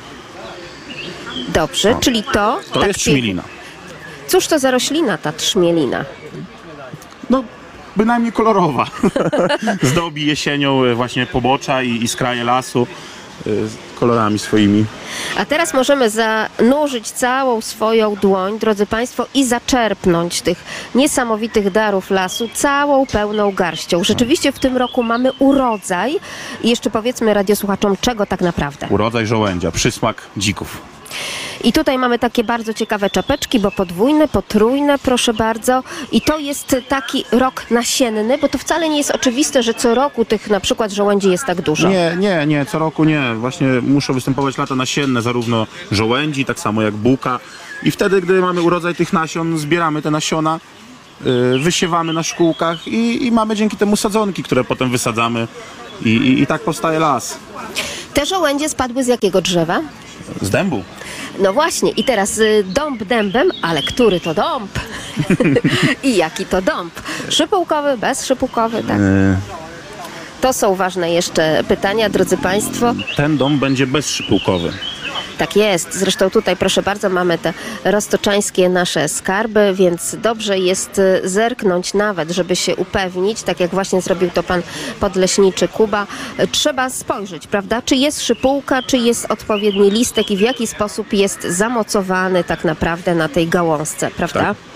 Dobrze, 1.48 1.94
czyli 2.00 2.22
to... 2.22 2.60
To 2.72 2.78
tak 2.80 2.88
jest 2.88 3.00
pięknie- 3.00 3.02
trzmielina. 3.02 3.42
Cóż 4.28 4.46
to 4.46 4.58
za 4.58 4.70
roślina, 4.70 5.18
ta 5.18 5.32
trzmielina? 5.32 6.04
No, 7.30 7.44
bynajmniej 7.96 8.32
kolorowa. 8.32 8.86
Zdobi 9.82 10.26
jesienią 10.26 10.84
y, 10.84 10.94
właśnie 10.94 11.26
pobocza 11.26 11.82
i, 11.82 12.02
i 12.04 12.08
skraje 12.08 12.44
lasu 12.44 12.86
kolorami 14.00 14.38
swoimi. 14.38 14.84
A 15.36 15.44
teraz 15.44 15.74
możemy 15.74 16.10
zanurzyć 16.10 17.10
całą 17.10 17.60
swoją 17.60 18.16
dłoń, 18.16 18.58
drodzy 18.58 18.86
Państwo, 18.86 19.26
i 19.34 19.44
zaczerpnąć 19.44 20.42
tych 20.42 20.64
niesamowitych 20.94 21.70
darów 21.70 22.10
lasu 22.10 22.48
całą 22.54 23.06
pełną 23.06 23.52
garścią. 23.52 24.04
Rzeczywiście 24.04 24.52
w 24.52 24.58
tym 24.58 24.76
roku 24.76 25.02
mamy 25.02 25.32
urodzaj. 25.38 26.16
I 26.62 26.70
jeszcze 26.70 26.90
powiedzmy 26.90 27.34
radiosłuchaczom, 27.34 27.96
czego 28.00 28.26
tak 28.26 28.40
naprawdę. 28.40 28.86
Urodzaj 28.90 29.26
żołędzia, 29.26 29.70
przysmak 29.70 30.22
dzików. 30.36 30.82
I 31.64 31.72
tutaj 31.72 31.98
mamy 31.98 32.18
takie 32.18 32.44
bardzo 32.44 32.74
ciekawe 32.74 33.10
czapeczki, 33.10 33.58
bo 33.60 33.70
podwójne, 33.70 34.28
potrójne, 34.28 34.98
proszę 34.98 35.34
bardzo. 35.34 35.82
I 36.12 36.20
to 36.20 36.38
jest 36.38 36.76
taki 36.88 37.24
rok 37.32 37.70
nasienny, 37.70 38.38
bo 38.38 38.48
to 38.48 38.58
wcale 38.58 38.88
nie 38.88 38.98
jest 38.98 39.10
oczywiste, 39.10 39.62
że 39.62 39.74
co 39.74 39.94
roku 39.94 40.24
tych 40.24 40.50
na 40.50 40.60
przykład 40.60 40.92
żołędzi 40.92 41.30
jest 41.30 41.44
tak 41.44 41.60
dużo. 41.62 41.88
Nie, 41.88 42.16
nie, 42.18 42.46
nie, 42.46 42.66
co 42.66 42.78
roku 42.78 43.04
nie. 43.04 43.34
Właśnie 43.34 43.66
muszą 43.82 44.14
występować 44.14 44.58
lata 44.58 44.74
nasienne, 44.74 45.22
zarówno 45.22 45.66
żołędzi, 45.92 46.44
tak 46.44 46.60
samo 46.60 46.82
jak 46.82 46.94
buka. 46.94 47.40
I 47.82 47.90
wtedy, 47.90 48.20
gdy 48.20 48.40
mamy 48.40 48.62
urodzaj 48.62 48.94
tych 48.94 49.12
nasion, 49.12 49.58
zbieramy 49.58 50.02
te 50.02 50.10
nasiona, 50.10 50.60
y, 51.26 51.58
wysiewamy 51.58 52.12
na 52.12 52.22
szkółkach 52.22 52.88
i, 52.88 53.26
i 53.26 53.32
mamy 53.32 53.56
dzięki 53.56 53.76
temu 53.76 53.96
sadzonki, 53.96 54.42
które 54.42 54.64
potem 54.64 54.90
wysadzamy 54.90 55.48
i, 56.04 56.08
i, 56.08 56.42
i 56.42 56.46
tak 56.46 56.62
powstaje 56.62 56.98
las. 56.98 57.38
Te 58.14 58.26
żołędzie 58.26 58.68
spadły 58.68 59.04
z 59.04 59.06
jakiego 59.06 59.40
drzewa? 59.40 59.80
Z 60.42 60.50
dębu. 60.50 60.82
No 61.38 61.52
właśnie, 61.52 61.90
i 61.90 62.04
teraz 62.04 62.38
y, 62.38 62.64
dąb 62.66 63.04
dębem, 63.04 63.50
ale 63.62 63.82
który 63.82 64.20
to 64.20 64.34
dąb? 64.34 64.70
I 66.02 66.16
jaki 66.16 66.46
to 66.46 66.62
dąb? 66.62 66.92
Szypułkowy, 67.28 67.96
bezszypułkowy, 67.98 68.82
tak? 68.82 69.00
Y, 69.00 69.36
To 70.40 70.52
są 70.52 70.74
ważne 70.74 71.10
jeszcze 71.12 71.64
pytania, 71.68 72.08
drodzy 72.08 72.36
Państwo. 72.36 72.94
ten 73.16 73.36
dom 73.36 73.58
będzie 73.58 73.86
bezszypułkowy. 73.86 74.72
Tak 75.40 75.56
jest. 75.56 75.94
Zresztą 75.94 76.30
tutaj, 76.30 76.56
proszę 76.56 76.82
bardzo, 76.82 77.08
mamy 77.08 77.38
te 77.38 77.52
roztoczańskie 77.84 78.68
nasze 78.68 79.08
skarby, 79.08 79.74
więc 79.74 80.16
dobrze 80.22 80.58
jest 80.58 80.98
y, 80.98 81.28
zerknąć 81.28 81.94
nawet, 81.94 82.30
żeby 82.30 82.56
się 82.56 82.76
upewnić, 82.76 83.42
tak 83.42 83.60
jak 83.60 83.70
właśnie 83.70 84.00
zrobił 84.00 84.30
to 84.30 84.42
pan 84.42 84.62
podleśniczy 85.00 85.68
Kuba. 85.68 86.06
Y, 86.40 86.46
Trzeba 86.46 86.90
spojrzeć, 86.90 87.46
prawda? 87.46 87.82
Czy 87.82 87.96
jest 87.96 88.22
szypułka, 88.22 88.82
czy 88.82 88.98
jest 88.98 89.30
odpowiedni 89.30 89.90
listek 89.90 90.30
i 90.30 90.36
w 90.36 90.40
jaki 90.40 90.66
sposób 90.66 91.12
jest 91.12 91.42
zamocowany 91.42 92.44
tak 92.44 92.64
naprawdę 92.64 93.14
na 93.14 93.28
tej 93.28 93.48
gałązce, 93.48 94.10
prawda? 94.10 94.40
Tak. 94.40 94.69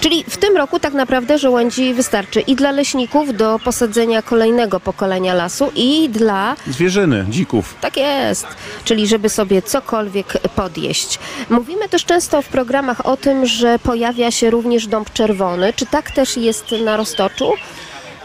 Czyli 0.00 0.24
w 0.28 0.36
tym 0.36 0.56
roku 0.56 0.78
tak 0.78 0.92
naprawdę 0.94 1.38
żołędzi 1.38 1.94
wystarczy 1.94 2.40
i 2.40 2.56
dla 2.56 2.70
leśników 2.70 3.36
do 3.36 3.58
posadzenia 3.64 4.22
kolejnego 4.22 4.80
pokolenia 4.80 5.34
lasu 5.34 5.72
i 5.74 6.08
dla 6.08 6.56
Zwierzyny, 6.66 7.26
dzików. 7.28 7.74
tak 7.80 7.96
jest, 7.96 8.46
czyli 8.84 9.06
żeby 9.06 9.28
sobie 9.28 9.62
cokolwiek 9.62 10.32
podjeść. 10.56 11.18
Mówimy 11.50 11.88
też 11.88 12.04
często 12.04 12.42
w 12.42 12.48
programach 12.48 13.06
o 13.06 13.16
tym, 13.16 13.46
że 13.46 13.78
pojawia 13.78 14.30
się 14.30 14.50
również 14.50 14.86
dąb 14.86 15.12
czerwony. 15.12 15.72
Czy 15.72 15.86
tak 15.86 16.10
też 16.10 16.36
jest 16.36 16.64
na 16.84 16.96
Roztoczu? 16.96 17.52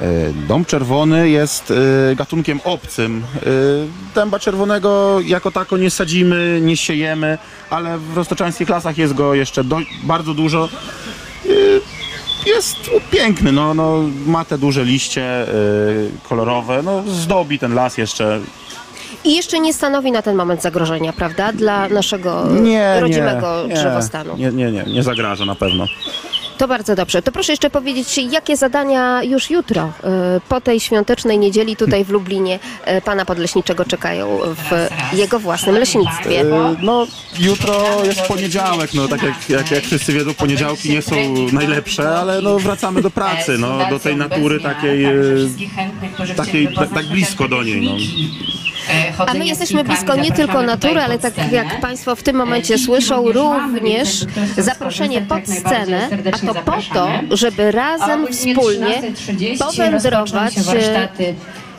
E, 0.02 0.34
Dąb 0.48 0.68
czerwony 0.68 1.30
jest 1.30 1.74
e, 2.12 2.16
gatunkiem 2.16 2.60
obcym. 2.64 3.24
E, 3.36 3.50
Dęba 4.16 4.40
czerwonego 4.40 5.20
jako 5.26 5.52
tako 5.52 5.78
nie 5.78 5.92
sadzimy, 5.92 6.60
nie 6.62 6.78
siejemy, 6.78 7.38
ale 7.70 7.98
w 7.98 8.18
roztoczańskich 8.18 8.70
lasach 8.70 8.98
jest 8.98 9.14
go 9.14 9.34
jeszcze 9.34 9.64
do, 9.64 9.80
bardzo 10.04 10.34
dużo. 10.34 10.70
Jest 12.46 12.78
piękny, 13.12 13.52
no, 13.52 13.74
no, 13.74 14.04
ma 14.26 14.46
te 14.46 14.58
duże 14.58 14.86
liście 14.86 15.46
kolorowe, 16.30 16.84
no, 16.84 17.04
zdobi 17.08 17.60
ten 17.60 17.74
las 17.76 17.98
jeszcze. 17.98 18.40
I 19.24 19.36
jeszcze 19.36 19.60
nie 19.60 19.74
stanowi 19.74 20.12
na 20.12 20.22
ten 20.22 20.36
moment 20.36 20.62
zagrożenia, 20.62 21.14
prawda? 21.14 21.54
Dla 21.54 21.90
naszego 21.90 22.44
rodzimego 23.00 23.68
drzewostanu. 23.68 24.38
Nie, 24.38 24.52
nie, 24.52 24.72
nie, 24.72 24.84
nie 24.84 25.04
zagraża 25.04 25.46
na 25.46 25.56
pewno. 25.56 25.86
To 26.58 26.67
bardzo 26.67 26.96
dobrze. 26.96 27.22
To 27.22 27.32
proszę 27.32 27.52
jeszcze 27.54 27.70
powiedzieć, 27.70 28.17
jakie 28.17 28.58
zadania 28.58 29.24
już 29.24 29.50
jutro, 29.50 29.91
y, 30.38 30.41
po 30.50 30.62
tej 30.62 30.80
świątecznej 30.80 31.39
niedzieli 31.39 31.76
tutaj 31.76 32.06
w 32.06 32.10
Lublinie, 32.10 32.60
y, 32.98 33.02
pana 33.02 33.26
podleśniczego 33.26 33.86
czekają 33.86 34.39
w 34.43 34.89
jego 35.17 35.39
własnym 35.39 35.76
leśnictwie? 35.76 36.41
E, 36.41 36.76
No, 36.82 37.08
jutro 37.39 38.06
jest 38.06 38.22
poniedziałek, 38.22 38.93
no 38.93 39.08
tak 39.08 39.24
jak, 39.24 39.50
jak, 39.50 39.72
jak 39.72 39.84
wszyscy 39.84 40.13
wiedzą, 40.13 40.34
poniedziałki 40.34 40.89
nie 40.89 41.02
są 41.02 41.15
najlepsze, 41.52 42.20
ale 42.20 42.41
no 42.41 42.60
wracamy 42.60 43.02
do 43.02 43.10
pracy, 43.10 43.58
no, 43.58 43.89
do 43.89 44.00
tej 44.00 44.15
natury 44.15 44.60
takiej, 44.60 45.06
takiej 46.36 46.67
tak, 46.74 46.93
tak 46.93 47.06
blisko 47.06 47.48
do 47.48 47.63
niej. 47.63 47.82
No. 47.86 47.91
A 49.28 49.34
my 49.34 49.45
jesteśmy 49.45 49.84
blisko 49.84 50.15
nie 50.15 50.32
tylko 50.32 50.62
natury, 50.62 51.02
ale 51.02 51.19
tak 51.19 51.52
jak 51.52 51.82
Państwo 51.82 52.15
w 52.15 52.23
tym 52.23 52.36
momencie 52.36 52.78
słyszą, 52.78 53.32
również 53.32 54.26
zaproszenie 54.58 55.21
pod 55.21 55.47
scenę, 55.47 56.10
a 56.32 56.54
to 56.54 56.54
po 56.54 56.78
to, 56.93 57.10
żeby 57.32 57.71
razem 57.71 58.28
wspólnie 58.28 59.02
powędrować 59.60 60.54
e, 60.58 61.08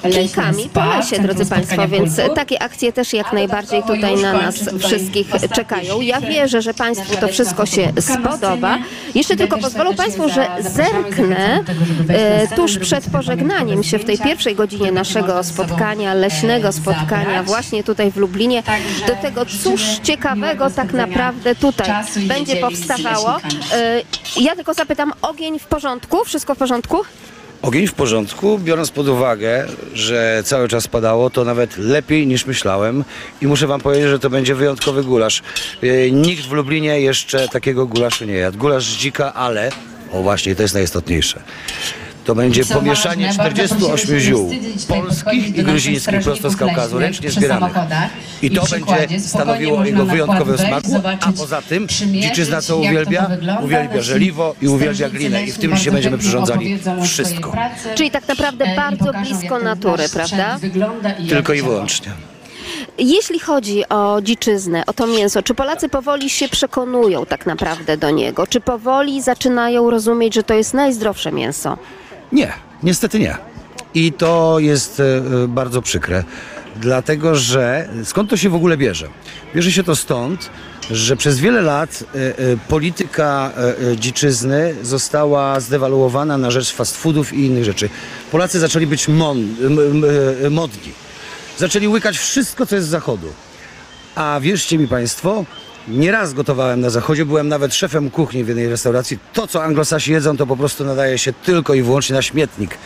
kijkami 0.03 0.69
po 0.75 0.85
lesie, 0.85 1.19
drodzy 1.19 1.47
Państwo, 1.47 1.89
więc 1.89 2.21
takie 2.35 2.63
akcje 2.63 2.93
też 2.93 3.13
jak 3.13 3.33
najbardziej 3.33 3.83
tutaj 3.83 4.17
na 4.17 4.33
nas 4.33 4.55
wszystkich 4.79 5.27
czekają. 5.55 6.01
Ja 6.01 6.21
wierzę, 6.21 6.63
że 6.63 6.75
Państwu 6.75 7.17
to 7.21 7.29
wszystko 7.29 7.67
się 7.67 7.93
spodoba. 8.01 8.79
Jeszcze 9.15 9.37
tylko 9.37 9.59
pozwolą 9.59 9.95
Państwo, 9.95 10.29
że 10.29 10.49
zerknę 10.61 11.65
e, 12.09 12.49
tuż 12.57 12.79
przed 12.79 13.11
pożegnaniem 13.11 13.83
się 13.85 13.99
w 13.99 14.05
tej 14.05 14.19
pierwszej 14.19 14.55
godzinie 14.55 14.93
naszego 14.93 15.45
spotkania, 15.45 16.15
leśnego 16.15 16.73
spotkania 16.73 17.43
właśnie 17.43 17.85
tutaj 17.85 18.11
w 18.13 18.17
Lublinie, 18.17 18.63
do 19.07 19.17
tego 19.17 19.47
cóż 19.47 19.83
ciekawego 20.03 20.71
tak 20.71 20.93
naprawdę 20.93 21.55
tutaj 21.55 21.89
będzie 22.17 22.57
powstawało. 22.57 23.37
E, 23.73 24.03
Ja 24.41 24.57
tylko 24.57 24.75
zapytam, 24.75 25.13
ogień 25.23 25.59
w 25.59 25.67
porządku? 25.67 26.25
Wszystko 26.25 26.55
w 26.55 26.59
porządku? 26.59 26.97
Ogień 27.63 27.87
w 27.87 27.95
porządku, 27.95 28.59
biorąc 28.59 28.91
pod 28.91 29.09
uwagę, 29.09 29.67
że 29.95 30.43
cały 30.45 30.69
czas 30.69 30.89
padało, 30.89 31.31
to 31.31 31.45
nawet 31.45 31.79
lepiej 31.79 32.27
niż 32.27 32.47
myślałem 32.47 33.05
i 33.43 33.47
muszę 33.47 33.67
wam 33.67 33.81
powiedzieć, 33.81 34.09
że 34.09 34.19
to 34.19 34.31
będzie 34.31 34.55
wyjątkowy 34.55 35.05
gulasz. 35.05 35.43
Yy, 35.83 36.11
Nikt 36.13 36.43
w 36.43 36.53
Lublinie 36.53 37.01
jeszcze 37.01 37.49
takiego 37.49 37.87
gulaszu 37.87 38.25
nie 38.25 38.35
jadł. 38.35 38.59
Gulasz 38.59 38.85
dzika, 38.85 39.35
ale, 39.35 39.71
o 40.13 40.23
właśnie, 40.23 40.55
to 40.57 40.63
jest 40.63 40.75
najistotniejsze. 40.75 41.43
To 42.29 42.35
będzie 42.35 42.65
Co 42.65 42.75
pomieszanie 42.75 43.27
ważne, 43.27 43.45
bardzo 43.45 43.65
48 43.65 43.89
prosimy 43.89 44.21
się 44.21 44.27
ziół 44.27 44.51
polskich 44.89 45.57
i 45.57 45.63
gruzińskich 45.63 46.21
prosto 46.21 46.51
z 46.51 46.57
Kaukazu, 46.57 46.99
ręcznie 46.99 47.31
zbieranych. 47.31 47.73
I 48.43 48.51
to 48.51 48.65
będzie 48.67 49.21
stanowiło 49.21 49.85
jego 49.85 50.07
wyjątkowy 50.07 50.59
smaku, 50.59 51.01
a 51.21 51.33
poza 51.33 51.63
tym 51.63 51.87
dziczyzna 52.21 52.63
co 52.63 52.77
uwielbia, 52.77 53.31
uwielbia 53.63 54.03
żeliwo 54.03 54.55
i 54.63 54.69
uwielbia 54.69 55.09
glinę 55.09 55.45
i 55.45 55.53
w 55.53 55.59
tym 55.59 55.77
dzisiaj 55.77 55.93
bardzo 55.93 55.93
będziemy 55.93 56.19
przyrządzali 56.19 56.79
wszystko. 57.05 57.53
Czyli 57.95 58.11
tak 58.11 58.29
naprawdę 58.29 58.65
e, 58.65 58.77
bardzo 58.77 59.13
blisko 59.13 59.59
natury, 59.59 60.05
prawda? 60.09 60.59
Tylko 61.29 61.53
i 61.53 61.63
wyłącznie. 61.63 62.13
Jeśli 62.99 63.41
chodzi 63.41 63.89
o 63.89 64.21
dziczyznę, 64.23 64.83
o 64.87 64.93
to 64.93 65.07
mięso, 65.07 65.43
czy 65.43 65.55
Polacy 65.55 65.89
powoli 65.89 66.31
się 66.31 66.49
przekonują 66.49 67.27
tak 67.27 67.47
naprawdę 67.47 67.97
do 67.97 68.11
niego? 68.11 68.47
Czy 68.47 68.61
powoli 68.61 69.23
zaczynają 69.23 69.91
rozumieć, 69.91 70.35
że 70.35 70.43
to 70.43 70.55
jest 70.55 70.75
najzdrowsze 70.75 71.33
mięso? 71.33 71.79
Nie, 72.33 72.53
niestety 72.83 73.19
nie. 73.19 73.37
I 73.95 74.13
to 74.13 74.57
jest 74.59 75.01
e, 75.01 75.05
e, 75.05 75.49
bardzo 75.49 75.83
przykre, 75.83 76.25
dlatego 76.77 77.35
że 77.35 77.89
skąd 78.05 78.31
to 78.31 78.37
się 78.37 78.49
w 78.49 78.55
ogóle 78.55 78.77
bierze? 78.77 79.09
Bierze 79.55 79.73
się 79.73 79.85
to 79.85 79.97
stąd, 79.97 80.51
że 80.91 81.17
przez 81.17 81.39
wiele 81.39 81.63
lat 81.63 82.05
e, 82.15 82.57
polityka 82.69 83.53
dziczyzny 83.97 84.75
została 84.83 85.61
zdewaluowana 85.61 86.39
na 86.39 86.51
rzecz 86.51 86.73
fast 86.73 86.97
foodów 86.97 87.33
i 87.33 87.47
innych 87.47 87.65
rzeczy. 87.65 87.89
Polacy 88.31 88.59
zaczęli 88.59 88.87
być 88.87 89.09
mon, 89.09 89.55
modni. 90.51 90.93
Zaczęli 91.59 91.89
łykać 91.89 92.19
wszystko, 92.19 92.67
co 92.67 92.75
jest 92.75 92.89
z 92.89 92.91
zachodu. 92.91 93.27
A 94.15 94.41
wierzcie 94.41 94.79
mi 94.79 94.89
Państwo, 94.89 95.45
nieraz 95.91 96.35
gotowałem 96.35 96.81
na 96.81 96.91
zachodzie, 96.91 97.25
byłem 97.25 97.49
nawet 97.49 97.75
szefem 97.75 98.11
kuchni 98.11 98.45
w 98.45 98.49
jednej 98.49 98.69
restauracji. 98.69 99.19
To, 99.33 99.47
co 99.47 99.65
anglosasi 99.65 100.13
jedzą, 100.13 100.37
to 100.37 100.47
po 100.47 100.57
prostu 100.57 100.85
nadaje 100.85 101.19
się 101.19 101.33
tylko 101.33 101.75
i 101.75 101.83
wyłącznie 101.83 102.17
na 102.17 102.23
śmietnik. 102.23 102.79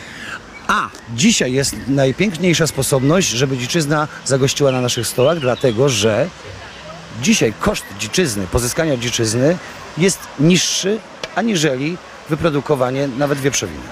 A 0.67 0.89
dzisiaj 1.15 1.53
jest 1.53 1.75
najpiękniejsza 1.87 2.67
sposobność, 2.67 3.29
żeby 3.29 3.57
dziczyzna 3.57 4.07
zagościła 4.25 4.71
na 4.71 4.81
naszych 4.81 5.07
stołach, 5.07 5.39
dlatego 5.39 5.89
że 5.89 6.27
dzisiaj 7.21 7.53
koszt 7.59 7.85
dziczyzny, 7.99 8.47
pozyskania 8.51 8.97
dziczyzny 8.97 9.57
jest 9.97 10.19
niższy 10.39 10.99
aniżeli 11.35 11.97
wyprodukowanie 12.29 13.07
nawet 13.07 13.39
wieprzowiny. 13.39 13.83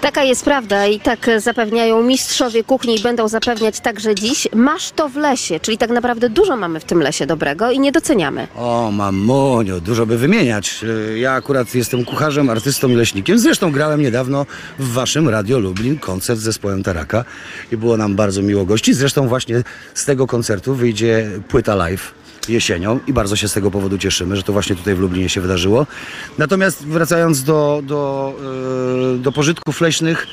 Taka 0.00 0.22
jest 0.24 0.44
prawda 0.44 0.86
i 0.86 1.00
tak 1.00 1.30
zapewniają 1.38 2.02
mistrzowie 2.02 2.64
kuchni 2.64 2.98
i 2.98 3.02
będą 3.02 3.28
zapewniać 3.28 3.80
także 3.80 4.14
dziś. 4.14 4.48
Masz 4.54 4.90
to 4.90 5.08
w 5.08 5.16
lesie, 5.16 5.60
czyli 5.60 5.78
tak 5.78 5.90
naprawdę 5.90 6.28
dużo 6.30 6.56
mamy 6.56 6.80
w 6.80 6.84
tym 6.84 7.02
lesie 7.02 7.26
dobrego 7.26 7.70
i 7.70 7.80
nie 7.80 7.92
doceniamy. 7.92 8.48
O, 8.56 8.90
mamonio, 8.92 9.80
dużo 9.80 10.06
by 10.06 10.18
wymieniać. 10.18 10.84
E, 11.14 11.18
Ja 11.18 11.32
akurat 11.32 11.74
jestem 11.74 12.04
kucharzem, 12.04 12.50
artystą 12.50 12.88
i 12.88 12.94
leśnikiem. 12.94 13.38
Zresztą 13.38 13.72
grałem 13.72 14.02
niedawno 14.02 14.46
w 14.78 14.92
waszym 14.92 15.28
Radio 15.28 15.58
Lublin 15.58 15.98
koncert 15.98 16.40
z 16.40 16.42
zespołem 16.42 16.82
Taraka 16.82 17.24
i 17.72 17.76
było 17.76 17.96
nam 17.96 18.16
bardzo 18.16 18.42
miło 18.42 18.64
gości. 18.64 18.94
Zresztą 18.94 19.28
właśnie 19.28 19.62
z 19.94 20.04
tego 20.04 20.26
koncertu 20.26 20.74
wyjdzie 20.74 21.30
płyta 21.48 21.74
live 21.74 22.19
jesienią 22.48 23.00
i 23.06 23.12
bardzo 23.12 23.36
się 23.36 23.48
z 23.48 23.52
tego 23.52 23.70
powodu 23.70 23.98
cieszymy, 23.98 24.36
że 24.36 24.42
to 24.42 24.52
właśnie 24.52 24.76
tutaj 24.76 24.94
w 24.94 24.98
Lublinie 24.98 25.28
się 25.28 25.40
wydarzyło. 25.40 25.86
Natomiast 26.38 26.86
wracając 26.86 27.44
do, 27.44 27.82
do, 27.84 28.34
e, 29.14 29.18
do 29.18 29.32
pożytków 29.32 29.80
leśnych, 29.80 30.26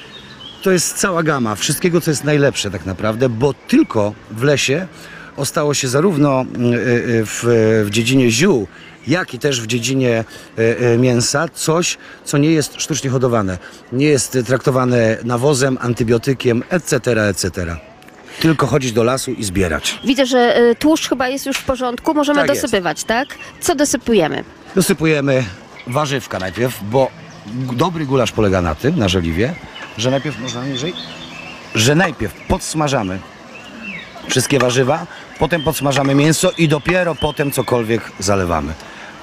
to 0.64 0.72
jest 0.72 0.98
cała 0.98 1.24
gama 1.24 1.56
wszystkiego, 1.56 2.02
co 2.02 2.12
jest 2.12 2.24
najlepsze 2.24 2.72
tak 2.72 2.86
naprawdę, 2.86 3.30
bo 3.30 3.54
tylko 3.54 4.14
w 4.32 4.44
lesie 4.44 4.88
ostało 5.36 5.74
się 5.74 5.88
zarówno 5.88 6.42
y, 6.42 6.46
y, 6.46 7.26
w, 7.26 7.44
w 7.86 7.90
dziedzinie 7.90 8.32
ziół, 8.32 8.68
jak 9.08 9.34
i 9.34 9.40
też 9.40 9.62
w 9.62 9.68
dziedzinie 9.68 10.24
mięsa 10.98 11.48
coś, 11.54 11.98
co 12.26 12.38
nie 12.38 12.52
jest 12.52 12.82
sztucznie 12.82 13.10
hodowane, 13.10 13.58
nie 13.92 14.08
jest 14.08 14.38
traktowane 14.46 15.18
nawozem, 15.24 15.78
antybiotykiem, 15.82 16.64
etc., 16.70 17.28
etc. 17.30 17.78
Tylko 18.40 18.68
chodzić 18.68 18.92
do 18.92 19.04
lasu 19.04 19.32
i 19.32 19.44
zbierać. 19.44 20.00
Widzę, 20.04 20.26
że 20.26 20.60
y, 20.60 20.76
tłuszcz 20.76 21.10
chyba 21.10 21.28
jest 21.28 21.46
już 21.46 21.58
w 21.58 21.64
porządku, 21.64 22.14
możemy 22.14 22.40
Tak 22.42 22.50
jest. 22.50 22.62
dosypywać, 22.62 23.04
tak? 23.04 23.28
Co 23.60 23.76
dosypujemy? 23.76 24.44
Dosypujemy 24.76 25.44
warzywka 25.88 26.40
najpierw, 26.40 26.80
bo 26.84 27.12
g- 27.48 27.76
dobry 27.78 28.06
gulasz 28.06 28.32
polega 28.32 28.62
na 28.62 28.76
tym, 28.76 29.00
na 29.00 29.08
żeliwie, 29.08 29.54
że 29.98 30.12
najpierw 30.12 30.40
można 30.40 30.66
niżej, 30.66 30.94
że 31.76 31.96
najpierw 31.96 32.34
podsmażamy 32.48 33.20
wszystkie 34.30 34.60
warzywa, 34.60 35.08
potem 35.40 35.64
podsmażamy 35.64 36.16
mięso 36.16 36.52
i 36.58 36.68
dopiero 36.68 37.16
potem 37.16 37.52
cokolwiek 37.52 38.02
zalewamy. 38.20 38.74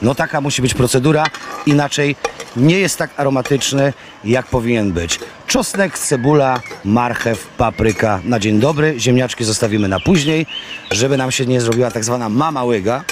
No 0.03 0.15
taka 0.15 0.41
musi 0.41 0.63
być 0.63 0.75
procedura, 0.75 1.25
inaczej 1.67 2.17
nie 2.57 2.79
jest 2.79 2.99
tak 2.99 3.11
aromatyczny, 3.17 3.93
jak 4.25 4.47
powinien 4.47 4.93
być. 4.93 5.21
Czosnek, 5.47 5.99
cebula, 5.99 6.61
marchew, 6.85 7.47
papryka 7.47 8.21
na 8.25 8.41
dzień 8.41 8.59
dobry, 8.59 8.95
ziemniaczki 8.99 9.45
zostawimy 9.45 9.89
na 9.89 10.01
później, 10.01 10.47
żeby 10.91 11.17
nam 11.17 11.31
się 11.33 11.47
nie 11.47 11.61
zrobiła 11.61 11.91
tak 11.91 12.05
zwana 12.05 12.29
mama 12.29 12.65
łyga 12.65 13.05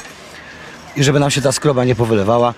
i 0.96 1.04
żeby 1.04 1.20
nam 1.20 1.30
się 1.30 1.40
ta 1.40 1.52
skroba 1.52 1.84
nie 1.84 1.94
powylewała. 1.94 2.54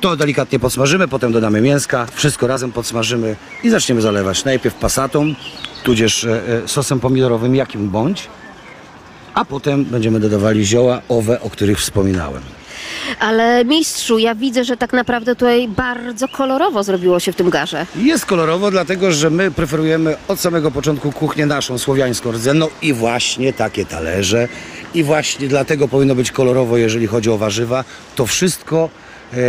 To 0.00 0.16
delikatnie 0.16 0.58
podsmażymy, 0.58 1.08
potem 1.08 1.32
dodamy 1.32 1.60
mięska, 1.60 2.06
wszystko 2.12 2.46
razem 2.46 2.72
podsmażymy 2.72 3.36
i 3.64 3.70
zaczniemy 3.70 4.00
zalewać. 4.00 4.44
Najpierw 4.44 4.74
pasatą, 4.74 5.34
tudzież 5.82 6.24
e, 6.24 6.42
e, 6.64 6.68
sosem 6.68 7.00
pomidorowym, 7.00 7.54
jakim 7.54 7.90
bądź, 7.90 8.28
a 9.34 9.44
potem 9.44 9.84
będziemy 9.84 10.20
dodawali 10.20 10.66
zioła, 10.66 11.02
owe, 11.08 11.40
o 11.40 11.50
których 11.50 11.78
wspominałem. 11.78 12.57
Ale 13.20 13.64
mistrzu, 13.64 14.18
ja 14.18 14.34
widzę, 14.34 14.64
że 14.64 14.76
tak 14.76 14.92
naprawdę 14.92 15.34
tutaj 15.34 15.68
bardzo 15.68 16.28
kolorowo 16.28 16.82
zrobiło 16.82 17.20
się 17.20 17.32
w 17.32 17.36
tym 17.36 17.50
garze. 17.50 17.86
Jest 17.96 18.26
kolorowo, 18.26 18.70
dlatego 18.70 19.12
że 19.12 19.30
my 19.30 19.50
preferujemy 19.50 20.16
od 20.28 20.40
samego 20.40 20.70
początku 20.70 21.12
kuchnię 21.12 21.46
naszą, 21.46 21.78
słowiańską, 21.78 22.32
rdzenną 22.32 22.68
i 22.82 22.92
właśnie 22.92 23.52
takie 23.52 23.84
talerze. 23.84 24.48
I 24.94 25.02
właśnie 25.02 25.48
dlatego 25.48 25.88
powinno 25.88 26.14
być 26.14 26.30
kolorowo, 26.30 26.76
jeżeli 26.76 27.06
chodzi 27.06 27.30
o 27.30 27.38
warzywa. 27.38 27.84
To 28.16 28.26
wszystko 28.26 28.88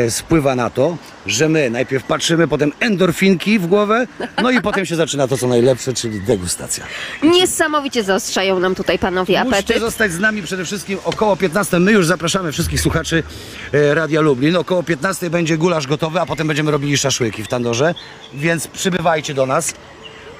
spływa 0.09 0.55
na 0.55 0.69
to, 0.69 0.97
że 1.25 1.49
my 1.49 1.69
najpierw 1.69 2.03
patrzymy, 2.03 2.47
potem 2.47 2.71
endorfinki 2.79 3.59
w 3.59 3.67
głowę, 3.67 4.07
no 4.41 4.51
i 4.51 4.61
potem 4.69 4.85
się 4.85 4.95
zaczyna 4.95 5.27
to, 5.27 5.37
co 5.37 5.47
najlepsze, 5.47 5.93
czyli 5.93 6.21
degustacja. 6.21 6.83
Niesamowicie 7.23 8.03
zaostrzają 8.03 8.59
nam 8.59 8.75
tutaj 8.75 8.99
panowie 8.99 9.39
Musicie 9.43 9.57
apetyt. 9.57 9.79
zostać 9.79 10.11
z 10.11 10.19
nami 10.19 10.41
przede 10.41 10.65
wszystkim 10.65 10.99
około 11.03 11.35
15. 11.37 11.79
My 11.79 11.91
już 11.91 12.05
zapraszamy 12.05 12.51
wszystkich 12.51 12.81
słuchaczy 12.81 13.23
e, 13.73 13.93
Radia 13.93 14.21
Lublin. 14.21 14.55
Około 14.55 14.83
15 14.83 15.29
będzie 15.29 15.57
gulasz 15.57 15.87
gotowy, 15.87 16.19
a 16.19 16.25
potem 16.25 16.47
będziemy 16.47 16.71
robili 16.71 16.97
szaszłyki 16.97 17.43
w 17.43 17.47
tandorze. 17.47 17.95
Więc 18.33 18.67
przybywajcie 18.67 19.33
do 19.33 19.45
nas, 19.45 19.73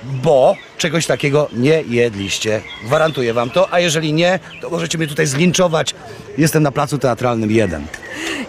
bo 0.03 0.55
czegoś 0.77 1.05
takiego 1.05 1.49
nie 1.53 1.83
jedliście. 1.87 2.61
Gwarantuję 2.83 3.33
wam 3.33 3.49
to, 3.49 3.73
a 3.73 3.79
jeżeli 3.79 4.13
nie, 4.13 4.39
to 4.61 4.69
możecie 4.69 4.97
mnie 4.97 5.07
tutaj 5.07 5.27
zlinczować. 5.27 5.95
Jestem 6.37 6.63
na 6.63 6.71
placu 6.71 6.97
teatralnym 6.97 7.51
1. 7.51 7.85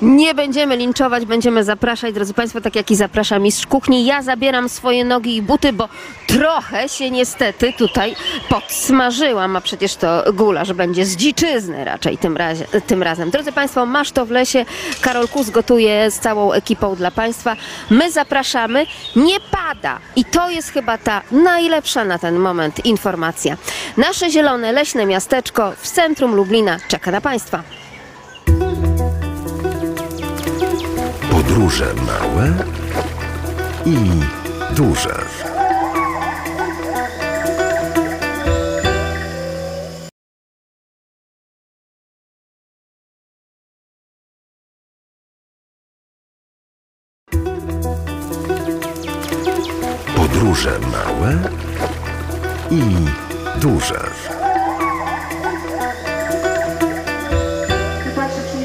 Nie 0.03 0.35
będziemy 0.35 0.77
linczować, 0.77 1.25
będziemy 1.27 1.65
zapraszać, 1.65 2.15
drodzy 2.15 2.35
Państwo, 2.35 2.61
tak 2.61 2.77
jak 2.77 2.91
i 2.91 2.97
zaprasza 2.97 3.39
mistrz 3.39 3.67
kuchni. 3.67 4.05
Ja 4.05 4.23
zabieram 4.23 4.69
swoje 4.69 5.05
nogi 5.05 5.37
i 5.37 5.43
buty, 5.43 5.73
bo 5.73 5.89
trochę 6.27 6.89
się 6.89 7.11
niestety 7.11 7.73
tutaj 7.73 8.17
podsmażyłam, 8.49 9.57
a 9.57 9.61
przecież 9.61 9.97
to 9.97 10.25
gulasz 10.33 10.73
będzie 10.73 11.07
z 11.07 11.17
dziczyzny 11.17 11.85
raczej 11.85 12.19
tym, 12.19 12.37
razie, 12.37 12.65
tym 12.87 13.03
razem. 13.03 13.31
Drodzy 13.31 13.53
Państwo, 13.53 13.87
masz 13.87 14.13
to 14.13 14.27
w 14.27 14.31
lesie. 14.31 14.65
Karol 15.01 15.29
Kus 15.29 15.51
gotuje 15.51 16.11
z 16.11 16.19
całą 16.19 16.53
ekipą 16.53 16.97
dla 16.97 17.11
Państwa. 17.11 17.57
My 17.91 18.11
zapraszamy. 18.11 18.87
Nie 19.17 19.41
pada 19.41 19.99
i 20.17 20.25
to 20.25 20.51
jest 20.51 20.71
chyba 20.73 20.99
ta 20.99 21.23
najlepsza 21.33 22.05
na 22.05 22.19
ten 22.19 22.39
moment 22.39 22.87
informacja. 22.87 23.57
Nasze 23.97 24.31
zielone, 24.31 24.73
leśne 24.73 25.07
miasteczko 25.07 25.73
w 25.77 25.89
centrum 25.89 26.35
Lublina 26.35 26.79
czeka 26.89 27.11
na 27.11 27.21
Państwa. 27.21 27.80
Podróże 31.71 31.95
małe 31.95 32.53
i 33.87 33.97
duże. 34.75 35.25
Podróże 50.17 50.79
małe 50.79 51.39
i 52.71 52.83
duże. 53.61 54.50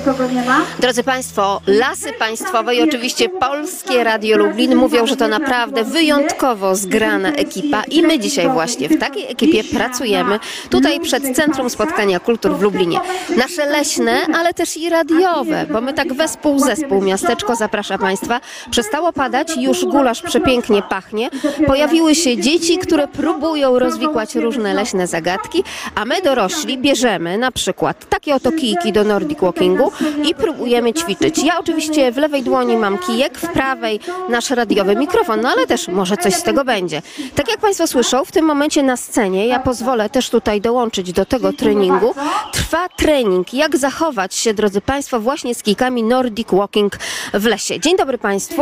Nikogo 0.06 0.28
nie 0.28 0.44
ma. 0.44 0.62
Drodzy 0.80 1.04
Państwo, 1.04 1.62
Lasy 1.68 2.14
Państwowe 2.14 2.76
i 2.76 2.82
oczywiście 2.82 3.30
Polskie 3.30 4.04
Radio 4.04 4.38
Lublin 4.38 4.76
mówią, 4.76 5.08
że 5.08 5.16
to 5.16 5.28
naprawdę 5.28 5.84
wyjątkowo 5.84 6.76
zgrana 6.76 7.30
ekipa 7.30 7.84
i 7.84 8.04
my 8.04 8.20
dzisiaj 8.20 8.50
właśnie 8.50 8.90
w 8.90 9.00
takiej 9.00 9.32
ekipie 9.32 9.64
pracujemy 9.64 10.40
tutaj 10.70 11.00
przed 11.00 11.36
Centrum 11.36 11.70
Spotkania 11.70 12.20
Kultur 12.20 12.58
w 12.58 12.62
Lublinie. 12.62 13.00
Nasze 13.38 13.66
leśne, 13.66 14.26
ale 14.36 14.54
też 14.54 14.78
i 14.78 14.90
radiowe, 14.90 15.66
bo 15.72 15.82
my 15.82 15.94
tak 15.94 16.14
wespół 16.14 16.60
zespół 16.60 17.02
miasteczko 17.02 17.56
zaprasza 17.56 17.98
Państwa. 17.98 18.42
Przestało 18.72 19.14
padać, 19.14 19.58
już 19.58 19.86
gulasz 19.86 20.22
przepięknie 20.22 20.82
pachnie. 20.82 21.30
Pojawiły 21.68 22.16
się 22.16 22.38
dzieci, 22.38 22.78
które 22.78 23.08
próbują 23.08 23.80
rozwikłać 23.80 24.36
różne 24.36 24.74
leśne 24.74 25.08
zagadki, 25.08 25.64
a 25.96 26.06
my 26.06 26.22
dorośli 26.22 26.78
bierzemy 26.78 27.38
na 27.38 27.52
przykład 27.52 28.10
takie 28.10 28.36
oto 28.36 28.52
kijki 28.52 28.92
do 28.92 29.04
Nordic 29.04 29.40
Walkingu 29.40 29.95
i 30.30 30.36
próbujemy 30.36 30.94
ćwiczyć. 30.94 31.44
Ja 31.44 31.60
oczywiście 31.60 32.12
w 32.12 32.18
lewej 32.18 32.44
dłoni 32.44 32.78
mam 32.78 32.98
kijek, 32.98 33.38
w 33.38 33.48
prawej 33.48 34.00
nasz 34.30 34.50
radiowy 34.50 34.96
mikrofon, 34.96 35.42
no 35.42 35.50
ale 35.50 35.68
też 35.68 35.88
może 35.88 36.18
coś 36.18 36.34
z 36.34 36.44
tego 36.44 36.66
będzie. 36.66 37.02
Tak 37.36 37.50
jak 37.50 37.60
Państwo 37.60 37.88
słyszą, 37.88 38.26
w 38.26 38.32
tym 38.32 38.46
momencie 38.46 38.84
na 38.84 38.98
scenie, 38.98 39.48
ja 39.48 39.60
pozwolę 39.60 40.10
też 40.10 40.30
tutaj 40.30 40.62
dołączyć 40.62 41.14
do 41.14 41.26
tego 41.26 41.54
treningu, 41.54 42.14
trwa 42.52 42.90
trening, 42.90 43.54
jak 43.54 43.78
zachować 43.78 44.36
się, 44.36 44.54
drodzy 44.54 44.82
Państwo, 44.82 45.20
właśnie 45.20 45.56
z 45.56 45.64
kijkami 45.64 46.04
Nordic 46.04 46.48
Walking 46.52 46.98
w 47.34 47.46
lesie. 47.46 47.80
Dzień 47.80 47.98
dobry 47.98 48.18
Państwu. 48.18 48.62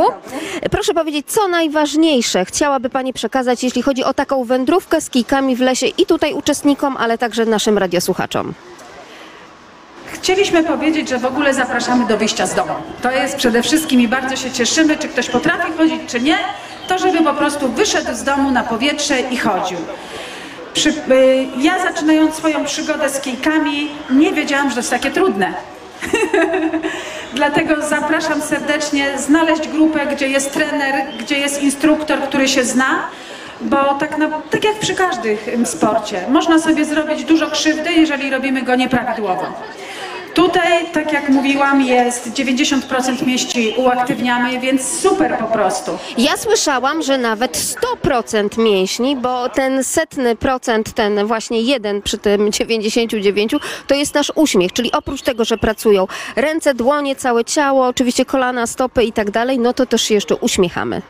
Proszę 0.71 0.93
powiedzieć, 0.93 1.27
co 1.27 1.47
najważniejsze 1.47 2.45
chciałaby 2.45 2.89
Pani 2.89 3.13
przekazać, 3.13 3.63
jeśli 3.63 3.81
chodzi 3.81 4.03
o 4.03 4.13
taką 4.13 4.43
wędrówkę 4.43 5.01
z 5.01 5.09
kijkami 5.09 5.55
w 5.55 5.61
lesie 5.61 5.87
i 5.87 6.05
tutaj 6.05 6.33
uczestnikom, 6.33 6.97
ale 6.97 7.17
także 7.17 7.45
naszym 7.45 7.77
radiosłuchaczom. 7.77 8.53
Chcieliśmy 10.13 10.63
powiedzieć, 10.63 11.09
że 11.09 11.17
w 11.17 11.25
ogóle 11.25 11.53
zapraszamy 11.53 12.07
do 12.07 12.17
wyjścia 12.17 12.45
z 12.45 12.55
domu. 12.55 12.73
To 13.01 13.11
jest 13.11 13.35
przede 13.35 13.63
wszystkim 13.63 14.01
i 14.01 14.07
bardzo 14.07 14.35
się 14.35 14.51
cieszymy, 14.51 14.97
czy 14.97 15.07
ktoś 15.07 15.29
potrafi 15.29 15.71
chodzić, 15.77 16.01
czy 16.07 16.19
nie, 16.19 16.37
to 16.87 16.97
żeby 16.99 17.23
po 17.23 17.33
prostu 17.33 17.69
wyszedł 17.69 18.13
z 18.13 18.23
domu 18.23 18.51
na 18.51 18.63
powietrze 18.63 19.19
i 19.19 19.37
chodził. 19.37 19.77
Przy, 20.73 20.89
y, 20.89 20.93
ja 21.57 21.79
zaczynając 21.83 22.35
swoją 22.35 22.65
przygodę 22.65 23.09
z 23.09 23.21
kijkami 23.21 23.89
nie 24.09 24.31
wiedziałam, 24.31 24.69
że 24.69 24.73
to 24.73 24.79
jest 24.79 24.89
takie 24.89 25.11
trudne. 25.11 25.53
Dlatego 27.33 27.81
zapraszam 27.81 28.41
serdecznie 28.41 29.17
znaleźć 29.17 29.67
grupę, 29.67 29.99
gdzie 30.15 30.27
jest 30.27 30.53
trener, 30.53 30.95
gdzie 31.19 31.39
jest 31.39 31.61
instruktor, 31.61 32.19
który 32.19 32.47
się 32.47 32.63
zna, 32.63 33.07
bo 33.61 33.93
tak, 33.93 34.17
na, 34.17 34.29
tak 34.49 34.63
jak 34.63 34.79
przy 34.79 34.95
każdym 34.95 35.65
sporcie, 35.65 36.25
można 36.29 36.59
sobie 36.59 36.85
zrobić 36.85 37.23
dużo 37.23 37.51
krzywdy, 37.51 37.93
jeżeli 37.93 38.29
robimy 38.29 38.61
go 38.61 38.75
nieprawidłowo. 38.75 39.45
Tutaj, 40.33 40.91
tak 40.93 41.13
jak 41.13 41.29
mówiłam, 41.29 41.81
jest 41.81 42.29
90% 42.33 43.25
mieści 43.27 43.73
uaktywniamy, 43.77 44.59
więc 44.59 44.99
super 44.99 45.37
po 45.37 45.45
prostu. 45.45 45.97
Ja 46.17 46.37
słyszałam, 46.37 47.01
że 47.01 47.17
nawet 47.17 47.57
100% 48.05 48.57
mięśni, 48.63 49.15
bo 49.15 49.49
ten 49.49 49.83
setny 49.83 50.35
procent, 50.35 50.93
ten 50.93 51.25
właśnie 51.25 51.61
jeden 51.61 52.01
przy 52.01 52.17
tym 52.17 52.51
99, 52.51 53.55
to 53.87 53.95
jest 53.95 54.13
nasz 54.15 54.31
uśmiech. 54.35 54.73
Czyli 54.73 54.91
oprócz 54.91 55.21
tego, 55.21 55.45
że 55.45 55.57
pracują 55.57 56.07
ręce, 56.35 56.73
dłonie, 56.73 57.15
całe 57.15 57.45
ciało, 57.45 57.87
oczywiście 57.87 58.25
kolana, 58.25 58.67
stopy 58.67 59.03
i 59.03 59.13
tak 59.13 59.31
dalej, 59.31 59.59
no 59.59 59.73
to 59.73 59.85
też 59.85 60.11
jeszcze 60.11 60.35
uśmiechamy. 60.35 61.01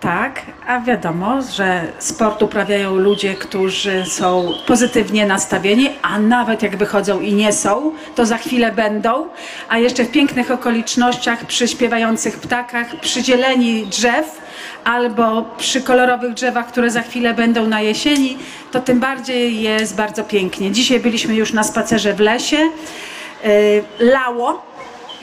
Tak, 0.00 0.42
a 0.66 0.80
wiadomo, 0.80 1.42
że 1.42 1.82
sport 1.98 2.42
uprawiają 2.42 2.96
ludzie, 2.96 3.34
którzy 3.34 4.04
są 4.06 4.52
pozytywnie 4.66 5.26
nastawieni, 5.26 5.90
a 6.02 6.18
nawet 6.18 6.62
jak 6.62 6.76
wychodzą 6.76 7.20
i 7.20 7.32
nie 7.32 7.52
są, 7.52 7.92
to 8.14 8.26
za 8.26 8.38
chwilę 8.38 8.72
będą, 8.72 9.28
a 9.68 9.78
jeszcze 9.78 10.04
w 10.04 10.10
pięknych 10.10 10.50
okolicznościach, 10.50 11.46
przy 11.46 11.68
śpiewających 11.68 12.38
ptakach, 12.38 13.00
przy 13.00 13.24
zieleni 13.24 13.86
drzew 13.86 14.40
albo 14.84 15.42
przy 15.58 15.82
kolorowych 15.82 16.34
drzewach, 16.34 16.66
które 16.66 16.90
za 16.90 17.02
chwilę 17.02 17.34
będą 17.34 17.66
na 17.66 17.80
jesieni, 17.80 18.38
to 18.72 18.80
tym 18.80 19.00
bardziej 19.00 19.62
jest 19.62 19.96
bardzo 19.96 20.24
pięknie. 20.24 20.70
Dzisiaj 20.70 21.00
byliśmy 21.00 21.34
już 21.34 21.52
na 21.52 21.64
spacerze 21.64 22.14
w 22.14 22.20
lesie, 22.20 22.56
yy, 22.56 23.50
lało, 23.98 24.73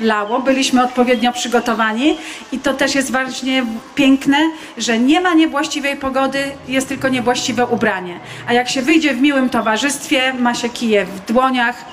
lało, 0.02 0.40
byliśmy 0.40 0.84
odpowiednio 0.84 1.34
przygotowani 1.34 2.18
i 2.52 2.60
to 2.60 2.74
też 2.74 2.96
jest 2.96 3.12
właśnie 3.12 3.66
piękne, 3.96 4.38
że 4.78 5.00
nie 5.00 5.22
ma 5.22 5.34
niewłaściwej 5.34 5.96
pogody, 5.96 6.44
jest 6.68 6.88
tylko 6.88 7.10
niewłaściwe 7.10 7.66
ubranie. 7.66 8.20
A 8.48 8.54
jak 8.54 8.70
się 8.70 8.82
wyjdzie 8.82 9.14
w 9.14 9.22
miłym 9.22 9.50
towarzystwie, 9.50 10.34
ma 10.34 10.54
się 10.54 10.70
kije 10.70 11.06
w 11.06 11.26
dłoniach, 11.26 11.86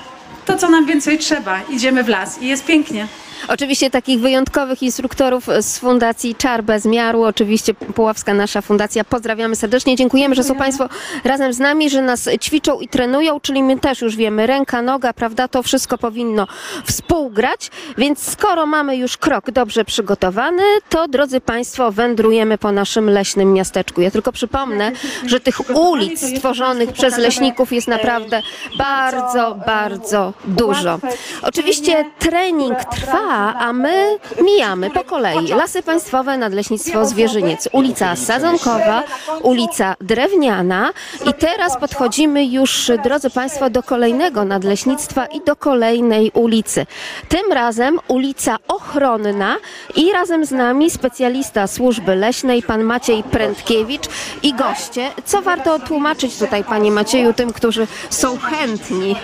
to 0.45 0.57
co 0.57 0.69
nam 0.69 0.85
więcej 0.85 1.17
trzeba, 1.17 1.61
idziemy 1.69 2.03
w 2.03 2.09
las 2.09 2.41
i 2.41 2.47
jest 2.47 2.65
pięknie. 2.65 3.07
Oczywiście 3.47 3.89
takich 3.89 4.19
wyjątkowych 4.19 4.83
instruktorów 4.83 5.47
z 5.61 5.79
Fundacji 5.79 6.35
Czar 6.35 6.63
Bez 6.63 6.85
Miaru, 6.85 7.23
oczywiście 7.23 7.73
Puławska 7.73 8.33
nasza 8.33 8.61
fundacja, 8.61 9.03
pozdrawiamy 9.03 9.55
serdecznie, 9.55 9.95
dziękujemy, 9.95 10.35
że 10.35 10.43
są 10.43 10.55
Państwo 10.55 10.89
razem 11.23 11.53
z 11.53 11.59
nami, 11.59 11.89
że 11.89 12.01
nas 12.01 12.29
ćwiczą 12.41 12.79
i 12.79 12.87
trenują, 12.87 13.39
czyli 13.39 13.63
my 13.63 13.79
też 13.79 14.01
już 14.01 14.15
wiemy, 14.15 14.47
ręka, 14.47 14.81
noga, 14.81 15.13
prawda, 15.13 15.47
to 15.47 15.63
wszystko 15.63 15.97
powinno 15.97 16.47
współgrać, 16.85 17.71
więc 17.97 18.31
skoro 18.31 18.65
mamy 18.65 18.97
już 18.97 19.17
krok 19.17 19.51
dobrze 19.51 19.85
przygotowany, 19.85 20.63
to 20.89 21.07
drodzy 21.07 21.41
Państwo, 21.41 21.91
wędrujemy 21.91 22.57
po 22.57 22.71
naszym 22.71 23.09
leśnym 23.09 23.53
miasteczku. 23.53 24.01
Ja 24.01 24.11
tylko 24.11 24.31
przypomnę, 24.31 24.91
że 25.25 25.39
tych 25.39 25.75
ulic 25.77 26.35
stworzonych 26.35 26.91
przez 26.91 27.17
leśników 27.17 27.73
jest 27.73 27.87
naprawdę 27.87 28.41
bardzo, 28.77 29.57
bardzo 29.65 30.33
dużo. 30.45 30.99
Oczywiście 31.41 32.05
trening 32.19 32.77
trwa, 32.85 33.28
a 33.33 33.73
my 33.73 34.17
mijamy 34.41 34.89
po 34.89 35.03
kolei 35.03 35.47
Lasy 35.47 35.83
Państwowe, 35.83 36.37
Nadleśnictwo 36.37 37.05
Zwierzyniec, 37.05 37.69
ulica 37.71 38.15
Sadzonkowa, 38.15 39.03
ulica 39.41 39.95
Drewniana 40.01 40.89
i 41.25 41.33
teraz 41.33 41.77
podchodzimy 41.77 42.45
już, 42.45 42.91
drodzy 43.03 43.29
Państwo, 43.29 43.69
do 43.69 43.83
kolejnego 43.83 44.45
nadleśnictwa 44.45 45.25
i 45.25 45.41
do 45.41 45.55
kolejnej 45.55 46.31
ulicy. 46.33 46.85
Tym 47.29 47.51
razem 47.51 47.99
ulica 48.07 48.57
Ochronna 48.67 49.55
i 49.95 50.11
razem 50.11 50.45
z 50.45 50.51
nami 50.51 50.89
specjalista 50.89 51.67
służby 51.67 52.15
leśnej, 52.15 52.63
pan 52.63 52.83
Maciej 52.83 53.23
Prędkiewicz 53.23 54.03
i 54.43 54.53
goście. 54.53 55.11
Co 55.25 55.41
warto 55.41 55.79
tłumaczyć 55.79 56.37
tutaj, 56.37 56.63
panie 56.63 56.91
Macieju, 56.91 57.33
tym, 57.33 57.53
którzy 57.53 57.87
są 58.09 58.37
chętni? 58.37 59.15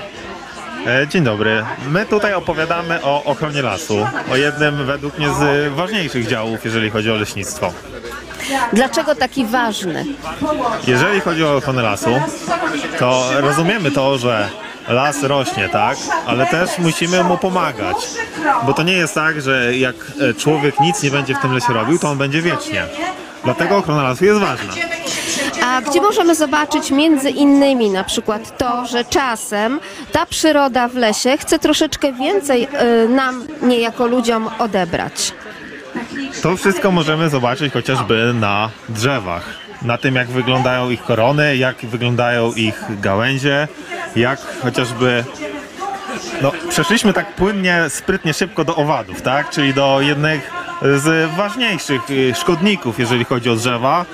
E, 0.85 1.07
Dzień 1.07 1.23
dobry. 1.23 1.65
My 1.89 2.05
tutaj 2.05 2.33
opowiadamy 2.33 3.03
o 3.03 3.23
ochronie 3.23 3.61
lasu, 3.61 4.07
o 4.31 4.35
jednym 4.35 4.85
według 4.85 5.17
mnie 5.17 5.27
z 5.29 5.73
ważniejszych 5.73 6.27
działów, 6.27 6.65
jeżeli 6.65 6.89
chodzi 6.89 7.11
o 7.11 7.15
leśnictwo. 7.15 7.73
Dlaczego 8.73 9.15
taki 9.15 9.45
ważny? 9.45 10.05
Jeżeli 10.87 11.21
chodzi 11.21 11.43
o 11.43 11.55
ochronę 11.55 11.81
lasu, 11.81 12.09
to 12.99 13.29
rozumiemy 13.37 13.91
to, 13.91 14.17
że 14.17 14.49
las 14.87 15.23
rośnie, 15.23 15.69
tak? 15.69 15.97
Ale 16.27 16.45
też 16.45 16.69
musimy 16.79 17.23
mu 17.23 17.37
pomagać. 17.37 17.95
Bo 18.65 18.73
to 18.73 18.83
nie 18.83 18.93
jest 18.93 19.13
tak, 19.15 19.41
że 19.41 19.77
jak 19.77 19.95
e, 20.29 20.33
człowiek 20.33 20.79
nic 20.79 21.03
nie 21.03 21.11
będzie 21.11 21.35
w 21.35 21.39
tym 21.39 21.53
lesie 21.53 21.73
robił, 21.73 21.99
to 21.99 22.09
on 22.09 22.17
będzie 22.17 22.41
wiecznie. 22.41 22.85
Dlatego 23.43 23.77
ochrona 23.77 24.03
lasu 24.03 24.25
jest 24.25 24.39
ważna. 24.39 24.73
Gdzie 25.81 26.01
możemy 26.01 26.35
zobaczyć 26.35 26.91
między 26.91 27.29
innymi 27.29 27.89
na 27.89 28.03
przykład 28.03 28.57
to, 28.57 28.85
że 28.85 29.05
czasem 29.05 29.79
ta 30.11 30.25
przyroda 30.25 30.87
w 30.87 30.95
lesie 30.95 31.37
chce 31.37 31.59
troszeczkę 31.59 32.13
więcej 32.13 32.67
y, 33.05 33.09
nam, 33.09 33.47
niejako 33.61 34.07
ludziom, 34.07 34.49
odebrać? 34.59 35.33
To 36.41 36.57
wszystko 36.57 36.91
możemy 36.91 37.29
zobaczyć 37.29 37.73
chociażby 37.73 38.33
na 38.33 38.69
drzewach. 38.89 39.43
Na 39.81 39.97
tym, 39.97 40.15
jak 40.15 40.27
wyglądają 40.27 40.89
ich 40.89 41.03
korony, 41.03 41.57
jak 41.57 41.77
wyglądają 41.77 42.53
ich 42.53 42.83
gałęzie, 43.01 43.67
jak 44.15 44.39
chociażby. 44.61 45.23
No, 46.41 46.51
przeszliśmy 46.69 47.13
tak 47.13 47.35
płynnie, 47.35 47.83
sprytnie, 47.89 48.33
szybko 48.33 48.65
do 48.65 48.75
owadów, 48.75 49.21
tak? 49.21 49.49
Czyli 49.49 49.73
do 49.73 50.01
jednych 50.01 50.51
z 50.81 51.31
ważniejszych 51.35 52.09
y, 52.09 52.33
szkodników, 52.35 52.99
jeżeli 52.99 53.25
chodzi 53.25 53.49
o 53.49 53.55
drzewa 53.55 54.05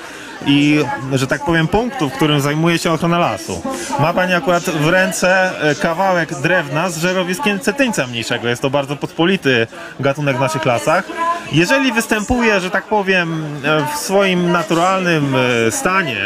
i, 0.46 0.80
że 1.14 1.28
tak 1.28 1.46
powiem, 1.46 1.68
punktu, 1.68 2.10
w 2.10 2.14
którym 2.14 2.42
zajmuje 2.42 2.78
się 2.78 2.92
ochrona 2.92 3.20
lasu. 3.20 3.62
Ma 4.00 4.14
Pani 4.14 4.34
akurat 4.34 4.64
w 4.64 4.90
ręce 4.90 5.52
e, 5.62 5.76
kawałek 5.76 6.36
drewna 6.42 6.90
z 6.90 6.98
żerowiskiem 6.98 7.60
cetyńca 7.60 8.08
mniejszego. 8.08 8.48
Jest 8.48 8.62
to 8.62 8.70
bardzo 8.70 8.96
pospolity 8.96 9.68
gatunek 10.00 10.38
w 10.38 10.40
naszych 10.40 10.66
lasach. 10.66 11.04
Jeżeli 11.52 11.92
występuje, 11.92 12.60
że 12.60 12.70
tak 12.70 12.84
powiem, 12.84 13.46
e, 13.64 13.86
w 13.94 13.98
swoim 13.98 14.52
naturalnym 14.52 15.36
e, 15.36 15.72
stanie 15.72 16.18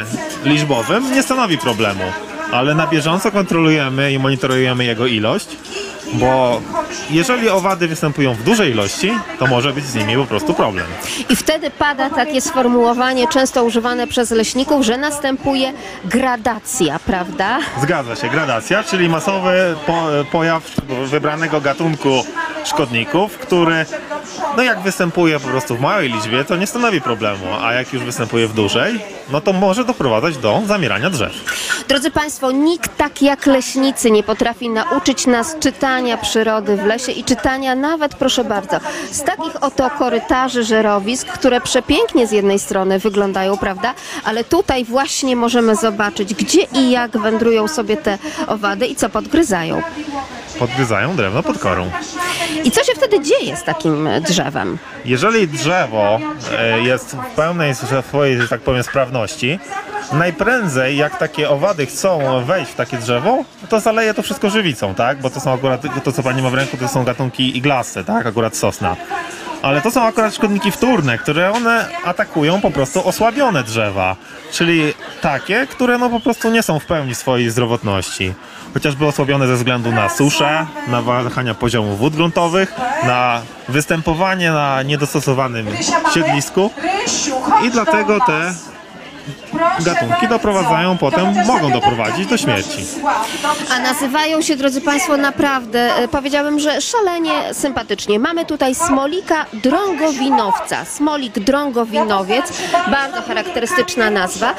liczbowym, 0.43 1.11
nie 1.11 1.23
stanowi 1.23 1.57
problemu. 1.57 2.03
Ale 2.51 2.75
na 2.75 2.87
bieżąco 2.87 3.31
kontrolujemy 3.31 4.13
i 4.13 4.19
monitorujemy 4.19 4.85
jego 4.85 5.07
ilość, 5.07 5.47
bo 6.13 6.61
jeżeli 7.09 7.49
owady 7.49 7.87
występują 7.87 8.33
w 8.33 8.43
dużej 8.43 8.71
ilości, 8.71 9.11
to 9.39 9.47
może 9.47 9.73
być 9.73 9.85
z 9.85 9.95
nimi 9.95 10.15
po 10.15 10.25
prostu 10.25 10.53
problem. 10.53 10.85
I 11.29 11.35
wtedy 11.35 11.71
pada 11.71 12.09
takie 12.09 12.41
sformułowanie, 12.41 13.27
często 13.27 13.63
używane 13.63 14.07
przez 14.07 14.31
leśników, 14.31 14.85
że 14.85 14.97
następuje 14.97 15.73
gradacja, 16.05 16.99
prawda? 16.99 17.59
Zgadza 17.81 18.15
się, 18.15 18.29
gradacja, 18.29 18.83
czyli 18.83 19.09
masowy 19.09 19.75
po, 19.87 20.07
pojaw 20.31 20.63
wybranego 21.05 21.61
gatunku 21.61 22.23
szkodników, 22.65 23.37
który 23.37 23.85
no 24.57 24.63
jak 24.63 24.81
występuje 24.81 25.39
po 25.39 25.47
prostu 25.47 25.75
w 25.75 25.81
małej 25.81 26.09
liczbie, 26.09 26.45
to 26.45 26.55
nie 26.55 26.67
stanowi 26.67 27.01
problemu, 27.01 27.45
a 27.61 27.73
jak 27.73 27.93
już 27.93 28.03
występuje 28.03 28.47
w 28.47 28.53
dużej, 28.53 28.99
no 29.31 29.41
to 29.41 29.53
może 29.53 29.85
doprowadzać 29.85 30.37
do 30.37 30.61
zamierania 30.65 31.09
drzew. 31.09 31.31
Drodzy 31.87 32.11
Państwo, 32.11 32.51
nikt 32.51 32.97
tak 32.97 33.21
jak 33.21 33.45
leśnicy 33.45 34.11
nie 34.11 34.23
potrafi 34.23 34.69
nauczyć 34.69 35.27
nas 35.27 35.55
czytania 35.59 35.94
przyrody 36.21 36.77
w 36.77 36.85
lesie 36.85 37.11
i 37.11 37.23
czytania 37.23 37.75
nawet, 37.75 38.15
proszę 38.15 38.43
bardzo, 38.43 38.79
z 39.11 39.23
takich 39.23 39.63
oto 39.63 39.89
korytarzy 39.89 40.63
żerowisk, 40.63 41.27
które 41.27 41.61
przepięknie 41.61 42.27
z 42.27 42.31
jednej 42.31 42.59
strony 42.59 42.99
wyglądają, 42.99 43.57
prawda? 43.57 43.93
Ale 44.23 44.43
tutaj 44.43 44.85
właśnie 44.85 45.35
możemy 45.35 45.75
zobaczyć, 45.75 46.33
gdzie 46.33 46.61
i 46.61 46.91
jak 46.91 47.17
wędrują 47.17 47.67
sobie 47.67 47.97
te 47.97 48.17
owady 48.47 48.87
i 48.87 48.95
co 48.95 49.09
podgryzają. 49.09 49.81
Podgryzają 50.59 51.15
drewno 51.15 51.43
pod 51.43 51.59
korą. 51.59 51.91
I 52.63 52.71
co 52.71 52.83
się 52.83 52.93
wtedy 52.95 53.21
dzieje 53.21 53.57
z 53.57 53.63
takim 53.63 54.09
drzewem? 54.21 54.77
Jeżeli 55.05 55.47
drzewo 55.47 56.19
e, 56.59 56.81
jest 56.81 57.15
w 57.15 57.35
pełnej 57.35 57.73
swojej, 58.07 58.41
że 58.41 58.47
tak 58.47 58.61
powiem, 58.61 58.83
sprawności, 58.83 59.59
najprędzej 60.13 60.97
jak 60.97 61.17
takie 61.17 61.49
owady 61.49 61.85
chcą 61.85 62.43
wejść 62.45 62.71
w 62.71 62.75
takie 62.75 62.97
drzewo, 62.97 63.43
to 63.69 63.79
zaleje 63.79 64.13
to 64.13 64.21
wszystko 64.21 64.49
żywicą, 64.49 64.95
tak? 64.95 65.21
Bo 65.21 65.29
to 65.29 65.39
są 65.39 65.53
akurat, 65.53 65.84
to 66.03 66.11
co 66.11 66.23
pani 66.23 66.41
ma 66.41 66.49
w 66.49 66.53
ręku, 66.53 66.77
to 66.77 66.87
są 66.87 67.03
gatunki 67.03 67.57
iglaste, 67.57 68.03
tak? 68.03 68.25
Akurat 68.25 68.57
sosna. 68.57 68.95
Ale 69.61 69.81
to 69.81 69.91
są 69.91 70.03
akurat 70.03 70.35
szkodniki 70.35 70.71
wtórne, 70.71 71.17
które 71.17 71.51
one 71.51 71.89
atakują 72.05 72.61
po 72.61 72.71
prostu 72.71 73.07
osłabione 73.07 73.63
drzewa, 73.63 74.15
czyli 74.51 74.93
takie, 75.21 75.67
które 75.67 75.97
no 75.97 76.09
po 76.09 76.19
prostu 76.19 76.51
nie 76.51 76.63
są 76.63 76.79
w 76.79 76.85
pełni 76.85 77.15
swojej 77.15 77.49
zdrowotności. 77.49 78.33
Chociażby 78.73 79.05
osłabione 79.05 79.47
ze 79.47 79.55
względu 79.55 79.91
na 79.91 80.09
suszę, 80.09 80.65
na 80.87 81.01
wahania 81.01 81.53
poziomu 81.53 81.95
wód 81.95 82.15
gruntowych, 82.15 82.73
na 83.03 83.41
występowanie 83.69 84.51
na 84.51 84.83
niedostosowanym 84.83 85.67
siedlisku 86.13 86.71
i 87.63 87.69
dlatego 87.71 88.19
te 88.19 88.53
gatunki 89.85 90.27
doprowadzają 90.27 90.97
potem, 90.97 91.33
mogą 91.47 91.71
doprowadzić 91.71 92.27
do 92.27 92.37
śmierci. 92.37 92.85
A 93.75 93.79
nazywają 93.79 94.41
się, 94.41 94.55
drodzy 94.55 94.81
Państwo, 94.81 95.17
naprawdę, 95.17 95.95
e, 95.95 96.07
powiedziałabym, 96.07 96.59
że 96.59 96.81
szalenie 96.81 97.53
sympatycznie. 97.53 98.19
Mamy 98.19 98.45
tutaj 98.45 98.75
smolika 98.75 99.45
drągowinowca. 99.53 100.85
Smolik 100.85 101.39
drągowinowiec, 101.39 102.53
bardzo 102.91 103.21
charakterystyczna 103.21 104.09
nazwa, 104.09 104.53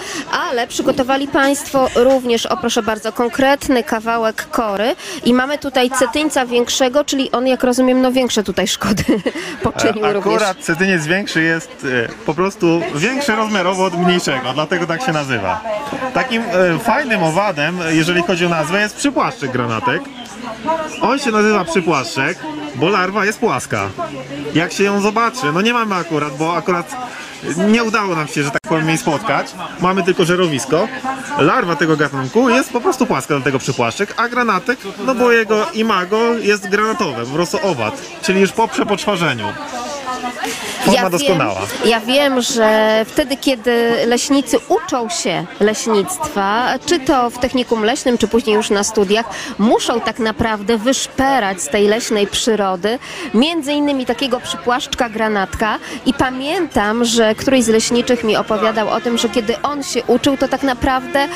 ale 0.51 0.66
przygotowali 0.66 1.28
Państwo 1.28 1.88
również, 1.94 2.47
o 2.47 2.57
proszę 2.57 2.82
bardzo, 2.82 3.12
konkretny 3.12 3.82
kawałek 3.82 4.51
kory 4.51 4.97
i 5.24 5.34
mamy 5.34 5.59
tutaj 5.59 5.90
cetyńca 5.90 6.47
większego, 6.47 7.05
czyli 7.05 7.32
on, 7.32 7.47
jak 7.47 7.64
rozumiem, 7.64 8.03
no 8.03 8.12
większe 8.12 8.42
tutaj 8.42 8.68
szkody 8.68 9.05
poczynił 9.62 10.12
również. 10.12 10.42
Akurat 10.42 10.59
cetyniec 10.59 11.07
większy 11.07 11.42
jest 11.42 11.86
e, 12.05 12.09
po 12.26 12.34
prostu 12.34 12.80
większy 12.94 13.36
rozmiarowo 13.36 13.84
od 13.84 13.99
mniejszego, 13.99 14.53
dlatego 14.55 14.86
tak 14.87 15.03
się 15.03 15.12
nazywa. 15.12 15.61
Takim 16.14 16.43
e, 16.43 16.78
fajnym 16.78 17.22
owadem, 17.22 17.78
jeżeli 17.89 18.22
chodzi 18.22 18.47
o 18.47 18.49
nazwę, 18.49 18.80
jest 18.80 18.97
przypłaszczyk 18.97 19.53
granatek. 19.53 20.03
On 21.01 21.18
się 21.18 21.30
nazywa 21.30 21.64
przypłaszczek, 21.64 22.39
bo 22.74 22.89
larwa 22.89 23.24
jest 23.24 23.39
płaska. 23.39 23.89
Jak 24.55 24.72
się 24.72 24.84
ją 24.84 25.01
zobaczy, 25.01 25.53
no 25.55 25.61
nie 25.61 25.72
mamy 25.72 25.95
akurat, 25.95 26.37
bo 26.37 26.57
akurat 26.57 26.97
nie 27.68 27.84
udało 27.84 28.16
nam 28.16 28.28
się, 28.28 28.43
że 28.43 28.51
tak 28.51 28.62
powiem, 28.68 28.89
jej 28.89 28.99
spotkać. 28.99 29.47
Mamy 29.80 30.03
tylko 30.03 30.24
żerowisko. 30.24 30.89
Larwa 31.39 31.76
tego 31.76 31.97
gatunku 31.97 32.51
jest 32.51 32.72
po 32.72 32.80
prostu 32.80 33.07
płaska, 33.07 33.34
dlatego 33.34 33.59
przypłaszczyk, 33.59 34.14
a 34.16 34.28
granatek, 34.28 34.78
no 35.07 35.14
bo 35.14 35.32
jego 35.32 35.66
imago 35.74 36.34
jest 36.34 36.68
granatowe, 36.68 37.24
po 37.24 37.32
prostu 37.32 37.59
owad, 37.62 38.03
czyli 38.22 38.41
już 38.41 38.53
po 38.53 38.68
przepoczwarzeniu. 38.68 39.47
Forma 40.87 41.11
doskonała. 41.11 41.61
Wiem, 41.61 41.91
ja 41.91 42.01
wiem, 42.01 42.41
że 42.41 43.05
wtedy, 43.09 43.37
kiedy 43.37 43.93
leśnicy 44.07 44.57
uczą 44.68 45.09
się 45.09 45.45
leśnictwa, 45.61 46.66
czy 46.87 47.01
to 47.01 47.30
w 47.30 47.39
technikum 47.39 47.84
leśnym, 47.84 48.18
czy 48.18 48.28
później 48.28 48.57
już 48.57 48.70
na 48.70 48.84
studiach, 48.84 49.26
muszą 49.59 50.01
tak 50.01 50.18
naprawdę 50.18 50.78
wyszperać 50.78 51.62
z 51.62 51.68
tej 51.68 51.89
leśnej 51.89 52.26
przyrody, 52.26 52.99
między 53.34 53.72
innymi 53.72 54.07
takiego 54.07 54.41
przypłaszczka 54.41 55.09
granatka 55.09 55.78
i 56.07 56.14
pamiętam, 56.14 57.05
że 57.05 57.34
któryś 57.34 57.64
z 57.64 57.68
leśniczych 57.68 58.24
mi 58.24 58.37
opowiadał 58.37 58.89
o 58.89 59.01
tym, 59.01 59.18
że 59.18 59.28
kiedy 59.28 59.62
on 59.62 59.82
się 59.82 60.03
uczył, 60.07 60.37
to 60.37 60.49
tak 60.49 60.62
naprawdę 60.62 61.28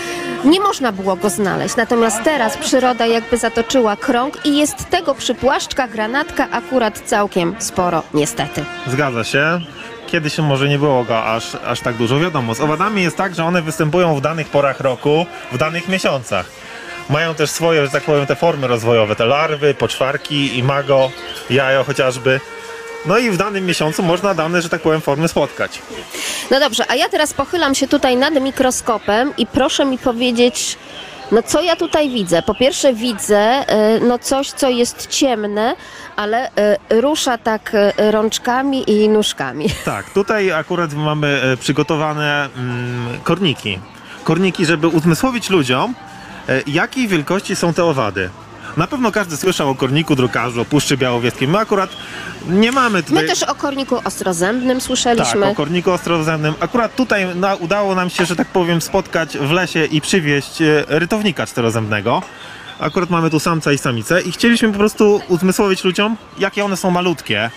nie 0.45 0.61
można 0.61 0.93
było 0.93 1.17
go 1.17 1.31
znaleźć. 1.31 1.77
Natomiast 1.77 2.23
teraz 2.25 2.57
przyroda 2.57 3.07
jakby 3.07 3.37
zatoczyła 3.37 3.97
krąg 3.97 4.47
i 4.47 4.57
jest 4.57 4.91
tego 4.91 5.15
przypłaszczka 5.15 5.89
granatka 5.89 6.49
akurat 6.51 6.99
całkiem 7.07 7.55
sporo, 7.59 8.03
niestety. 8.15 8.65
Zgadza 8.87 9.25
się. 9.25 9.40
Kiedyś 10.07 10.39
może 10.39 10.69
nie 10.69 10.79
było 10.79 11.05
go 11.05 11.25
aż, 11.25 11.57
aż 11.67 11.81
tak 11.81 11.95
dużo. 11.95 12.19
Wiadomo, 12.19 12.55
z 12.55 12.61
owadami 12.61 13.03
jest 13.03 13.17
tak, 13.17 13.35
że 13.35 13.45
one 13.45 13.63
występują 13.63 14.15
w 14.15 14.21
danych 14.21 14.49
porach 14.49 14.81
roku, 14.81 15.27
w 15.53 15.59
danych 15.59 15.89
miesiącach. 15.89 16.47
Mają 17.11 17.35
też 17.35 17.51
swoje, 17.51 17.87
że 17.87 17.91
tak 17.93 18.03
powiem, 18.03 18.27
te 18.27 18.37
formy 18.37 18.67
rozwojowe, 18.67 19.17
te 19.17 19.27
larwy, 19.27 19.75
poczwarki, 19.75 20.59
imago, 20.59 21.11
jajo 21.51 21.85
chociażby. 21.85 22.41
No 23.07 23.19
i 23.19 23.31
w 23.31 23.37
danym 23.37 23.67
miesiącu 23.67 24.03
można 24.03 24.35
dane, 24.35 24.63
że 24.63 24.69
tak 24.69 24.81
powiem, 24.81 25.01
formy 25.01 25.29
spotkać. 25.29 25.79
No 26.51 26.61
dobrze, 26.61 26.85
a 26.89 26.95
ja 26.95 27.09
teraz 27.09 27.33
pochylam 27.33 27.75
się 27.75 27.89
tutaj 27.89 28.17
nad 28.17 28.35
mikroskopem 28.41 29.33
i 29.37 29.47
proszę 29.47 29.85
mi 29.85 29.99
powiedzieć, 29.99 30.79
no 31.33 31.43
co 31.43 31.61
ja 31.63 31.77
tutaj 31.77 32.11
widzę? 32.11 32.43
Po 32.43 32.55
pierwsze 32.55 32.95
widzę 32.95 33.39
e, 33.39 34.01
no 34.01 34.19
coś, 34.19 34.51
co 34.51 34.69
jest 34.69 35.07
ciemne, 35.07 35.77
ale 36.17 36.51
e, 36.57 37.01
rusza 37.01 37.39
tak 37.39 37.73
e, 37.75 38.11
rączkami 38.11 38.91
i 38.91 39.09
nóżkami. 39.09 39.67
Tak, 39.85 40.11
tutaj 40.11 40.53
akurat 40.53 40.95
mamy 40.95 41.57
przygotowane 41.61 42.49
mm, 42.57 43.21
korniki. 43.23 43.79
Korniki, 44.25 44.67
żeby 44.67 44.89
uzmysłowić 44.89 45.51
ludziom, 45.51 45.95
jakiej 46.67 47.09
wielkości 47.09 47.57
są 47.57 47.75
te 47.75 47.85
owady. 47.85 48.31
Na 48.77 48.87
pewno 48.87 49.13
każdy 49.13 49.37
słyszał 49.37 49.71
o 49.71 49.75
korniku 49.75 50.17
drukarzu, 50.17 50.61
o 50.61 50.65
Puszczy 50.65 50.97
Białowieskiej. 50.97 51.49
My 51.49 51.59
akurat 51.59 51.91
nie 52.49 52.73
mamy 52.73 53.03
tutaj... 53.03 53.23
My 53.23 53.29
też 53.29 53.43
o 53.43 53.55
korniku 53.55 54.01
ostrozębnym 54.05 54.77
Tak, 54.79 54.87
słyszeliśmy. 54.87 55.47
o 55.47 55.55
korniku 55.55 55.91
ostrozemnym. 55.91 56.55
Akurat 56.61 56.95
tutaj 56.97 57.37
na, 57.37 57.55
udało 57.55 57.95
nam 57.95 58.11
się, 58.11 58.25
że 58.27 58.37
tak 58.37 58.49
powiem, 58.49 58.81
spotkać 58.81 59.39
w 59.39 59.51
lesie 59.51 59.85
i 59.85 60.01
przywieźć 60.01 60.63
e, 60.63 60.85
rytownika 60.89 61.47
czterozębnego. 61.47 62.23
Akurat 62.81 63.11
mamy 63.11 63.31
tu 63.31 63.41
samca 63.41 63.73
i 63.73 63.79
samicę 63.79 64.21
i 64.21 64.33
chcieliśmy 64.33 64.73
po 64.73 64.79
prostu 64.79 65.21
uzmysłowić 65.29 65.85
ludziom, 65.85 66.17
jakie 66.39 66.65
one 66.65 66.77
są 66.77 66.91
malutkie. 66.91 67.51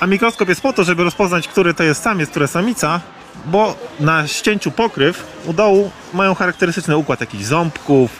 A 0.00 0.06
mikroskop 0.06 0.48
jest 0.48 0.60
po 0.60 0.72
to, 0.72 0.84
żeby 0.84 1.04
rozpoznać, 1.04 1.48
który 1.48 1.74
to 1.74 1.82
jest 1.82 2.02
samiec, 2.02 2.30
które 2.30 2.48
samica, 2.48 3.00
bo 3.46 3.74
na 4.00 4.26
ścięciu 4.26 4.70
pokryw 4.70 5.26
u 5.46 5.52
dołu 5.52 5.90
mają 6.14 6.34
charakterystyczny 6.34 6.96
układ 6.96 7.20
jakichś 7.20 7.44
ząbków 7.44 8.10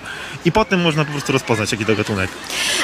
i 0.44 0.52
po 0.52 0.64
tym 0.64 0.80
można 0.80 1.04
po 1.04 1.12
prostu 1.12 1.32
rozpoznać, 1.32 1.72
jaki 1.72 1.84
to 1.84 1.96
gatunek. 1.96 2.30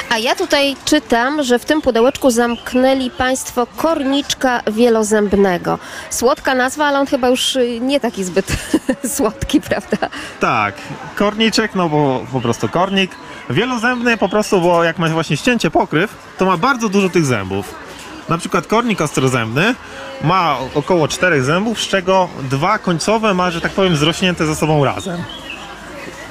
A 0.09 0.17
ja 0.17 0.35
tutaj 0.35 0.75
czytam, 0.85 1.43
że 1.43 1.59
w 1.59 1.65
tym 1.65 1.81
pudełeczku 1.81 2.31
zamknęli 2.31 3.11
Państwo 3.11 3.67
korniczka 3.77 4.61
wielozębnego. 4.71 5.79
Słodka 6.09 6.55
nazwa, 6.55 6.85
ale 6.85 6.99
on 6.99 7.07
chyba 7.07 7.29
już 7.29 7.55
y, 7.55 7.79
nie 7.79 7.99
taki 7.99 8.23
zbyt 8.23 8.57
słodki, 9.15 9.61
prawda? 9.61 9.97
Tak, 10.39 10.75
korniczek, 11.15 11.75
no 11.75 11.89
bo 11.89 12.25
po 12.31 12.41
prostu 12.41 12.69
kornik. 12.69 13.11
Wielozębny 13.49 14.17
po 14.17 14.29
prostu, 14.29 14.61
bo 14.61 14.83
jak 14.83 14.99
ma 14.99 15.09
właśnie 15.09 15.37
ścięcie 15.37 15.71
pokryw, 15.71 16.15
to 16.37 16.45
ma 16.45 16.57
bardzo 16.57 16.89
dużo 16.89 17.09
tych 17.09 17.25
zębów. 17.25 17.84
Na 18.29 18.37
przykład 18.37 18.67
kornik 18.67 19.01
ostrozębny 19.01 19.75
ma 20.23 20.57
około 20.75 21.07
czterech 21.07 21.43
zębów, 21.43 21.81
z 21.81 21.87
czego 21.87 22.29
dwa 22.49 22.79
końcowe 22.79 23.33
ma, 23.33 23.51
że 23.51 23.61
tak 23.61 23.71
powiem, 23.71 23.95
zrośnięte 23.95 24.45
ze 24.45 24.55
sobą 24.55 24.85
razem. 24.85 25.23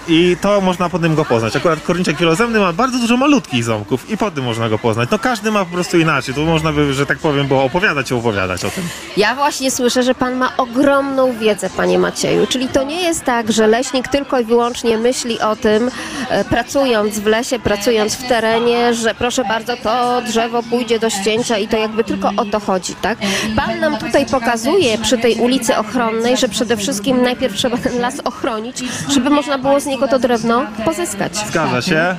I 0.09 0.37
to 0.41 0.61
można 0.61 0.89
po 0.89 0.99
tym 0.99 1.15
go 1.15 1.25
poznać. 1.25 1.57
Akurat 1.57 1.81
korniczek 1.83 2.17
wielozębny 2.17 2.61
ma 2.61 2.73
bardzo 2.73 2.99
dużo 2.99 3.17
malutkich 3.17 3.65
ząbków 3.65 4.11
i 4.11 4.17
po 4.17 4.31
tym 4.31 4.45
można 4.45 4.69
go 4.69 4.79
poznać. 4.79 5.09
No 5.11 5.19
każdy 5.19 5.51
ma 5.51 5.65
po 5.65 5.71
prostu 5.71 5.99
inaczej. 5.99 6.35
Tu 6.35 6.45
można 6.45 6.73
by, 6.73 6.95
że 6.95 7.07
tak 7.07 7.19
powiem, 7.19 7.49
było 7.49 7.65
opowiadać 7.65 8.11
i 8.11 8.15
opowiadać 8.15 8.65
o 8.65 8.71
tym. 8.71 8.85
Ja 9.17 9.35
właśnie 9.35 9.71
słyszę, 9.71 10.03
że 10.03 10.15
pan 10.15 10.37
ma 10.37 10.57
ogromną 10.57 11.39
wiedzę, 11.39 11.71
panie 11.71 11.99
Macieju. 11.99 12.47
Czyli 12.47 12.69
to 12.69 12.83
nie 12.83 13.03
jest 13.03 13.25
tak, 13.25 13.53
że 13.53 13.67
leśnik 13.67 14.09
tylko 14.09 14.41
i 14.41 14.45
wyłącznie 14.45 14.99
myśli 14.99 15.41
o 15.41 15.57
tym, 15.57 15.91
e, 16.29 16.45
pracując 16.45 17.19
w 17.19 17.27
lesie, 17.27 17.59
pracując 17.59 18.15
w 18.15 18.29
terenie, 18.29 18.95
że 18.95 19.15
proszę 19.15 19.45
bardzo, 19.45 19.77
to 19.77 20.23
drzewo 20.23 20.63
pójdzie 20.63 20.99
do 20.99 21.11
ścięcia 21.11 21.59
i 21.59 21.69
to 21.69 21.77
jakby 21.77 22.05
tylko 22.05 22.31
o 22.37 22.45
to 22.45 22.61
chodzi, 22.61 22.95
tak? 22.95 23.19
Pan 23.57 23.81
nam 23.81 23.97
tutaj 23.97 24.27
pokazuje 24.27 24.99
przy 24.99 25.19
tej 25.19 25.35
ulicy 25.35 25.77
ochronnej, 25.77 26.37
że 26.37 26.49
przede 26.49 26.77
wszystkim 26.77 27.23
najpierw 27.23 27.57
trzeba 27.57 27.77
ten 27.77 28.01
las 28.01 28.21
ochronić, 28.25 28.85
żeby 29.09 29.31
można 29.31 29.59
było 29.59 29.81
z 29.81 29.87
niego 29.87 29.94
to 29.99 30.19
drewno 30.19 30.67
pozyskać. 30.85 31.37
Zgadza 31.49 31.83
się. 31.83 32.17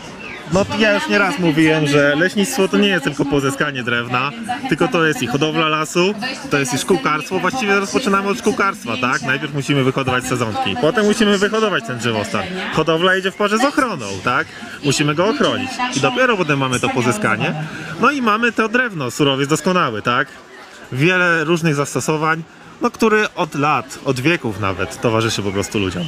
No 0.54 0.66
ja 0.80 0.94
już 0.94 1.08
nieraz 1.08 1.40
mówiłem, 1.40 1.88
że 1.88 2.16
leśnictwo 2.16 2.68
to 2.68 2.78
nie 2.78 2.88
jest 2.88 3.04
tylko 3.04 3.26
pozyskanie 3.26 3.84
drewna, 3.84 4.32
tylko 4.70 4.88
to 4.88 5.06
jest 5.06 5.22
i 5.24 5.28
hodowla 5.28 5.68
lasu, 5.68 6.14
to 6.52 6.58
jest 6.58 6.74
i 6.74 6.78
szkółkarstwo. 6.78 7.40
Właściwie 7.40 7.76
rozpoczynamy 7.80 8.30
od 8.30 8.40
szkółkarstwa, 8.40 8.98
tak? 9.02 9.22
Najpierw 9.22 9.54
musimy 9.54 9.84
wyhodować 9.84 10.24
sezonki, 10.26 10.76
potem 10.82 11.06
musimy 11.06 11.38
wyhodować 11.38 11.84
ten 11.88 11.98
drzewostan. 11.98 12.44
Hodowla 12.74 13.16
idzie 13.16 13.32
w 13.32 13.36
parze 13.36 13.58
z 13.58 13.66
ochroną, 13.66 14.06
tak? 14.24 14.48
Musimy 14.84 15.16
go 15.16 15.26
ochronić. 15.26 15.70
I 15.98 16.00
dopiero 16.00 16.38
potem 16.38 16.60
mamy 16.60 16.80
to 16.80 16.90
pozyskanie. 16.90 17.54
No 18.02 18.12
i 18.12 18.22
mamy 18.22 18.52
to 18.52 18.70
drewno, 18.70 19.12
surowiec 19.12 19.50
doskonały, 19.50 20.02
tak? 20.02 20.28
Wiele 20.92 21.44
różnych 21.44 21.76
zastosowań, 21.76 22.44
no 22.82 22.92
który 22.92 23.34
od 23.36 23.56
lat, 23.56 24.00
od 24.06 24.20
wieków 24.20 24.60
nawet 24.60 25.02
towarzyszy 25.02 25.42
po 25.42 25.52
prostu 25.52 25.80
ludziom. 25.80 26.08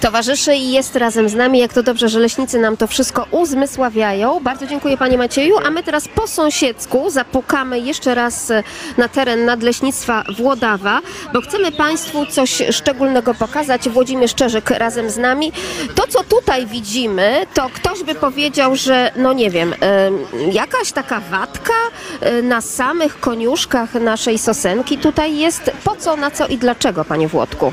Towarzyszy 0.00 0.54
i 0.54 0.72
jest 0.72 0.96
razem 0.96 1.28
z 1.28 1.34
nami. 1.34 1.58
Jak 1.58 1.72
to 1.72 1.82
dobrze, 1.82 2.08
że 2.08 2.18
leśnicy 2.18 2.58
nam 2.58 2.76
to 2.76 2.86
wszystko 2.86 3.26
uzmysławiają. 3.30 4.40
Bardzo 4.40 4.66
dziękuję 4.66 4.96
Panie 4.96 5.18
Macieju. 5.18 5.56
A 5.64 5.70
my 5.70 5.82
teraz 5.82 6.08
po 6.08 6.26
sąsiedzku 6.26 7.10
zapukamy 7.10 7.80
jeszcze 7.80 8.14
raz 8.14 8.50
e, 8.50 8.62
na 8.96 9.08
teren 9.08 9.44
Nadleśnictwa 9.44 10.24
Włodawa, 10.36 11.00
bo 11.32 11.40
chcemy 11.40 11.72
Państwu 11.72 12.26
coś 12.26 12.62
szczególnego 12.70 13.34
pokazać. 13.34 13.88
Włodzimierz 13.88 14.34
Czerzyk 14.34 14.70
razem 14.70 15.10
z 15.10 15.16
nami. 15.16 15.52
To, 15.94 16.06
co 16.08 16.24
tutaj 16.24 16.66
widzimy, 16.66 17.46
to 17.54 17.70
ktoś 17.74 18.02
by 18.02 18.14
powiedział, 18.14 18.76
że 18.76 19.12
no 19.16 19.32
nie 19.32 19.50
wiem, 19.50 19.74
em, 19.80 20.18
jakaś 20.52 20.92
taka 20.92 21.20
wadka 21.20 21.72
e, 22.20 22.42
na 22.42 22.60
samych 22.60 23.20
koniuszkach 23.20 23.94
naszej 23.94 24.38
sosenki 24.38 24.98
tutaj 24.98 25.36
jest. 25.36 25.70
Po 25.84 25.96
co, 25.96 26.16
na 26.16 26.30
co 26.30 26.46
i 26.46 26.58
dlaczego, 26.58 27.04
Panie 27.04 27.28
Włodku? 27.28 27.72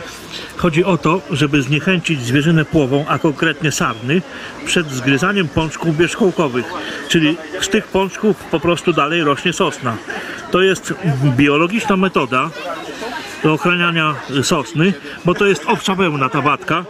Chodzi 0.57 0.83
o 0.83 0.97
to, 0.97 1.21
żeby 1.31 1.61
zniechęcić 1.61 2.16
zwierzynę 2.21 2.65
płową, 2.65 3.05
a 3.07 3.19
konkretnie 3.19 3.71
sarny, 3.71 4.21
przed 4.65 4.91
zgryzaniem 4.91 5.47
pączków 5.47 5.97
wierzchołkowych, 5.97 6.65
czyli 7.07 7.37
z 7.61 7.69
tych 7.69 7.87
pączków 7.87 8.37
po 8.37 8.59
prostu 8.59 8.93
dalej 8.93 9.23
rośnie 9.23 9.53
sosna. 9.53 9.97
To 10.51 10.61
jest 10.61 10.93
biologiczna 11.37 11.97
metoda 11.97 12.49
do 13.43 13.53
ochraniania 13.53 14.15
sosny, 14.43 14.93
bo 15.25 15.33
to 15.33 15.45
jest 15.45 15.65
owcza 15.65 15.95
wełna 15.95 16.29
ta 16.29 16.41
wadka. 16.41 16.85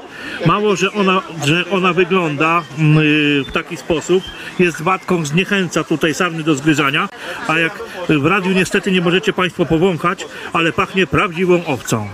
Mało, 0.45 0.75
że 0.75 0.91
ona, 0.91 1.21
że 1.45 1.63
ona 1.71 1.93
wygląda 1.93 2.63
mm, 2.79 2.97
y, 2.97 3.43
w 3.43 3.51
taki 3.51 3.77
sposób, 3.77 4.23
jest 4.59 4.81
wadką, 4.81 5.25
zniechęca 5.25 5.83
tutaj 5.83 6.13
sarny 6.13 6.43
do 6.43 6.55
zgryzania, 6.55 7.09
a 7.47 7.59
jak 7.59 7.79
w 8.09 8.25
radiu 8.25 8.51
niestety 8.51 8.91
nie 8.91 9.01
możecie 9.01 9.33
Państwo 9.33 9.65
powąchać, 9.65 10.25
ale 10.53 10.73
pachnie 10.73 11.07
prawdziwą 11.07 11.65
owcą. 11.65 12.09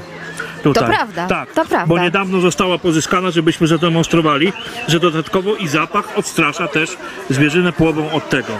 Tutaj. 0.63 0.89
prawda, 0.89 1.27
Tak, 1.27 1.49
to 1.53 1.65
prawda. 1.65 1.85
bo 1.87 1.99
niedawno 1.99 2.39
została 2.39 2.77
pozyskana, 2.77 3.31
żebyśmy 3.31 3.67
zademonstrowali, 3.67 4.53
że 4.87 4.99
dodatkowo 4.99 5.55
i 5.55 5.67
zapach 5.67 6.17
odstrasza 6.17 6.67
też 6.67 6.97
zwierzynę 7.29 7.71
płową 7.73 8.11
od 8.11 8.29
tego. 8.29 8.53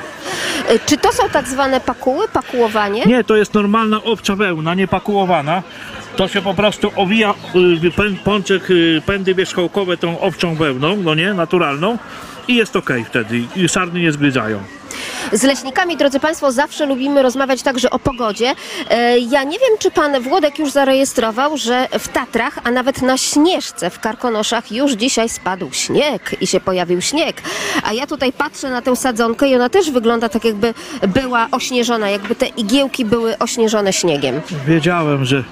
E, 0.68 0.80
Czy 0.80 0.97
to 0.97 1.12
są 1.12 1.30
tak 1.30 1.47
zwane 1.47 1.80
pakuły, 1.82 2.28
pakułowanie? 2.28 3.04
Nie, 3.06 3.24
to 3.24 3.36
jest 3.36 3.54
normalna 3.54 4.04
obca 4.04 4.36
wełna, 4.36 4.74
nie 4.76 4.88
pakułowana. 4.88 5.64
To 6.16 6.28
się 6.28 6.41
po 6.41 6.54
prostu 6.54 6.91
owija 6.95 7.30
y, 7.32 7.91
pę- 7.91 8.16
pączek, 8.24 8.70
y, 8.72 9.01
pędy 9.06 9.36
wierzchołkowe 9.36 9.97
tą 9.97 10.20
owczą 10.20 10.56
wełną, 10.56 10.95
no 11.04 11.16
nie, 11.16 11.34
naturalną 11.34 11.97
i 12.47 12.56
jest 12.56 12.76
ok 12.76 12.89
wtedy 13.06 13.41
i 13.56 13.70
sarny 13.70 13.99
nie 13.99 14.12
zgryzają. 14.12 14.60
Z 15.32 15.44
leśnikami, 15.44 15.98
drodzy 15.98 16.20
Państwo, 16.20 16.52
zawsze 16.52 16.86
lubimy 16.86 17.22
rozmawiać 17.24 17.62
także 17.64 17.89
o 17.89 18.00
pogodzie. 18.00 18.54
E, 18.89 19.20
Ja 19.20 19.44
nie 19.44 19.60
wiem, 19.60 19.78
czy 19.80 19.91
Pan 19.91 20.22
Włodek 20.22 20.60
już 20.60 20.72
zarejestrował, 20.72 21.58
że 21.58 21.88
w 22.00 22.08
Tatrach, 22.08 22.60
a 22.64 22.72
nawet 22.72 23.02
na 23.02 23.18
Śnieżce 23.18 23.89
w 23.89 24.00
Karkonoszach 24.00 24.72
już 24.72 24.91
dzisiaj 24.91 25.30
spadł 25.30 25.70
śnieg 25.72 26.36
i 26.41 26.48
się 26.48 26.60
pojawił 26.60 27.02
śnieg. 27.02 27.41
A 27.84 27.94
ja 27.94 28.08
tutaj 28.08 28.34
patrzę 28.34 28.70
na 28.70 28.82
tę 28.82 28.96
sadzonkę 28.96 29.48
i 29.50 29.56
ona 29.56 29.70
też 29.70 29.91
wygląda 29.91 30.30
tak, 30.30 30.46
jakby 30.46 30.74
była 31.08 31.48
ośnieżona, 31.52 32.10
jakby 32.10 32.36
te 32.36 32.46
igiełki 32.46 33.06
były 33.06 33.38
ośnieżone 33.38 33.94
śniegiem. 33.94 34.41
Wiedziałem, 34.68 35.26
że 35.26 35.44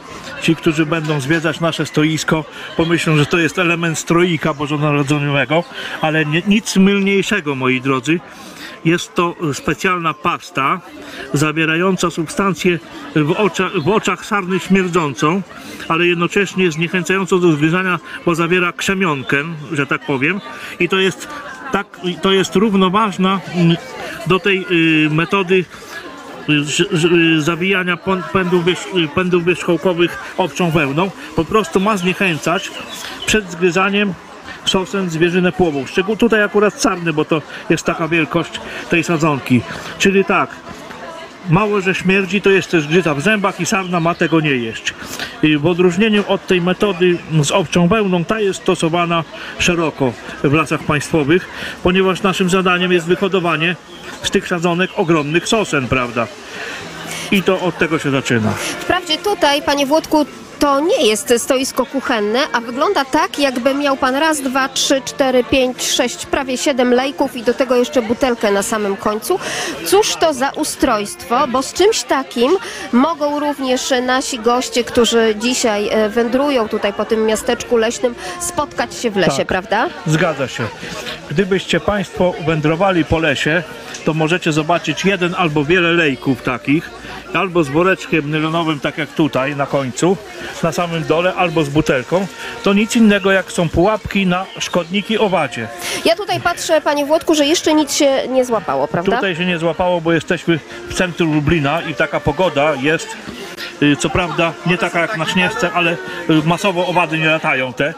ci, 0.42 0.56
którzy 0.56 0.86
będą 0.86 1.22
zwiedzać 1.22 1.60
nasze 1.60 1.86
stoisko, 1.86 2.46
pomyślą, 2.78 3.18
że 3.18 3.26
to 3.26 3.38
jest 3.38 3.60
element 3.60 4.00
stroika 4.00 4.54
bożonarodzeniowego, 4.54 5.64
ale 6.02 6.26
nie, 6.26 6.42
nic 6.48 6.76
mylniejszego, 6.76 7.56
moi 7.56 7.82
drodzy. 7.82 8.20
Jest 8.86 9.16
to 9.16 9.36
specjalna 9.54 10.14
pasta 10.14 10.82
zawierająca 11.34 12.10
substancję 12.10 12.80
w, 13.16 13.32
ocza, 13.32 13.70
w 13.76 13.90
oczach 13.90 14.26
sarny 14.26 14.60
śmierdzącą, 14.60 15.42
ale 15.88 16.08
jednocześnie 16.08 16.72
zniechęcającą 16.72 17.40
do 17.40 17.52
zgryzania, 17.52 18.00
bo 18.26 18.36
zawiera 18.36 18.72
krzemionkę, 18.72 19.44
że 19.72 19.86
tak 19.86 20.06
powiem. 20.06 20.42
I 20.80 20.90
to 20.90 20.98
jest, 20.98 21.28
tak, 21.72 21.88
to 22.22 22.32
jest 22.32 22.56
równoważna 22.56 23.40
mm, 23.56 23.78
do 24.28 24.40
tej 24.40 24.66
y, 25.06 25.10
metody 25.10 25.66
ż- 26.50 26.90
ż- 26.92 27.44
zawijania 27.44 27.98
pędów, 28.34 28.64
pędów 29.16 29.46
wierzchołkowych 29.46 30.34
obcą 30.38 30.72
wełną 30.72 31.12
po 31.36 31.46
prostu 31.46 31.80
ma 31.80 31.98
zniechęcać 31.98 32.72
przed 33.26 33.52
zgryzaniem 33.52 34.14
sosen 34.66 35.10
zwierzynę 35.10 35.52
płową. 35.52 35.86
Szczególnie 35.86 36.18
tutaj 36.18 36.44
akurat 36.44 36.82
sarny, 36.82 37.14
bo 37.14 37.26
to 37.26 37.42
jest 37.70 37.86
taka 37.86 38.08
wielkość 38.08 38.52
tej 38.90 39.04
sadzonki. 39.04 39.62
Czyli 39.98 40.26
tak, 40.26 40.50
mało, 41.50 41.82
że 41.82 41.96
śmierdzi, 41.96 42.42
to 42.42 42.50
jest 42.50 42.72
też 42.72 42.88
grzyta 42.88 43.16
w 43.16 43.22
zębach 43.22 43.60
i 43.60 43.66
sarna 43.66 44.00
ma 44.00 44.16
tego 44.16 44.40
nie 44.40 44.50
jeść. 44.50 44.94
I 45.44 45.58
W 45.58 45.66
odróżnieniu 45.66 46.24
od 46.28 46.48
tej 46.48 46.62
metody 46.62 47.18
z 47.44 47.52
owczą 47.52 47.88
wełną, 47.88 48.26
ta 48.26 48.40
jest 48.40 48.62
stosowana 48.62 49.24
szeroko 49.60 50.14
w 50.44 50.54
lasach 50.54 50.84
państwowych, 50.84 51.50
ponieważ 51.84 52.22
naszym 52.22 52.50
zadaniem 52.50 52.92
jest 52.92 53.06
wyhodowanie 53.06 53.76
z 54.24 54.32
tych 54.32 54.48
sadzonek 54.48 54.92
ogromnych 54.96 55.48
sosen, 55.48 55.88
prawda? 55.88 56.28
I 57.32 57.44
to 57.44 57.62
od 57.62 57.78
tego 57.78 58.00
się 58.00 58.12
zaczyna. 58.12 58.52
Wprawdzie 58.52 59.18
tutaj, 59.18 59.62
Panie 59.62 59.86
Włodku, 59.86 60.26
to 60.62 60.80
nie 60.80 61.08
jest 61.08 61.34
stoisko 61.38 61.86
kuchenne, 61.86 62.40
a 62.54 62.62
wygląda 62.62 63.06
tak, 63.06 63.40
jakby 63.40 63.74
miał 63.76 63.98
Pan 63.98 64.16
raz, 64.16 64.42
dwa, 64.42 64.70
trzy, 64.70 65.02
cztery, 65.06 65.44
pięć, 65.44 65.92
sześć, 65.92 66.26
prawie 66.26 66.58
siedem 66.58 66.94
lejków 66.94 67.36
i 67.36 67.44
do 67.44 67.54
tego 67.54 67.76
jeszcze 67.76 68.02
butelkę 68.02 68.52
na 68.52 68.64
samym 68.64 68.98
końcu. 68.98 69.40
Cóż 69.86 70.16
to 70.16 70.34
za 70.34 70.50
ustrojstwo, 70.50 71.48
bo 71.48 71.62
z 71.64 71.74
czymś 71.74 72.04
takim 72.04 72.52
mogą 72.94 73.40
również 73.40 73.94
nasi 74.06 74.40
goście, 74.40 74.84
którzy 74.84 75.36
dzisiaj 75.40 75.90
e, 75.90 76.10
wędrują 76.10 76.68
tutaj 76.70 76.94
po 76.94 77.06
tym 77.06 77.26
miasteczku 77.26 77.78
leśnym, 77.78 78.16
spotkać 78.40 78.96
się 78.96 79.12
w 79.12 79.16
lesie, 79.18 79.38
Tak. 79.38 79.48
prawda? 79.48 79.88
Zgadza 80.08 80.48
się. 80.48 80.64
Gdybyście 81.30 81.80
Państwo 81.80 82.34
wędrowali 82.46 83.06
po 83.06 83.20
lesie, 83.20 83.64
to 84.06 84.14
możecie 84.14 84.52
zobaczyć 84.52 85.06
jeden 85.06 85.36
albo 85.38 85.66
wiele 85.66 85.92
lejków 85.92 86.42
takich, 86.42 86.90
albo 87.34 87.64
z 87.64 87.70
woreczkiem 87.70 88.32
nylonowym, 88.32 88.80
tak 88.80 88.98
jak 88.98 89.10
tutaj 89.10 89.56
na 89.56 89.66
końcu, 89.66 90.18
na 90.64 90.72
samym 90.72 91.04
dole, 91.06 91.34
albo 91.34 91.64
z 91.64 91.70
butelką. 91.70 92.28
To 92.64 92.74
nic 92.74 92.96
innego 92.96 93.32
jak 93.32 93.52
są 93.52 93.70
pułapki 93.70 94.26
na 94.26 94.46
szkodniki 94.60 95.18
owadzie. 95.18 95.68
Ja 96.06 96.16
tutaj 96.16 96.40
patrzę, 96.40 96.82
Panie 96.82 97.06
Włodku, 97.06 97.36
że 97.36 97.46
jeszcze 97.46 97.74
nic 97.74 97.94
się 97.94 98.28
nie 98.30 98.46
złapało, 98.46 98.88
prawda? 98.88 99.16
Tutaj 99.16 99.36
się 99.36 99.46
nie 99.46 99.58
złapało, 99.60 100.02
bo 100.02 100.14
jesteśmy 100.14 100.60
w 100.90 100.94
centrum 100.94 101.34
Lublina 101.34 101.82
i 101.82 101.96
taka 101.96 102.20
pogoda 102.20 102.74
jest. 102.82 103.08
y, 103.82 103.96
Co 103.96 104.10
prawda 104.10 104.54
nie 104.66 104.78
taka 104.78 105.00
jak 105.00 105.18
na 105.18 105.26
Śnieżce, 105.26 105.72
ale 105.74 105.92
y, 105.92 105.98
masowo 106.46 106.88
owady 106.88 107.18
nie 107.20 107.26
latają 107.28 107.74
te. 107.74 107.94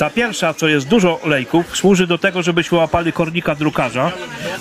Ta 0.00 0.10
pierwsza, 0.10 0.54
co 0.54 0.68
jest 0.68 0.88
dużo 0.88 1.20
lejków, 1.24 1.76
służy 1.76 2.06
do 2.06 2.18
tego, 2.18 2.42
żebyśmy 2.42 2.78
łapali 2.78 3.12
kornika 3.12 3.54
drukarza 3.54 4.12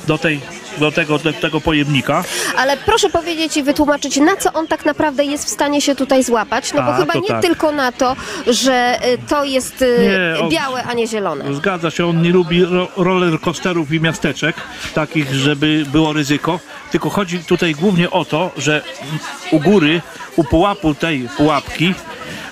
do, 0.08 0.18
tej, 0.18 0.40
do, 0.78 0.92
tego, 0.92 1.20
do 1.20 1.34
tego 1.34 1.62
pojemnika. 1.62 2.24
Ale 2.58 2.78
proszę 2.78 3.10
powiedzieć 3.10 3.58
i 3.58 3.64
wytłumaczyć, 3.64 4.18
na 4.18 4.36
co 4.36 4.54
on 4.54 4.68
tak 4.68 4.86
naprawdę 4.86 5.26
jest 5.26 5.46
w 5.46 5.50
stanie 5.50 5.82
się 5.82 5.96
tutaj 5.96 6.24
złapać? 6.24 6.74
No 6.74 6.82
bo 6.82 6.88
A, 6.88 6.98
chyba 6.98 7.14
to 7.14 7.20
nie 7.20 7.28
tak. 7.28 7.42
tylko 7.42 7.72
na 7.72 7.92
to, 7.92 8.16
że 8.48 9.00
y, 9.08 9.18
to 9.30 9.44
jest 9.44 9.82
y, 9.82 9.98
Nie, 10.00 10.50
białe, 10.50 10.84
a 10.84 10.94
nie 10.94 11.08
zielone. 11.08 11.54
Zgadza 11.54 11.92
się, 11.92 12.06
on 12.06 12.22
nie 12.22 12.30
lubi 12.30 12.66
ro 12.66 12.88
roller 12.98 13.40
coasterów 13.40 13.92
i 13.92 14.02
miasteczek, 14.02 14.56
takich, 14.94 15.34
żeby 15.34 15.86
było 15.92 16.14
ryzyko. 16.14 16.60
Tylko 16.92 17.10
chodzi 17.10 17.40
tutaj 17.40 17.76
głównie 17.76 18.12
o 18.12 18.26
to, 18.26 18.52
że 18.58 18.82
u 19.52 19.60
góry, 19.60 20.02
u 20.36 20.44
pułapu 20.44 20.96
tej 20.96 21.30
pułapki 21.38 21.94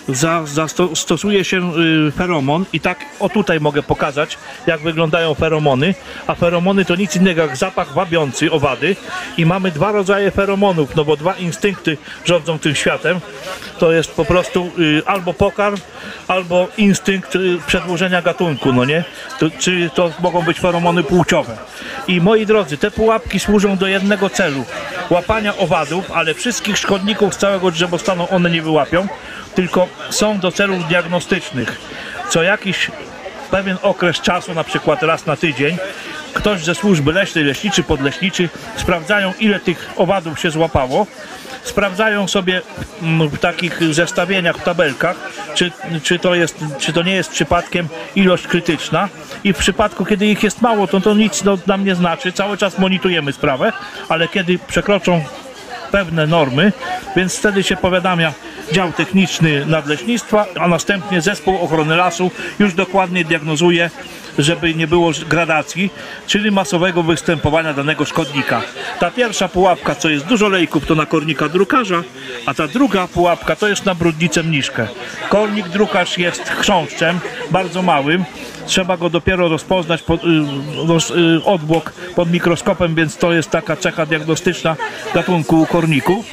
za, 0.08 0.43
zasto- 0.43 0.95
stosuje 0.95 1.43
się 1.43 1.72
y, 2.08 2.12
feromon 2.12 2.66
i 2.74 2.80
tak 2.80 2.99
o 3.20 3.30
tutaj 3.30 3.60
mogę 3.60 3.84
pokazać, 3.84 4.38
jak 4.68 4.80
wyglądają 4.82 5.34
feromony. 5.34 5.95
A 6.28 6.36
feromony 6.36 6.86
to 6.86 6.95
nic 6.95 7.16
innego 7.16 7.41
jak 7.41 7.58
zapach 7.58 7.93
wabiący 7.93 8.51
owady 8.51 8.95
i 9.38 9.45
mamy 9.45 9.72
dwa 9.72 9.91
rodzaje 9.91 10.32
feromonów, 10.32 10.95
no 10.95 11.05
bo 11.05 11.18
dwa 11.18 11.34
instynkty 11.34 11.97
rządzą 12.26 12.60
tym 12.60 12.76
światem. 12.76 13.20
To 13.80 13.91
jest 13.91 14.12
po 14.12 14.26
prostu 14.26 14.72
y, 14.80 15.01
albo 15.05 15.34
pokarm, 15.34 15.78
albo 16.28 16.68
instynkt 16.78 17.36
y, 17.36 17.58
przedłużenia 17.68 18.22
gatunku, 18.22 18.74
no 18.74 18.86
nie? 18.86 19.03
To, 19.39 19.45
czy 19.60 19.89
to 19.95 20.12
mogą 20.20 20.41
być 20.41 20.60
feromony 20.60 21.03
płciowe. 21.03 21.58
I 22.08 22.22
moi 22.22 22.45
drodzy, 22.45 22.78
te 22.78 22.91
pułapki 22.91 23.39
służą 23.39 23.78
do 23.78 23.88
jednego 23.88 24.30
celu. 24.30 24.66
Łapania 25.10 25.58
owadów, 25.58 26.12
ale 26.12 26.34
wszystkich 26.34 26.78
szkodników 26.78 27.34
z 27.34 27.38
całego 27.38 27.72
drzewostanu 27.72 28.28
one 28.32 28.49
nie 28.49 28.62
wyłapią, 28.62 29.08
tylko 29.58 29.88
są 30.10 30.39
do 30.39 30.51
celów 30.51 30.88
diagnostycznych. 30.88 31.82
Co 32.30 32.43
jakiś 32.43 32.91
pewien 33.51 33.78
okres 33.82 34.22
czasu, 34.22 34.53
na 34.53 34.64
przykład 34.64 35.03
raz 35.03 35.26
na 35.26 35.36
tydzień, 35.36 35.78
ktoś 36.34 36.64
ze 36.64 36.76
służby 36.76 37.14
leśnej, 37.14 37.43
leśniczy, 37.43 37.84
podleśniczy 37.84 38.49
sprawdzają 38.76 39.34
ile 39.39 39.60
tych 39.60 39.89
owadów 39.95 40.39
się 40.39 40.51
złapało. 40.51 41.08
Sprawdzają 41.64 42.28
sobie 42.28 42.62
mm, 43.01 43.30
w 43.30 43.39
takich 43.39 43.93
zestawieniach, 43.93 44.58
w 44.58 44.64
tabelkach, 44.64 45.16
czy, 45.53 45.72
czy, 46.03 46.20
to 46.20 46.36
jest, 46.36 46.60
czy 46.80 46.93
to 46.93 47.03
nie 47.03 47.16
jest 47.16 47.32
przypadkiem 47.32 47.88
ilość 48.16 48.47
krytyczna. 48.47 49.10
I 49.43 49.53
w 49.53 49.58
przypadku, 49.58 50.05
kiedy 50.05 50.26
ich 50.26 50.43
jest 50.43 50.62
mało, 50.62 50.88
to 50.88 51.01
to 51.01 51.14
nic 51.14 51.43
no, 51.43 51.58
nam 51.68 51.86
nie 51.86 51.95
znaczy. 51.95 52.32
Cały 52.32 52.58
czas 52.58 52.80
monitorujemy 52.80 53.34
sprawę, 53.34 53.74
ale 54.10 54.28
kiedy 54.28 54.60
przekroczą 54.60 55.24
pewne 55.92 56.28
normy, 56.28 56.72
więc 57.16 57.38
wtedy 57.38 57.64
się 57.64 57.76
powiadamia 57.76 58.34
dział 58.72 58.92
techniczny 58.92 59.66
nadleśnictwa, 59.66 60.46
a 60.60 60.68
następnie 60.68 61.22
zespół 61.22 61.58
ochrony 61.58 61.96
lasu 61.96 62.32
już 62.60 62.74
dokładnie 62.74 63.26
diagnozuje, 63.26 63.90
żeby 64.38 64.74
nie 64.74 64.88
było 64.88 65.12
gradacji, 65.30 65.90
czyli 66.28 66.52
masowego 66.52 67.04
występowania 67.04 67.74
danego 67.74 68.06
szkodnika. 68.06 68.62
Ta 69.00 69.12
pierwsza 69.12 69.48
pułapka, 69.48 69.96
co 69.96 70.10
jest 70.10 70.26
dużo 70.26 70.50
lejków, 70.50 70.86
to 70.86 70.96
na 70.96 71.06
kornika 71.06 71.50
drukarza, 71.50 72.04
a 72.46 72.54
ta 72.54 72.68
druga 72.68 73.08
pułapka 73.08 73.56
to 73.56 73.68
jest 73.68 73.86
na 73.86 73.96
brudnicę 73.96 74.44
mniszkę. 74.44 74.88
Kornik 75.30 75.68
drukarz 75.68 76.18
jest 76.18 76.50
chrząszczem, 76.50 77.20
bardzo 77.52 77.82
małym, 77.82 78.26
trzeba 78.68 78.97
go 78.97 79.09
dopiero 79.09 79.49
rozpoznać 79.49 80.01
pod, 80.01 80.24
y, 80.24 80.28
roz, 80.88 81.09
y, 81.09 81.41
odbłok 81.45 81.93
pod 82.15 82.32
mikroskopem, 82.32 82.95
więc 82.95 83.18
to 83.18 83.34
jest 83.34 83.49
taka 83.49 83.76
cecha 83.76 84.05
diagnostyczna 84.05 84.76
gatunku 85.13 85.65
korników. 85.65 86.26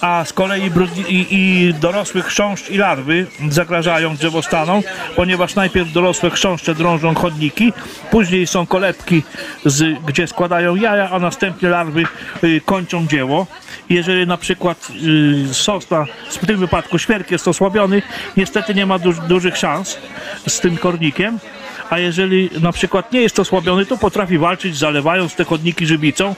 A 0.00 0.24
z 0.24 0.32
kolei 0.32 0.70
i, 1.08 1.26
i 1.30 1.74
dorosły 1.74 2.22
chrząszcz 2.22 2.70
i 2.70 2.78
larwy 2.78 3.26
zagrażają 3.48 4.16
drzewostanom, 4.16 4.82
ponieważ 5.16 5.54
najpierw 5.54 5.92
dorosłe 5.92 6.30
chrząszcze 6.30 6.74
drążą 6.74 7.14
chodniki, 7.14 7.72
później 8.10 8.46
są 8.46 8.66
kolebki, 8.66 9.22
z, 9.64 9.98
gdzie 10.06 10.26
składają 10.26 10.76
jaja, 10.76 11.10
a 11.10 11.18
następnie 11.18 11.68
larwy 11.68 12.04
y, 12.44 12.60
kończą 12.64 13.06
dzieło. 13.06 13.46
Jeżeli 13.88 14.26
na 14.26 14.36
przykład 14.36 14.88
y, 15.50 15.54
sosna, 15.54 16.06
w 16.30 16.46
tym 16.46 16.56
wypadku 16.56 16.98
świerk 16.98 17.30
jest 17.30 17.48
osłabiony, 17.48 18.02
niestety 18.36 18.74
nie 18.74 18.86
ma 18.86 18.98
duż, 18.98 19.16
dużych 19.18 19.56
szans 19.56 19.98
z 20.48 20.60
tym 20.60 20.76
kornikiem 20.76 21.38
a 21.90 21.98
jeżeli 21.98 22.50
na 22.60 22.72
przykład 22.72 23.12
nie 23.12 23.20
jest 23.20 23.38
osłabiony, 23.38 23.86
to 23.86 23.96
potrafi 23.96 24.38
walczyć 24.38 24.76
zalewając 24.76 25.34
te 25.34 25.44
chodniki 25.44 25.86
żywicą. 25.86 26.34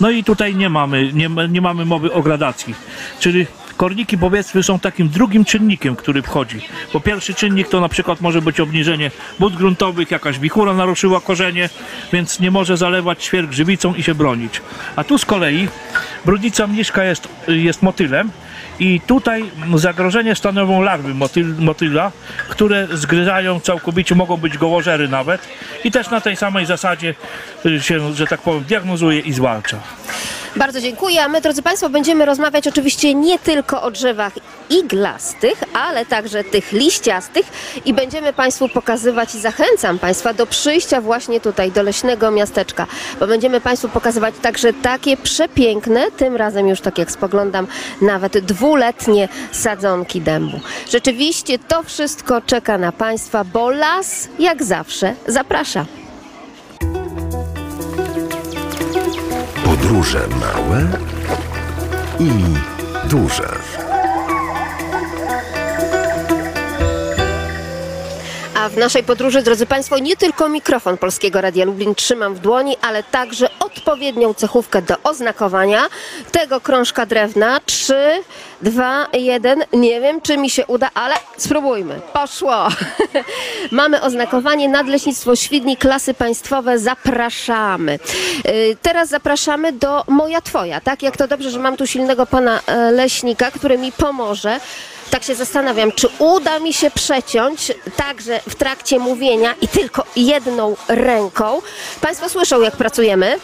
No 0.00 0.10
i 0.10 0.24
tutaj 0.24 0.56
nie 0.56 0.70
mamy, 0.70 1.12
nie, 1.12 1.28
nie 1.48 1.60
mamy 1.60 1.84
mowy 1.84 2.12
o 2.12 2.22
gradacji. 2.22 2.74
Czyli 3.20 3.46
korniki 3.76 4.18
powiedzmy 4.18 4.62
są 4.62 4.78
takim 4.78 5.08
drugim 5.08 5.44
czynnikiem, 5.44 5.96
który 5.96 6.22
wchodzi. 6.22 6.60
Bo 6.92 7.00
pierwszy 7.00 7.34
czynnik 7.34 7.68
to 7.68 7.80
na 7.80 7.88
przykład 7.88 8.20
może 8.20 8.42
być 8.42 8.60
obniżenie 8.60 9.10
wód 9.38 9.56
gruntowych, 9.56 10.10
jakaś 10.10 10.38
wichura 10.38 10.74
naruszyła 10.74 11.20
korzenie, 11.20 11.68
więc 12.12 12.40
nie 12.40 12.50
może 12.50 12.76
zalewać 12.76 13.24
świerk 13.24 13.52
żywicą 13.52 13.94
i 13.94 14.02
się 14.02 14.14
bronić. 14.14 14.60
A 14.96 15.04
tu 15.04 15.18
z 15.18 15.24
kolei 15.24 15.68
brudnica 16.24 16.66
mniszka 16.66 17.04
jest, 17.04 17.28
jest 17.48 17.82
motylem, 17.82 18.30
i 18.80 19.00
tutaj 19.06 19.44
zagrożenie 19.74 20.34
stanowią 20.34 20.82
larwy 20.82 21.14
motyl, 21.14 21.54
motyla, 21.58 22.12
które 22.48 22.88
zgryzają 22.92 23.60
całkowicie, 23.60 24.14
mogą 24.14 24.36
być 24.36 24.58
gołożery 24.58 25.08
nawet. 25.08 25.40
I 25.84 25.90
też 25.90 26.10
na 26.10 26.20
tej 26.20 26.36
samej 26.36 26.66
zasadzie 26.66 27.14
y, 27.66 27.80
się, 27.80 28.14
że 28.14 28.26
tak 28.26 28.40
powiem, 28.40 28.64
diagnozuje 28.64 29.20
i 29.20 29.32
zwalcza. 29.32 29.78
Bardzo 30.56 30.80
dziękuję. 30.80 31.24
A 31.24 31.28
my, 31.28 31.40
drodzy 31.40 31.62
Państwo, 31.62 31.88
będziemy 31.88 32.24
rozmawiać 32.26 32.68
oczywiście 32.68 33.14
nie 33.14 33.38
tylko 33.38 33.82
o 33.82 33.90
drzewach 33.90 34.32
iglastych, 34.70 35.54
ale 35.72 36.06
także 36.06 36.44
tych 36.44 36.72
liściastych 36.72 37.46
i 37.84 37.94
będziemy 37.94 38.32
Państwu 38.32 38.68
pokazywać 38.68 39.34
i 39.34 39.40
zachęcam 39.40 39.98
Państwa 39.98 40.34
do 40.34 40.46
przyjścia 40.46 41.00
właśnie 41.00 41.40
tutaj 41.40 41.72
do 41.72 41.82
leśnego 41.82 42.30
miasteczka, 42.30 42.86
bo 43.20 43.26
będziemy 43.26 43.60
Państwu 43.60 43.88
pokazywać 43.88 44.34
także 44.42 44.72
takie 44.72 45.16
przepiękne, 45.16 46.10
tym 46.10 46.36
razem 46.36 46.68
już 46.68 46.80
tak 46.80 46.98
jak 46.98 47.10
spoglądam, 47.10 47.66
nawet 48.02 48.38
dwuletnie 48.38 49.28
sadzonki 49.52 50.20
dębu. 50.20 50.60
Rzeczywiście 50.90 51.58
to 51.58 51.82
wszystko 51.82 52.40
czeka 52.40 52.78
na 52.78 52.92
Państwa, 52.92 53.44
bo 53.44 53.70
las 53.70 54.28
jak 54.38 54.62
zawsze 54.62 55.14
zaprasza. 55.26 55.86
Podróże 59.90 60.28
małe 60.28 60.88
i 62.18 62.30
duże. 63.08 63.48
A 68.60 68.68
w 68.68 68.76
naszej 68.76 69.02
podróży, 69.02 69.42
drodzy 69.42 69.66
Państwo, 69.66 69.98
nie 69.98 70.16
tylko 70.16 70.48
mikrofon 70.48 70.98
Polskiego 70.98 71.40
Radia 71.40 71.64
Lublin 71.64 71.94
trzymam 71.94 72.34
w 72.34 72.38
dłoni, 72.38 72.76
ale 72.82 73.02
także 73.02 73.48
odpowiednią 73.60 74.34
cechówkę 74.34 74.82
do 74.82 74.94
oznakowania 75.04 75.86
tego 76.32 76.60
krążka 76.60 77.06
drewna. 77.06 77.60
3, 77.66 77.94
2, 78.62 79.06
1. 79.12 79.64
Nie 79.72 80.00
wiem, 80.00 80.20
czy 80.20 80.38
mi 80.38 80.50
się 80.50 80.66
uda, 80.66 80.90
ale 80.94 81.14
spróbujmy. 81.36 82.00
Poszło! 82.12 82.68
Mamy 83.70 84.02
oznakowanie 84.02 84.68
Nadleśnictwo 84.68 85.36
Świdnik, 85.36 85.80
klasy 85.80 86.14
państwowe. 86.14 86.78
Zapraszamy. 86.78 87.98
Yy, 88.44 88.76
Teraz 88.82 89.08
zapraszamy 89.08 89.72
do 89.72 90.04
Moja 90.08 90.40
Twoja. 90.40 90.80
Tak, 90.80 91.02
jak 91.02 91.16
to 91.16 91.28
dobrze, 91.28 91.50
że 91.50 91.58
mam 91.58 91.76
tu 91.76 91.86
silnego 91.86 92.26
pana 92.26 92.60
e, 92.66 92.90
leśnika, 92.90 93.50
który 93.50 93.78
mi 93.78 93.92
pomoże. 93.92 94.60
Tak 95.10 95.22
się 95.22 95.34
zastanawiam, 95.34 95.92
czy 95.92 96.08
uda 96.18 96.58
mi 96.58 96.72
się 96.72 96.90
przeciąć 96.90 97.72
także 97.96 98.40
w 98.48 98.54
trakcie 98.54 98.98
mówienia 98.98 99.54
i 99.60 99.68
tylko 99.68 100.04
jedną 100.16 100.76
ręką. 100.88 101.62
Państwo 102.00 102.28
słyszą, 102.28 102.60
jak 102.60 102.76
pracujemy. 102.76 103.38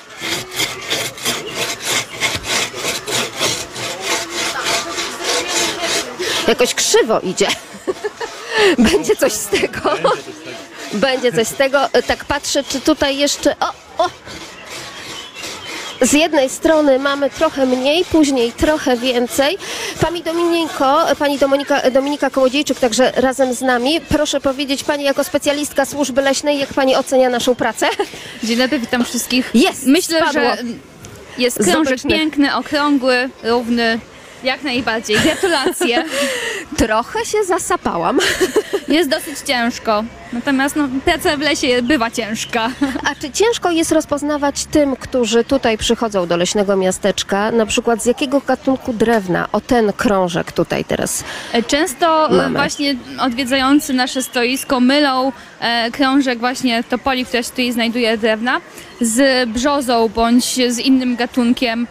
Jakoś 6.49 6.75
krzywo 6.75 7.21
idzie. 7.21 7.49
Będzie 8.91 9.17
coś 9.17 9.33
z 9.33 9.47
tego. 9.47 9.95
Będzie 10.93 11.33
coś 11.33 11.47
z 11.49 11.55
tego. 11.55 11.89
Tak 12.07 12.25
patrzę, 12.25 12.65
czy 12.65 12.81
tutaj 12.81 13.17
jeszcze. 13.17 13.57
O! 13.61 13.86
Z 16.01 16.13
jednej 16.13 16.49
strony 16.51 16.99
mamy 16.99 17.31
trochę 17.31 17.67
mniej, 17.67 18.05
później 18.05 18.53
trochę 18.53 18.97
więcej. 18.97 19.59
Pani 20.01 20.23
Dominiko, 20.23 21.07
pani 21.19 21.39
Dominika, 21.39 21.91
Dominika 21.91 22.31
Kołodziejczyk 22.31 22.79
także 22.79 23.13
razem 23.17 23.55
z 23.55 23.61
nami. 23.61 24.01
Proszę 24.09 24.41
powiedzieć 24.41 24.85
Pani 24.85 25.05
jako 25.05 25.25
specjalistka 25.25 25.85
służby 25.85 26.23
leśnej, 26.23 26.59
jak 26.59 26.75
Pani 26.75 26.97
ocenia 26.97 27.31
naszą 27.31 27.55
pracę? 27.55 27.87
Dzień 28.45 28.59
dobry, 28.59 28.79
witam 28.79 29.05
wszystkich. 29.05 29.51
Jest, 29.55 29.87
Myślę, 29.87 30.19
spadło. 30.19 30.43
że 30.43 30.57
jest 31.39 31.57
krążek 31.57 31.85
Zobaczmy. 31.99 32.11
piękny, 32.11 32.55
okrągły, 32.57 33.29
równy. 33.45 33.99
Jak 34.47 34.63
najbardziej. 34.63 35.17
Gratulacje. 35.21 36.05
Trochę 36.79 37.25
się 37.25 37.45
zasapałam. 37.45 38.19
Jest 38.89 39.11
dosyć 39.11 39.39
ciężko. 39.39 40.05
Natomiast 40.33 40.77
no, 40.77 40.89
praca 41.05 41.37
w 41.37 41.41
lesie 41.41 41.83
bywa 41.83 42.11
ciężka. 42.11 42.71
A 43.05 43.15
czy 43.15 43.31
ciężko 43.31 43.71
jest 43.71 43.93
rozpoznawać 43.93 44.65
tym, 44.65 44.97
którzy 44.97 45.45
tutaj 45.45 45.79
przychodzą 45.79 46.27
do 46.27 46.37
leśnego 46.37 46.77
miasteczka, 46.77 47.51
na 47.51 47.67
przykład 47.67 48.03
z 48.03 48.07
jakiego 48.07 48.41
gatunku 48.41 48.93
drewna 48.93 49.49
o 49.53 49.61
ten 49.61 49.93
krążek 49.93 50.53
tutaj 50.53 50.85
teraz 50.85 51.25
Często 51.67 52.31
e, 52.31 52.37
Mamy. 52.37 52.59
właśnie 52.59 52.95
odwiedzający 53.21 53.93
nasze 53.93 54.23
stoisko 54.23 54.81
mylą 54.81 55.33
e, 55.61 55.91
krążek 55.91 56.39
właśnie 56.39 56.85
topoli, 56.85 57.25
która 57.25 57.43
się 57.43 57.51
tutaj 57.51 57.73
znajduje 57.73 58.19
drewna, 58.19 58.61
z 59.01 59.49
brzozą 59.49 60.09
bądź 60.09 60.45
z 60.69 60.79
innym 60.79 61.17
gatunkiem 61.17 61.87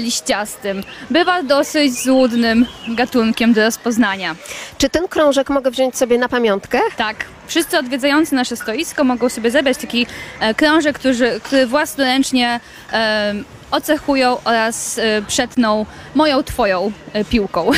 liściastym. 0.00 0.82
Bywa 1.10 1.42
dosyć 1.42 2.02
złudnym 2.02 2.66
gatunkiem 2.88 3.52
do 3.52 3.64
rozpoznania. 3.64 4.36
Czy 4.78 4.88
ten 4.88 5.08
krążek 5.08 5.50
mogę 5.50 5.70
wziąć 5.70 5.96
sobie 5.96 6.18
na 6.18 6.28
pamiątkę? 6.28 6.80
Tak. 6.96 7.16
Wszyscy 7.46 7.78
odwiedzający 7.78 8.34
nasze 8.34 8.56
stoisko 8.56 9.04
mogą 9.04 9.28
sobie 9.28 9.50
zebrać 9.50 9.78
taki 9.78 10.06
e, 10.40 10.54
krążek, 10.54 10.98
który, 10.98 11.40
który 11.42 11.66
własnoręcznie 11.66 12.60
e, 12.92 13.34
ocechują 13.72 14.36
oraz 14.44 14.98
e, 14.98 15.22
przetną 15.22 15.86
moją, 16.14 16.42
twoją 16.42 16.92
e, 17.12 17.24
piłką. 17.24 17.70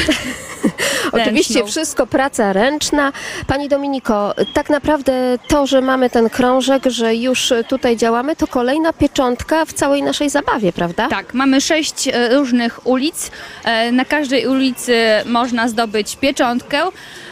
Oczywiście 1.13 1.65
wszystko 1.65 2.07
praca 2.07 2.53
ręczna. 2.53 3.13
Pani 3.47 3.69
Dominiko, 3.69 4.35
tak 4.55 4.71
naprawdę 4.71 5.13
to, 5.49 5.67
że 5.67 5.81
mamy 5.81 6.11
ten 6.11 6.31
krążek, 6.31 6.83
że 6.87 7.15
już 7.15 7.53
tutaj 7.69 7.97
działamy, 7.97 8.37
to 8.37 8.47
kolejna 8.47 8.93
pieczątka 8.93 9.65
w 9.65 9.73
całej 9.73 10.03
naszej 10.03 10.31
zabawie, 10.31 10.73
prawda? 10.73 11.09
Tak, 11.09 11.35
mamy 11.35 11.61
sześć 11.61 12.09
e, 12.09 12.29
różnych 12.35 12.87
ulic. 12.87 13.31
E, 13.65 13.93
Na 13.93 14.05
każdej 14.05 14.47
ulicy 14.47 14.97
można 15.27 15.69
zdobyć 15.69 16.17
pieczątkę. 16.17 16.83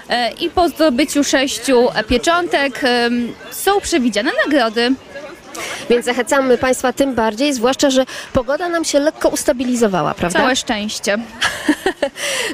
e, 0.08 0.30
I 0.30 0.50
po 0.50 0.68
zdobyciu 0.68 1.24
sześciu 1.24 1.88
pieczątek 2.08 2.80
są 3.50 3.80
przewidziane 3.80 4.30
nagrody. 4.46 4.94
Więc 5.90 6.06
zachęcamy 6.06 6.58
Państwa 6.58 6.92
tym 6.92 7.14
bardziej, 7.14 7.54
zwłaszcza, 7.54 7.90
że 7.90 8.06
pogoda 8.32 8.68
nam 8.68 8.84
się 8.84 8.98
lekko 8.98 9.28
ustabilizowała, 9.28 10.14
prawda? 10.14 10.38
Całe 10.38 10.56
szczęście. 10.56 11.18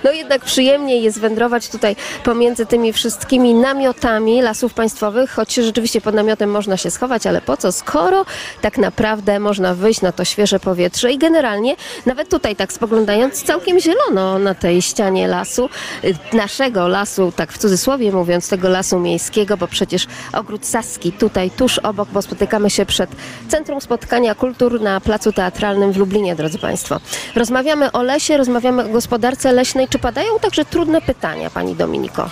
No 0.05 0.13
jednak 0.13 0.45
przyjemniej 0.45 1.03
jest 1.03 1.21
wędrować 1.21 1.69
tutaj 1.69 1.97
pomiędzy 2.25 2.67
tymi 2.67 2.93
wszystkimi 2.93 3.55
namiotami 3.55 4.43
lasów 4.43 4.75
państwowych, 4.75 5.31
choć 5.31 5.55
rzeczywiście 5.55 6.01
pod 6.01 6.15
namiotem 6.15 6.51
można 6.51 6.77
się 6.77 6.91
schować, 6.91 7.27
ale 7.27 7.41
po 7.41 7.57
co, 7.57 7.73
skoro 7.73 8.25
tak 8.61 8.79
naprawdę 8.79 9.41
można 9.41 9.75
wyjść 9.75 10.01
na 10.01 10.13
to 10.13 10.25
świeże 10.25 10.61
powietrze 10.61 11.13
i 11.13 11.19
generalnie 11.19 11.77
nawet 12.07 12.29
tutaj 12.29 12.57
tak 12.57 12.73
spoglądając 12.73 13.43
całkiem 13.43 13.81
zielono 13.81 14.39
na 14.39 14.55
tej 14.55 14.83
ścianie 14.83 15.29
lasu, 15.29 15.69
y, 16.05 16.15
naszego 16.37 16.89
lasu, 16.89 17.33
tak 17.37 17.53
w 17.53 17.59
cudzysłowie 17.59 18.13
mówiąc, 18.13 18.49
tego 18.49 18.69
lasu 18.69 18.99
miejskiego, 18.99 19.57
bo 19.57 19.69
przecież 19.69 20.07
ogród 20.33 20.67
Saski 20.67 21.13
tutaj 21.13 21.51
tuż 21.51 21.79
obok, 21.79 22.09
bo 22.09 22.23
spotykamy 22.23 22.71
się 22.71 22.87
przed 22.89 23.11
Centrum 23.49 23.81
Spotkania 23.81 24.35
Kultur 24.35 24.81
na 24.81 25.01
Placu 25.01 25.33
Teatralnym 25.33 25.93
w 25.93 25.97
Lublinie, 25.97 26.37
drodzy 26.37 26.59
Państwo. 26.59 27.01
Rozmawiamy 27.35 27.93
o 27.93 28.03
lesie, 28.03 28.37
rozmawiamy 28.37 28.85
o 28.85 28.89
gospodarce 28.89 29.53
leśnej. 29.53 29.89
Czy 29.89 29.99
padają 29.99 30.39
także 30.39 30.65
trudne 30.65 31.01
pytania, 31.01 31.51
Pani 31.51 31.75
Dominiko? 31.75 32.31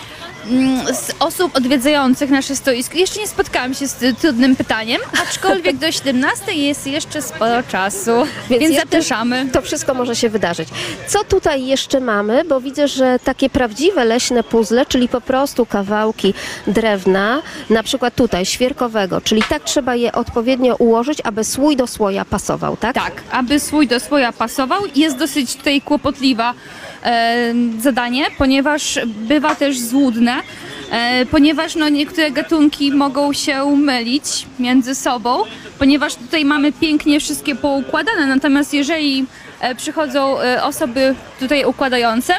Mm, 0.51 0.95
Z 0.95 1.13
osób 1.21 1.57
odwiedzających 1.57 2.31
nasze 2.31 2.57
stoisko 2.57 2.99
jeszcze 2.99 3.21
nie 3.21 3.29
spotkałam 3.29 3.75
się 3.75 3.89
z 3.89 4.19
trudnym 4.21 4.57
pytaniem, 4.57 5.01
aczkolwiek 5.23 5.77
do 5.77 5.93
17 5.93 6.53
jest 6.53 6.87
jeszcze 6.87 7.23
sporo 7.23 7.63
czasu, 7.63 8.11
więc, 8.51 8.63
jeszcze 8.63 8.81
zapraszamy. 8.81 9.47
To 9.53 9.63
wszystko 9.63 9.95
może 9.95 10.17
się 10.17 10.29
wydarzyć. 10.29 10.69
Co 11.07 11.25
tutaj 11.25 11.67
jeszcze 11.67 12.01
mamy? 12.01 12.45
Bo 12.45 12.61
widzę, 12.61 12.89
że 12.89 13.19
takie 13.25 13.51
prawdziwe 13.51 14.05
leśne 14.05 14.43
puzzle, 14.43 14.87
czyli 14.87 15.09
po 15.09 15.21
prostu 15.21 15.67
kawałki 15.67 16.35
drewna, 16.67 17.43
na 17.71 17.83
przykład 17.83 18.15
tutaj 18.15 18.47
świerkowego, 18.47 19.21
czyli 19.21 19.43
tak 19.49 19.65
trzeba 19.65 19.95
je 19.95 20.13
odpowiednio 20.13 20.77
ułożyć, 20.77 21.19
aby 21.25 21.45
słój 21.45 21.77
do 21.77 21.87
słoja 21.87 22.25
pasował, 22.25 22.77
tak? 22.77 22.95
Tak, 22.95 23.23
aby 23.31 23.61
słój 23.61 23.87
do 23.87 24.01
słoja 24.01 24.33
pasował. 24.33 24.83
Jest 24.95 25.17
dosyć 25.17 25.57
tutaj 25.57 25.81
kłopotliwa 25.81 26.55
zadanie, 27.79 28.25
ponieważ 28.39 28.99
bywa 29.07 29.55
też 29.55 29.79
złudne, 29.79 30.35
e, 30.91 31.27
ponieważ 31.27 31.75
no, 31.75 31.89
niektóre 31.89 32.31
gatunki 32.31 32.93
mogą 32.93 33.33
się 33.33 33.77
mylić 33.77 34.47
między 34.59 34.95
sobą, 34.95 35.43
ponieważ 35.79 36.15
tutaj 36.15 36.45
mamy 36.45 36.73
pięknie 36.73 37.21
wszystkie 37.21 37.55
poukładane, 37.55 38.27
natomiast 38.27 38.75
jeżeli 38.75 39.27
e, 39.61 39.75
przychodzą 39.75 40.41
e, 40.41 40.63
osoby 40.65 41.15
tutaj 41.41 41.65
układające, 41.65 42.35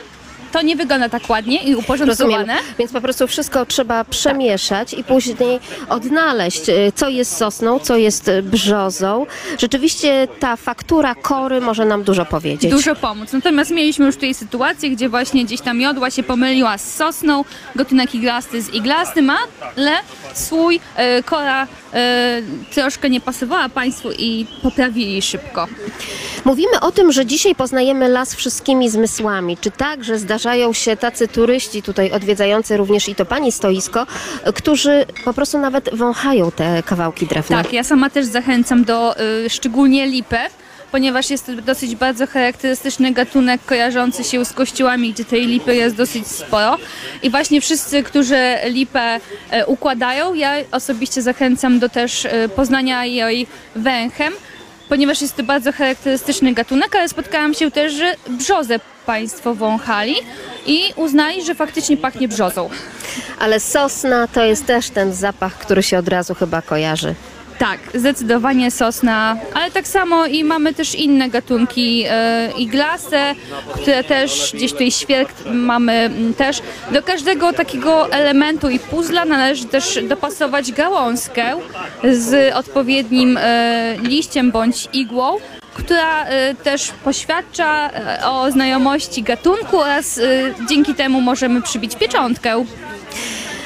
to 0.52 0.62
nie 0.62 0.76
wygląda 0.76 1.10
tak 1.10 1.30
ładnie 1.30 1.64
i 1.64 1.76
uporządkowane. 1.76 2.38
Rozumiem. 2.38 2.58
Więc 2.80 2.92
po 2.92 3.02
prostu 3.02 3.28
wszystko 3.28 3.66
trzeba 3.66 4.04
przemieszać 4.04 4.94
i 4.94 5.04
później 5.04 5.60
odnaleźć, 5.90 6.70
y, 6.70 6.92
co 6.96 7.10
jest 7.10 7.38
sosną, 7.38 7.80
co 7.80 7.98
jest 7.98 8.28
y, 8.28 8.44
brzozą. 8.44 9.26
Rzeczywiście 9.58 10.28
ta 10.40 10.56
faktura 10.56 11.16
kory 11.16 11.62
może 11.62 11.86
nam 11.86 12.04
dużo 12.04 12.26
powiedzieć. 12.26 12.72
Dużo 12.72 12.96
pomóc. 12.96 13.34
Natomiast 13.34 13.72
mieliśmy 13.72 14.06
już 14.06 14.16
tutaj 14.16 14.34
sytuację, 14.34 14.90
gdzie 14.90 15.10
właśnie 15.10 15.46
gdzieś 15.46 15.62
tam 15.62 15.82
jodła 15.82 16.12
się 16.12 16.24
pomyliła 16.24 16.78
z 16.78 16.96
sosną, 16.96 17.44
gatunek 17.76 18.16
iglasty 18.16 18.62
z 18.62 18.74
iglastym, 18.74 19.30
ale 19.30 19.92
słój, 20.34 20.80
e, 20.96 21.24
kora 21.24 21.68
e, 21.94 22.42
troszkę 22.74 23.10
nie 23.10 23.22
pasowała 23.22 23.70
Państwu 23.70 24.12
i 24.12 24.46
poprawili 24.64 25.22
szybko. 25.22 25.68
Mówimy 26.46 26.80
o 26.82 26.92
tym, 26.92 27.12
że 27.12 27.26
dzisiaj 27.26 27.56
poznajemy 27.56 28.10
las 28.10 28.36
wszystkimi 28.36 28.90
zmysłami. 28.90 29.58
Czy 29.62 29.72
tak, 29.72 30.04
że 30.04 30.20
zdarzają 30.38 30.74
się 30.74 30.98
tacy 30.98 31.28
turyści 31.28 31.82
tutaj 31.82 32.12
odwiedzający 32.12 32.78
również 32.78 33.10
i 33.10 33.16
to 33.16 33.26
pani 33.26 33.52
stoisko, 33.52 34.08
y, 34.48 34.54
którzy 34.54 35.06
po 35.26 35.34
prostu 35.34 35.58
nawet 35.58 35.96
wąchają 35.96 36.52
te 36.52 36.84
kawałki 36.84 37.28
drewna? 37.28 37.64
Tak, 37.64 37.74
ja 37.74 37.84
sama 37.84 38.10
też 38.10 38.26
zachęcam 38.26 38.84
do 38.84 39.20
y, 39.46 39.50
szczególnie 39.50 40.08
lipę, 40.08 40.40
ponieważ 40.92 41.30
jest 41.30 41.46
to 41.46 41.54
dosyć 41.54 41.96
bardzo 41.96 42.28
charakterystyczny 42.28 43.12
gatunek 43.12 43.62
kojarzący 43.66 44.24
się 44.24 44.46
z 44.46 44.54
kościołami, 44.54 45.14
gdzie 45.14 45.26
tej 45.26 45.48
lipy 45.48 45.76
jest 45.76 45.96
dosyć 45.96 46.28
sporo. 46.28 46.78
I 47.24 47.30
właśnie 47.30 47.62
wszyscy, 47.62 48.04
którzy 48.04 48.56
lipę 48.66 49.20
e, 49.52 49.66
układają, 49.66 50.34
ja 50.34 50.54
osobiście 50.72 51.22
zachęcam 51.22 51.80
do 51.80 51.90
też 51.90 52.26
e, 52.26 52.50
poznania 52.50 53.06
jej 53.06 53.48
węchem, 53.76 54.34
ponieważ 54.90 55.22
jest 55.22 55.36
to 55.36 55.44
bardzo 55.44 55.72
charakterystyczny 55.72 56.54
gatunek, 56.54 56.96
ale 56.96 57.10
spotkałam 57.10 57.54
się 57.54 57.72
też, 57.72 57.94
że 57.94 58.16
brzozę 58.30 58.80
Państwo 59.06 59.56
wąchali 59.56 60.16
i 60.66 60.82
uznali, 60.96 61.46
że 61.46 61.56
faktycznie 61.56 61.98
pachnie 61.98 62.28
brzozą. 62.28 62.70
Ale 63.40 63.60
sosna 63.60 64.28
to 64.28 64.44
jest 64.44 64.66
też 64.66 64.90
ten 64.90 65.14
zapach, 65.14 65.54
który 65.58 65.84
się 65.84 65.98
od 65.98 66.08
razu 66.08 66.36
chyba 66.36 66.62
kojarzy. 66.62 67.16
Tak, 67.60 67.80
zdecydowanie 67.94 68.72
sosna, 68.72 69.38
ale 69.54 69.72
tak 69.72 69.88
samo 69.88 70.26
i 70.26 70.44
mamy 70.44 70.74
też 70.74 70.96
inne 70.96 71.30
gatunki 71.30 72.04
e, 72.10 72.50
które 73.82 74.04
też 74.04 74.52
gdzieś 74.54 74.72
tutaj 74.72 74.92
świerk 74.92 75.32
mamy 75.46 75.94
mm, 75.94 76.34
też. 76.34 76.62
Do 76.92 77.04
każdego 77.04 77.54
takiego 77.54 78.12
elementu 78.12 78.70
i 78.70 78.80
puzzla 78.80 79.26
należy 79.26 79.66
też 79.66 80.00
dopasować 80.10 80.72
gałązkę 80.72 81.44
z 82.14 82.54
odpowiednim 82.54 83.38
e, 83.42 83.96
liściem 84.02 84.52
bądź 84.52 84.88
igłą, 84.94 85.38
która 85.74 86.26
e, 86.26 86.56
też 86.56 86.92
poświadcza 87.04 87.90
e, 87.90 88.26
o 88.26 88.52
znajomości 88.52 89.24
gatunku 89.24 89.80
oraz 89.80 90.20
dzięki 90.70 90.96
temu 90.96 91.22
możemy 91.22 91.62
przybić 91.62 91.96
pieczątkę. 91.96 92.66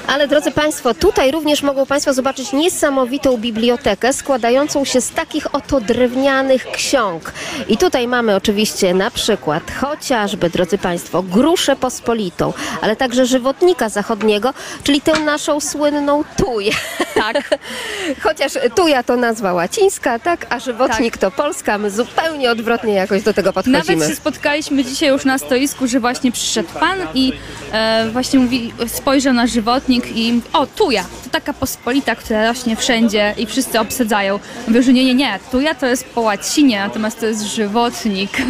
Ale 0.07 0.27
drodzy 0.27 0.51
Państwo, 0.51 0.93
tutaj 0.93 1.31
również 1.31 1.63
mogą 1.63 1.85
Państwo 1.85 2.13
zobaczyć 2.13 2.53
niesamowitą 2.53 3.37
bibliotekę 3.37 4.13
składającą 4.13 4.85
się 4.85 5.01
z 5.01 5.11
takich 5.11 5.55
oto 5.55 5.81
drewnianych 5.81 6.71
ksiąg. 6.71 7.33
I 7.67 7.77
tutaj 7.77 8.07
mamy 8.07 8.35
oczywiście 8.35 8.93
na 8.93 9.11
przykład 9.11 9.71
chociażby, 9.71 10.49
drodzy 10.49 10.77
Państwo, 10.77 11.23
gruszę 11.23 11.75
pospolitą, 11.75 12.53
ale 12.81 12.95
także 12.95 13.25
żywotnika 13.25 13.89
zachodniego, 13.89 14.53
czyli 14.83 15.01
tę 15.01 15.19
naszą 15.19 15.59
słynną 15.59 16.23
tuję. 16.37 16.71
Tak. 17.15 17.59
Chociaż 18.23 18.51
tuja 18.75 19.03
to 19.03 19.17
nazwa 19.17 19.53
łacińska, 19.53 20.19
tak, 20.19 20.45
a 20.49 20.59
żywotnik 20.59 21.17
to 21.17 21.31
polska, 21.31 21.77
my 21.77 21.91
zupełnie 21.91 22.51
odwrotnie 22.51 22.93
jakoś 22.93 23.23
do 23.23 23.33
tego 23.33 23.53
podchodzimy. 23.53 23.95
Nawet 23.95 24.09
się 24.09 24.15
spotkaliśmy 24.15 24.85
dzisiaj 24.85 25.09
już 25.09 25.25
na 25.25 25.37
stoisku, 25.37 25.87
że 25.87 25.99
właśnie 25.99 26.31
przyszedł 26.31 26.69
pan 26.79 26.99
i 27.13 27.33
e, 27.71 28.09
właśnie 28.11 28.39
mówi, 28.39 28.73
spojrzał 28.87 29.33
na 29.33 29.47
żywotnik 29.47 30.00
i 30.07 30.33
mówi, 30.33 30.47
o 30.53 30.65
tuja, 30.65 31.03
to 31.23 31.29
taka 31.29 31.53
pospolita, 31.53 32.15
która 32.15 32.47
rośnie 32.47 32.75
wszędzie 32.75 33.33
i 33.37 33.45
wszyscy 33.45 33.79
obsadzają. 33.79 34.39
Mówię, 34.67 34.83
że 34.83 34.93
nie, 34.93 35.05
nie, 35.05 35.15
nie, 35.15 35.39
tuja 35.51 35.75
to 35.75 35.85
jest 35.85 36.05
po 36.05 36.21
łacinie, 36.21 36.79
natomiast 36.79 37.19
to 37.19 37.25
jest 37.25 37.43
żywotnik. 37.43 38.31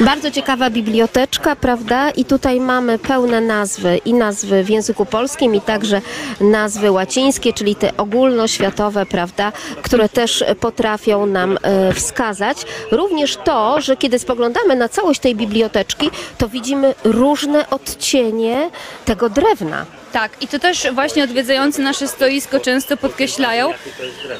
Bardzo 0.00 0.30
ciekawa 0.30 0.70
biblioteczka, 0.70 1.56
prawda? 1.56 2.10
I 2.10 2.24
tutaj 2.24 2.60
mamy 2.60 2.98
pełne 2.98 3.40
nazwy 3.40 4.00
i 4.04 4.14
nazwy 4.14 4.64
w 4.64 4.70
języku 4.70 5.06
polskim 5.06 5.54
i 5.54 5.60
także 5.60 6.02
nazwy 6.40 6.90
łacińskie, 6.90 7.52
czyli 7.52 7.74
te 7.74 7.96
ogólnoświatowe, 7.96 9.06
prawda, 9.06 9.52
które 9.82 10.08
też 10.08 10.44
potrafią 10.60 11.26
nam 11.26 11.58
e, 11.62 11.92
wskazać. 11.92 12.58
Również 12.90 13.36
to, 13.36 13.80
że 13.80 13.96
kiedy 13.96 14.18
spoglądamy 14.18 14.76
na 14.76 14.88
całość 14.88 15.20
tej 15.20 15.34
biblioteczki, 15.34 16.10
to 16.38 16.48
widzimy 16.48 16.94
różne 17.04 17.70
odcienie 17.70 18.70
tego 19.04 19.30
drewna. 19.30 19.86
Tak, 20.12 20.42
i 20.46 20.48
to 20.48 20.58
też 20.58 20.86
właśnie 20.92 21.24
odwiedzający 21.24 21.82
nasze 21.82 22.08
stoisko 22.08 22.60
często 22.60 22.96
podkreślają, 22.96 23.70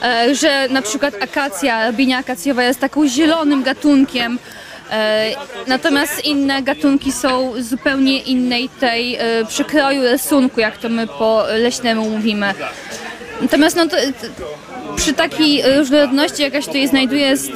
e, 0.03 0.35
że 0.35 0.69
na 0.69 0.83
przykład 0.83 1.15
akacja, 1.23 1.87
robinia 1.87 2.19
akacjowa 2.19 2.65
jest 2.65 2.81
taką 2.81 3.09
zielonym 3.09 3.63
gatunkiem, 3.63 4.39
e, 4.91 5.31
natomiast 5.67 6.25
inne 6.25 6.63
gatunki 6.63 7.13
są 7.13 7.53
zupełnie 7.59 8.19
innej 8.19 8.69
tej 8.69 9.15
e, 9.15 9.45
przykroju 9.49 10.03
rysunku, 10.03 10.61
jak 10.61 10.79
to 10.79 10.89
my 10.89 11.07
po 11.07 11.45
leśnemu 11.59 12.11
mówimy. 12.11 12.55
Natomiast 13.41 13.77
no 13.77 13.89
to, 13.89 13.97
przy 14.97 15.13
takiej 15.13 15.63
różnorodności, 15.79 16.43
jaka 16.43 16.61
się 16.61 16.67
tutaj 16.67 16.89
znajduje, 16.89 17.27
jest 17.27 17.53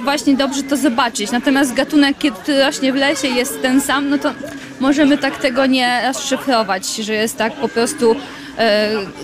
właśnie 0.00 0.36
dobrze 0.36 0.62
to 0.62 0.76
zobaczyć. 0.76 1.30
Natomiast 1.30 1.74
gatunek, 1.74 2.16
kiedy 2.18 2.64
rośnie 2.64 2.92
w 2.92 2.96
lesie 2.96 3.28
jest 3.28 3.62
ten 3.62 3.80
sam, 3.80 4.08
no 4.10 4.18
to 4.18 4.32
możemy 4.80 5.18
tak 5.18 5.36
tego 5.36 5.66
nie 5.66 6.02
rozszyfrować, 6.06 6.86
że 6.96 7.12
jest 7.12 7.36
tak 7.36 7.52
po 7.52 7.68
prostu 7.68 8.16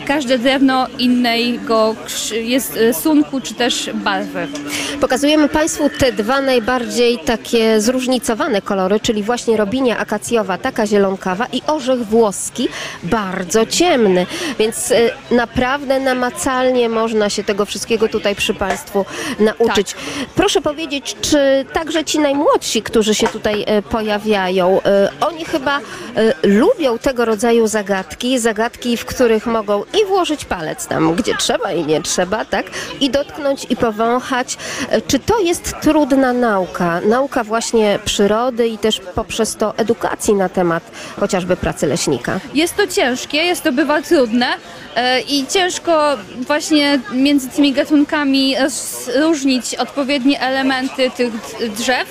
każde 0.06 0.38
drewno 0.38 0.86
innego 0.98 1.94
jest 2.32 2.76
rysunku 2.76 3.40
czy 3.40 3.54
też 3.54 3.90
barwy. 3.94 4.46
Pokazujemy 5.00 5.48
Państwu 5.48 5.90
te 5.98 6.12
dwa 6.12 6.40
najbardziej 6.40 7.18
takie 7.18 7.80
zróżnicowane 7.80 8.62
kolory, 8.62 9.00
czyli 9.00 9.22
właśnie 9.22 9.56
robinia 9.56 9.98
akacjowa, 9.98 10.58
taka 10.58 10.86
zielonkawa 10.86 11.46
i 11.52 11.62
orzech 11.66 12.06
włoski, 12.06 12.68
bardzo 13.02 13.66
ciemny. 13.66 14.26
Więc 14.58 14.92
e, 14.92 14.96
naprawdę 15.30 16.00
namacalnie 16.00 16.88
można 16.88 17.30
się 17.30 17.44
tego 17.44 17.64
wszystkiego 17.64 18.08
tutaj 18.08 18.34
przy 18.34 18.54
Państwu 18.54 19.04
nauczyć. 19.40 19.94
Proszę 20.34 20.60
powiedzieć, 20.60 21.16
czy 21.20 21.64
także 21.72 22.04
ci 22.04 22.18
najmłodsi, 22.18 22.82
którzy 22.82 23.14
się 23.14 23.28
tutaj 23.28 23.64
e, 23.66 23.82
pojawiają, 23.82 24.80
e, 24.82 25.10
oni 25.20 25.44
chyba 25.44 25.78
e, 25.78 25.82
lubią 26.42 26.98
tego 26.98 27.24
rodzaju 27.24 27.66
zagadki, 27.66 28.38
zagadki, 28.38 28.96
w 28.96 29.04
których 29.04 29.23
których 29.24 29.46
mogą 29.46 29.82
i 30.02 30.06
włożyć 30.06 30.44
palec 30.44 30.86
tam, 30.86 31.14
gdzie 31.14 31.34
trzeba 31.34 31.72
i 31.72 31.84
nie 31.86 32.02
trzeba, 32.02 32.44
tak? 32.44 32.66
I 33.00 33.10
dotknąć 33.10 33.66
i 33.70 33.76
powąchać. 33.76 34.56
E, 34.90 35.00
Czy 35.00 35.18
to 35.18 35.40
jest 35.40 35.74
trudna 35.82 36.32
nauka? 36.32 37.00
Nauka 37.00 37.44
właśnie 37.44 37.98
przyrody 38.04 38.68
i 38.68 38.78
też 38.78 39.00
poprzez 39.14 39.56
to 39.56 39.76
edukacji 39.76 40.34
na 40.34 40.48
temat 40.48 40.82
chociażby 41.20 41.56
pracy 41.56 41.86
leśnika. 41.86 42.40
Jest 42.54 42.76
to 42.76 42.86
ciężkie, 42.86 43.38
jest 43.38 43.62
to 43.62 43.72
bywa 43.72 44.02
trudne 44.02 44.46
e, 44.96 45.20
i 45.20 45.46
ciężko 45.46 46.16
właśnie 46.46 47.00
między 47.12 47.48
tymi 47.48 47.72
gatunkami 47.72 48.56
różnić 49.16 49.74
odpowiednie 49.74 50.40
elementy 50.40 51.10
tych 51.10 51.32
drzew. 51.70 52.08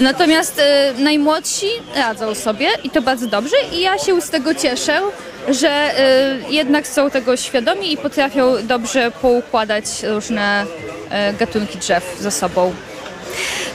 Natomiast 0.00 0.58
e, 0.58 0.92
najmłodsi 0.98 1.66
radzą 1.96 2.34
sobie 2.34 2.68
i 2.84 2.90
to 2.90 3.02
bardzo 3.02 3.26
dobrze 3.26 3.56
i 3.72 3.80
ja 3.80 3.98
się 3.98 4.20
z 4.20 4.30
tego 4.30 4.54
cieszę, 4.54 5.00
że 5.48 5.68
e, 5.68 6.38
jednak 6.50 6.86
są 6.86 7.10
tego 7.10 7.36
świadomi 7.36 7.92
i 7.92 7.96
potrafią 7.96 8.54
dobrze 8.62 9.10
poukładać 9.22 9.84
różne 10.02 10.66
e, 11.10 11.32
gatunki 11.32 11.78
drzew 11.78 12.16
ze 12.20 12.30
sobą. 12.30 12.72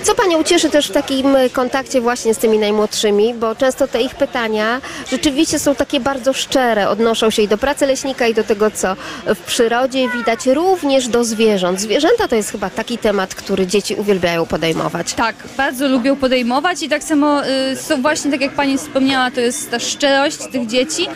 Co 0.03 0.15
Panią 0.15 0.43
cieszy 0.43 0.69
też 0.69 0.87
w 0.87 0.91
takim 0.91 1.27
kontakcie 1.53 2.01
właśnie 2.01 2.33
z 2.33 2.37
tymi 2.37 2.59
najmłodszymi, 2.59 3.33
bo 3.33 3.55
często 3.55 3.87
te 3.87 4.01
ich 4.01 4.15
pytania 4.15 4.81
rzeczywiście 5.11 5.59
są 5.59 5.75
takie 5.75 5.99
bardzo 5.99 6.33
szczere, 6.33 6.89
odnoszą 6.89 7.29
się 7.29 7.41
i 7.41 7.47
do 7.47 7.57
pracy 7.57 7.85
leśnika 7.85 8.27
i 8.27 8.33
do 8.33 8.43
tego, 8.43 8.71
co 8.71 8.95
w 9.25 9.39
przyrodzie 9.39 10.09
widać, 10.09 10.45
również 10.45 11.07
do 11.07 11.23
zwierząt. 11.23 11.81
Zwierzęta 11.81 12.27
to 12.27 12.35
jest 12.35 12.51
chyba 12.51 12.69
taki 12.69 12.97
temat, 12.97 13.35
który 13.35 13.67
dzieci 13.67 13.95
uwielbiają 13.95 14.45
podejmować. 14.45 15.13
Tak, 15.13 15.35
bardzo 15.57 15.87
lubią 15.87 16.15
podejmować 16.15 16.83
i 16.83 16.89
tak 16.89 17.03
samo 17.03 17.41
y, 17.45 17.75
są 17.75 18.01
właśnie, 18.01 18.31
tak 18.31 18.41
jak 18.41 18.51
Pani 18.51 18.77
wspomniała, 18.77 19.31
to 19.31 19.41
jest 19.41 19.71
ta 19.71 19.79
szczerość 19.79 20.37
tych 20.51 20.67
dzieci 20.67 21.07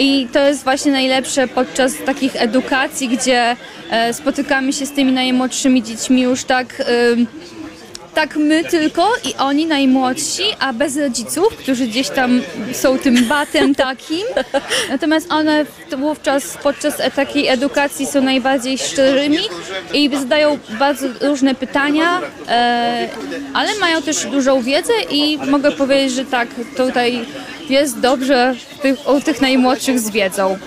i 0.00 0.28
to 0.32 0.38
jest 0.48 0.64
właśnie 0.64 0.92
najlepsze 0.92 1.48
podczas 1.48 1.92
takich 2.06 2.36
edukacji, 2.36 3.08
gdzie 3.08 3.56
e, 3.90 4.14
spotykamy 4.14 4.72
się 4.72 4.86
z 4.86 4.92
tymi 4.92 5.12
najmłodszymi 5.12 5.82
dziećmi 5.82 6.22
już 6.22 6.44
tak... 6.44 6.82
Tak 8.14 8.36
my 8.36 8.64
tylko 8.64 9.12
i 9.24 9.34
oni 9.38 9.66
najmłodsi, 9.66 10.42
a 10.58 10.72
bez 10.72 10.96
rodziców, 10.96 11.56
którzy 11.56 11.86
gdzieś 11.86 12.08
tam 12.08 12.42
są 12.72 12.98
tym 12.98 13.24
batem 13.24 13.74
takim. 13.86 14.26
Natomiast 14.88 15.32
one 15.32 15.64
wówczas 15.98 16.56
podczas 16.62 16.94
takiej 17.14 17.48
edukacji 17.48 18.06
są 18.06 18.20
najbardziej 18.20 18.78
szczerymi 18.78 19.38
i 19.94 20.10
zadają 20.16 20.58
bardzo 20.78 21.06
różne 21.20 21.54
pytania, 21.54 22.20
e, 22.48 23.08
ale 23.54 23.74
mają 23.74 24.02
też 24.02 24.26
dużą 24.26 24.62
wiedzę 24.62 24.92
i 25.10 25.38
mogę 25.38 25.72
powiedzieć, 25.72 26.12
że 26.12 26.24
tak, 26.24 26.48
tutaj 26.76 27.26
jest 27.70 28.00
dobrze 28.00 28.54
tych, 28.82 29.08
u 29.08 29.20
tych 29.20 29.40
najmłodszych 29.40 30.00
z 30.00 30.10
wiedzą. 30.10 30.58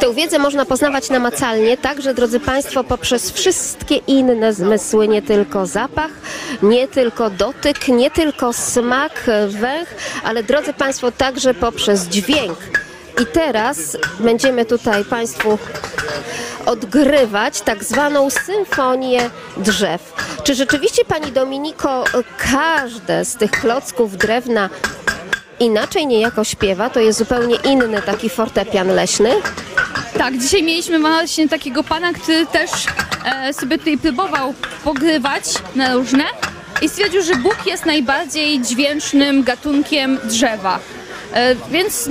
Tę 0.00 0.14
wiedzę 0.14 0.38
można 0.38 0.64
poznawać 0.64 1.10
namacalnie, 1.10 1.76
także 1.76 2.14
drodzy 2.14 2.40
Państwo, 2.40 2.84
poprzez 2.84 3.30
wszystkie 3.30 3.96
inne 3.96 4.52
zmysły, 4.52 5.08
nie 5.08 5.22
tylko 5.22 5.66
zapach, 5.66 6.10
nie 6.62 6.88
tylko 6.88 7.30
dotyk, 7.30 7.88
nie 7.88 8.10
tylko 8.10 8.52
smak, 8.52 9.12
węch, 9.48 9.88
ale 10.24 10.42
drodzy 10.42 10.72
Państwo, 10.72 11.12
także 11.12 11.54
poprzez 11.54 12.08
dźwięk. 12.08 12.58
I 13.22 13.26
teraz 13.26 13.96
będziemy 14.20 14.64
tutaj 14.64 15.04
Państwu 15.04 15.58
odgrywać 16.66 17.60
tak 17.60 17.84
zwaną 17.84 18.30
symfonię 18.30 19.30
drzew. 19.56 20.12
Czy 20.44 20.54
rzeczywiście 20.54 21.04
Pani 21.04 21.32
Dominiko 21.32 22.04
każde 22.52 23.24
z 23.24 23.36
tych 23.36 23.50
klocków 23.50 24.16
drewna 24.16 24.70
inaczej 25.60 26.06
niejako 26.06 26.44
śpiewa? 26.44 26.90
To 26.90 27.00
jest 27.00 27.18
zupełnie 27.18 27.56
inny 27.64 28.02
taki 28.02 28.30
fortepian 28.30 28.88
leśny? 28.88 29.30
Tak, 30.18 30.38
dzisiaj 30.38 30.62
mieliśmy 30.62 30.98
właśnie 30.98 31.48
takiego 31.48 31.82
pana, 31.82 32.12
który 32.12 32.46
też 32.46 32.70
e, 33.24 33.52
sobie 33.52 33.78
tutaj 33.78 33.98
próbował 33.98 34.54
pogrywać 34.84 35.44
na 35.74 35.94
różne 35.94 36.24
i 36.82 36.88
stwierdził, 36.88 37.22
że 37.22 37.34
Bóg 37.34 37.56
jest 37.66 37.86
najbardziej 37.86 38.60
dźwięcznym 38.62 39.42
gatunkiem 39.42 40.18
drzewa. 40.24 40.78
E, 41.32 41.54
więc 41.70 42.10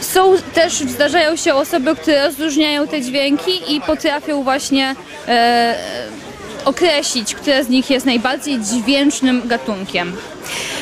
są 0.00 0.36
też, 0.54 0.72
zdarzają 0.74 1.36
się 1.36 1.54
osoby, 1.54 1.96
które 1.96 2.26
rozróżniają 2.26 2.86
te 2.86 3.02
dźwięki 3.02 3.74
i 3.76 3.80
potrafią 3.80 4.42
właśnie 4.42 4.94
e, 5.28 5.74
określić, 6.64 7.34
które 7.34 7.64
z 7.64 7.68
nich 7.68 7.90
jest 7.90 8.06
najbardziej 8.06 8.60
dźwięcznym 8.60 9.48
gatunkiem. 9.48 10.16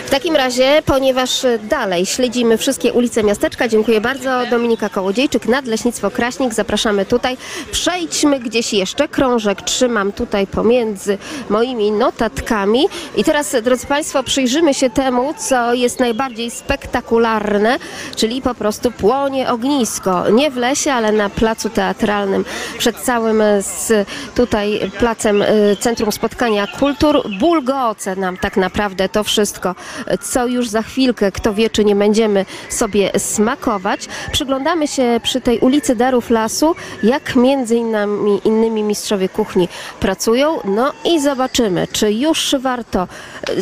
W 0.06 0.10
takim 0.10 0.36
razie, 0.36 0.82
ponieważ 0.86 1.46
dalej 1.62 2.06
śledzimy 2.06 2.58
wszystkie 2.58 2.92
ulice 2.92 3.24
miasteczka, 3.24 3.68
dziękuję 3.68 4.00
bardzo. 4.00 4.46
Dominika 4.50 4.88
Kołodziejczyk, 4.88 5.48
Nadleśnictwo 5.48 6.10
Kraśnik, 6.10 6.54
zapraszamy 6.54 7.04
tutaj. 7.04 7.36
Przejdźmy 7.72 8.40
gdzieś 8.40 8.72
jeszcze, 8.72 9.08
krążek 9.08 9.62
trzymam 9.62 10.12
tutaj 10.12 10.46
pomiędzy 10.46 11.18
moimi 11.50 11.92
notatkami. 11.92 12.88
I 13.16 13.24
teraz, 13.24 13.56
drodzy 13.62 13.86
Państwo, 13.86 14.22
przyjrzymy 14.22 14.74
się 14.74 14.90
temu, 14.90 15.34
co 15.38 15.74
jest 15.74 16.00
najbardziej 16.00 16.50
spektakularne, 16.50 17.78
czyli 18.16 18.42
po 18.42 18.54
prostu 18.54 18.90
płonie 18.90 19.50
ognisko. 19.50 20.30
Nie 20.30 20.50
w 20.50 20.56
lesie, 20.56 20.92
ale 20.92 21.12
na 21.12 21.30
placu 21.30 21.70
teatralnym, 21.70 22.44
przed 22.78 22.96
całym 22.96 23.42
z, 23.60 24.08
tutaj 24.34 24.90
placem 24.98 25.42
e, 25.42 25.46
Centrum 25.80 26.12
Spotkania 26.12 26.66
Kultur. 26.66 27.22
Bulgoce 27.40 28.16
nam 28.16 28.36
tak 28.36 28.56
naprawdę 28.56 29.08
to 29.08 29.24
wszystko, 29.24 29.74
co 30.20 30.46
już 30.46 30.68
za 30.68 30.82
chwilkę, 30.82 31.32
kto 31.32 31.54
wie, 31.54 31.70
czy 31.70 31.84
nie 31.84 31.96
będziemy 31.96 32.44
sobie 32.68 33.10
smakować. 33.18 34.00
Przyglądamy 34.32 34.88
się 34.88 35.20
przy 35.22 35.40
tej 35.40 35.58
ulicy 35.58 35.96
Darów 35.96 36.30
Lasu, 36.30 36.74
jak 37.02 37.36
między 37.36 37.76
innymi, 37.76 38.40
innymi 38.44 38.82
mistrzowie 38.82 39.28
kuchni 39.28 39.68
pracują. 40.00 40.60
No 40.64 40.92
i 41.04 41.20
zobaczymy, 41.20 41.88
czy 41.92 42.12
już 42.12 42.54
warto, 42.60 43.08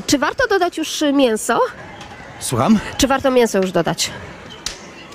czy 0.07 0.19
warto 0.19 0.49
dodać 0.49 0.79
już 0.79 1.05
mięso? 1.13 1.61
Słucham? 2.41 2.79
Czy 2.99 3.07
warto 3.07 3.31
mięso 3.31 3.59
już 3.59 3.73
dodać? 3.73 4.11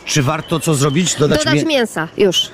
Czy 0.06 0.24
warto 0.24 0.60
co 0.60 0.76
zrobić? 0.76 1.16
Dodać, 1.16 1.40
Dodać 1.40 1.56
mię- 1.56 1.66
mięsa 1.66 2.08
już. 2.18 2.50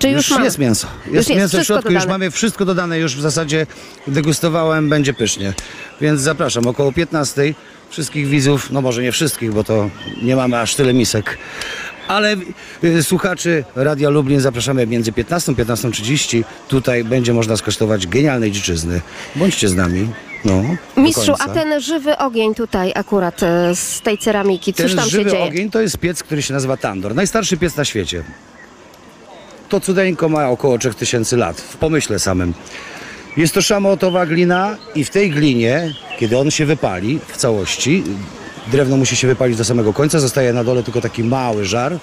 Czy 0.00 0.08
już, 0.08 0.30
już 0.30 0.38
jest 0.40 0.58
mięso. 0.58 0.86
Już 1.06 1.14
Jest, 1.14 1.28
jest 1.28 1.40
mięso 1.40 1.58
w 1.60 1.66
środku, 1.66 1.92
już 1.92 2.02
dodane. 2.02 2.18
mamy 2.18 2.30
wszystko 2.30 2.64
dodane, 2.64 2.98
już 2.98 3.16
w 3.16 3.20
zasadzie 3.20 3.66
degustowałem, 4.06 4.88
będzie 4.88 5.14
pysznie. 5.14 5.52
Więc 6.00 6.20
zapraszam, 6.20 6.66
około 6.66 6.92
15 6.92 7.54
wszystkich 7.90 8.26
widzów, 8.26 8.70
no 8.70 8.80
może 8.80 9.02
nie 9.02 9.12
wszystkich, 9.12 9.52
bo 9.52 9.64
to 9.64 9.90
nie 10.22 10.36
mamy 10.36 10.58
aż 10.60 10.74
tyle 10.74 10.94
misek. 10.94 11.38
Ale 12.08 12.36
y, 12.84 13.02
słuchaczy 13.02 13.64
Radia 13.76 14.10
Lublin 14.10 14.40
zapraszamy 14.40 14.86
między 14.86 15.12
15 15.12 15.52
a 15.52 15.54
15.30. 15.54 16.44
Tutaj 16.68 17.04
będzie 17.04 17.32
można 17.32 17.56
skosztować 17.56 18.06
genialnej 18.06 18.52
dziczyzny. 18.52 19.00
Bądźcie 19.36 19.68
z 19.68 19.74
nami. 19.76 20.08
No, 20.44 20.62
Mistrzu, 20.96 21.34
a 21.38 21.48
ten 21.48 21.80
żywy 21.80 22.18
ogień 22.18 22.54
tutaj 22.54 22.92
akurat 22.94 23.42
e, 23.42 23.74
z 23.76 24.00
tej 24.00 24.18
ceramiki, 24.18 24.74
cóż 24.74 24.86
Ten 24.86 24.96
tam 24.96 25.04
się 25.04 25.10
żywy 25.10 25.30
dzieje? 25.30 25.42
ogień 25.44 25.70
to 25.70 25.80
jest 25.80 25.98
piec, 25.98 26.22
który 26.22 26.42
się 26.42 26.54
nazywa 26.54 26.76
Tandor. 26.76 27.14
Najstarszy 27.14 27.56
piec 27.56 27.76
na 27.76 27.84
świecie. 27.84 28.24
To 29.70 29.80
cudeńko 29.80 30.28
ma 30.28 30.48
około 30.48 30.78
3000 30.78 31.36
lat, 31.36 31.60
w 31.60 31.76
pomyśle 31.76 32.18
samym. 32.18 32.54
Jest 33.36 33.54
to 33.54 33.62
szamotowa 33.62 34.26
glina 34.26 34.76
i 34.94 35.04
w 35.04 35.10
tej 35.10 35.30
glinie, 35.30 35.94
kiedy 36.18 36.38
on 36.38 36.50
się 36.50 36.66
wypali 36.66 37.18
w 37.28 37.36
całości, 37.36 38.02
drewno 38.66 38.96
musi 38.96 39.16
się 39.16 39.28
wypalić 39.28 39.58
do 39.58 39.64
samego 39.64 39.92
końca, 39.92 40.20
zostaje 40.20 40.52
na 40.52 40.64
dole 40.64 40.82
tylko 40.82 41.00
taki 41.00 41.24
mały 41.24 41.64
żar. 41.64 41.98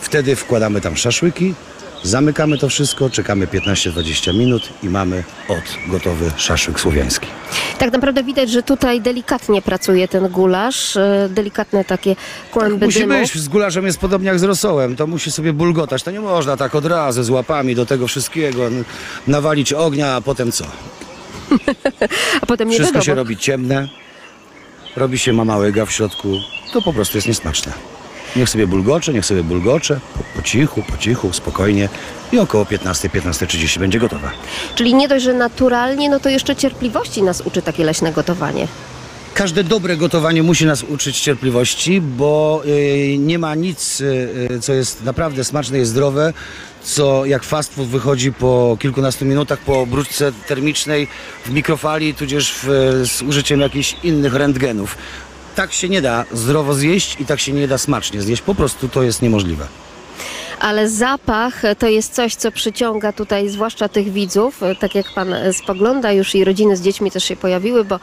Wtedy 0.00 0.36
wkładamy 0.36 0.80
tam 0.80 0.96
szaszłyki, 0.96 1.54
zamykamy 2.02 2.58
to 2.58 2.68
wszystko, 2.68 3.10
czekamy 3.10 3.46
15-20 3.46 4.34
minut 4.38 4.68
i 4.82 4.88
mamy 4.88 5.24
od 5.48 5.90
gotowy 5.90 6.30
szaszłyk 6.36 6.80
słowiański. 6.80 7.26
Tak 7.78 7.92
naprawdę 7.92 8.24
widać, 8.24 8.50
że 8.50 8.62
tutaj 8.62 9.00
delikatnie 9.00 9.62
pracuje 9.62 10.08
ten 10.08 10.28
gulasz, 10.28 10.96
e, 10.96 11.28
delikatne 11.30 11.84
takie 11.84 12.16
kłęby 12.52 12.86
Musi 12.86 12.98
dymu. 12.98 13.14
być, 13.14 13.34
z 13.34 13.48
gulaszem 13.48 13.86
jest 13.86 13.98
podobnie 13.98 14.28
jak 14.28 14.38
z 14.38 14.42
rosołem, 14.42 14.96
to 14.96 15.06
musi 15.06 15.30
sobie 15.32 15.52
bulgotać, 15.52 16.02
to 16.02 16.10
nie 16.10 16.20
można 16.20 16.56
tak 16.56 16.74
od 16.74 16.86
razu 16.86 17.22
z 17.22 17.30
łapami 17.30 17.74
do 17.74 17.86
tego 17.86 18.06
wszystkiego 18.06 18.62
nawalić 19.26 19.72
ognia, 19.72 20.14
a 20.14 20.20
potem 20.20 20.52
co? 20.52 20.64
A 22.42 22.46
potem 22.46 22.68
nie 22.68 22.74
Wszystko 22.74 23.00
się 23.00 23.14
robi 23.14 23.36
ciemne, 23.36 23.88
robi 24.96 25.18
się 25.18 25.32
ma 25.32 25.44
małego 25.44 25.86
w 25.86 25.92
środku, 25.92 26.38
to 26.72 26.82
po 26.82 26.92
prostu 26.92 27.18
jest 27.18 27.28
niesmaczne. 27.28 27.72
Niech 28.36 28.48
sobie 28.48 28.66
bulgocze, 28.66 29.12
niech 29.12 29.26
sobie 29.26 29.42
bulgocze, 29.42 30.00
po, 30.14 30.24
po 30.36 30.42
cichu, 30.42 30.82
po 30.82 30.96
cichu, 30.96 31.32
spokojnie 31.32 31.88
i 32.32 32.38
około 32.38 32.64
15-15.30 32.64 33.78
będzie 33.78 33.98
gotowe. 33.98 34.30
Czyli 34.74 34.94
nie 34.94 35.08
dość, 35.08 35.24
że 35.24 35.34
naturalnie, 35.34 36.10
no 36.10 36.20
to 36.20 36.28
jeszcze 36.28 36.56
cierpliwości 36.56 37.22
nas 37.22 37.40
uczy 37.40 37.62
takie 37.62 37.84
leśne 37.84 38.12
gotowanie. 38.12 38.68
Każde 39.34 39.64
dobre 39.64 39.96
gotowanie 39.96 40.42
musi 40.42 40.66
nas 40.66 40.82
uczyć 40.82 41.20
cierpliwości, 41.20 42.00
bo 42.00 42.62
y, 42.66 43.16
nie 43.18 43.38
ma 43.38 43.54
nic, 43.54 44.00
y, 44.00 44.04
y, 44.50 44.60
co 44.60 44.72
jest 44.72 45.04
naprawdę 45.04 45.44
smaczne 45.44 45.80
i 45.80 45.84
zdrowe, 45.84 46.32
co 46.82 47.26
jak 47.26 47.42
fast 47.42 47.74
food 47.74 47.88
wychodzi 47.88 48.32
po 48.32 48.76
kilkunastu 48.80 49.24
minutach 49.24 49.58
po 49.58 49.80
obróbce 49.80 50.32
termicznej 50.48 51.08
w 51.46 51.50
mikrofali, 51.50 52.14
tudzież 52.14 52.54
w, 52.62 52.66
z 53.04 53.22
użyciem 53.22 53.60
jakichś 53.60 53.96
innych 54.02 54.34
rentgenów. 54.34 54.96
Tak 55.54 55.72
się 55.72 55.88
nie 55.88 56.02
da 56.02 56.24
zdrowo 56.32 56.74
zjeść 56.74 57.20
i 57.20 57.26
tak 57.26 57.40
się 57.40 57.52
nie 57.52 57.68
da 57.68 57.78
smacznie 57.78 58.22
zjeść. 58.22 58.42
Po 58.42 58.54
prostu 58.54 58.88
to 58.88 59.02
jest 59.02 59.22
niemożliwe. 59.22 59.66
ale 60.60 60.88
zapach 60.88 61.62
to 61.78 61.88
jest 61.88 62.14
coś, 62.14 62.34
co 62.34 62.52
przyciąga 62.52 63.12
tutaj 63.12 63.48
zwłaszcza 63.48 63.88
tych 63.88 64.12
widzów. 64.12 64.60
Tak 64.80 64.94
jak 64.94 65.06
pan 65.14 65.34
spogląda, 65.52 66.12
już 66.12 66.34
i 66.34 66.44
rodziny 66.44 66.76
z 66.76 66.82
dziećmi 66.82 67.10
też 67.10 67.24
się 67.24 67.36
pojawiły, 67.36 67.84
bo 67.84 68.00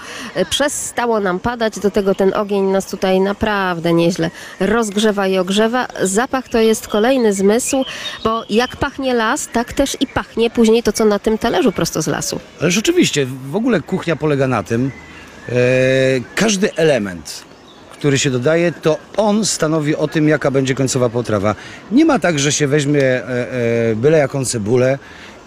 przestało 0.50 1.20
nam 1.20 1.40
padać, 1.40 1.80
do 1.80 1.92
tego 1.92 2.16
ten 2.16 2.34
ogień 2.34 2.64
nas 2.64 2.86
tutaj 2.86 3.20
naprawdę 3.22 3.94
nieźle 3.94 4.32
rozgrzewa 4.60 5.28
i 5.28 5.38
ogrzewa. 5.38 5.88
Zapach 6.02 6.50
to 6.50 6.58
jest 6.60 6.88
kolejny 6.88 7.34
zmysł, 7.34 7.86
bo 8.24 8.44
jak 8.50 8.78
pachnie 8.78 9.14
las, 9.14 9.48
tak 9.54 9.74
też 9.74 9.98
i 10.00 10.08
pachnie 10.08 10.50
później 10.50 10.84
to, 10.84 10.94
co 10.94 11.06
na 11.06 11.20
tym 11.20 11.38
talerzu 11.38 11.72
prosto 11.72 12.02
z 12.02 12.08
lasu. 12.08 12.40
Ale 12.62 12.72
rzeczywiście, 12.72 13.28
w 13.52 13.56
ogóle 13.56 13.82
kuchnia 13.82 14.16
polega 14.16 14.48
na 14.48 14.64
tym, 14.64 14.92
każdy 16.36 16.76
element, 16.76 17.44
który 18.00 18.20
się 18.20 18.32
dodaje, 18.32 18.72
to 18.72 18.98
on 19.18 19.46
stanowi 19.46 19.96
o 19.96 20.08
tym, 20.08 20.28
jaka 20.28 20.52
będzie 20.52 20.76
końcowa 20.76 21.10
potrawa. 21.10 21.56
Nie 21.92 22.06
ma 22.06 22.20
tak, 22.20 22.40
że 22.40 22.52
się 22.52 22.68
weźmie 22.68 23.04
e, 23.04 23.52
e, 23.92 23.96
byle 23.96 24.18
jaką 24.18 24.46
cebulę 24.46 25.00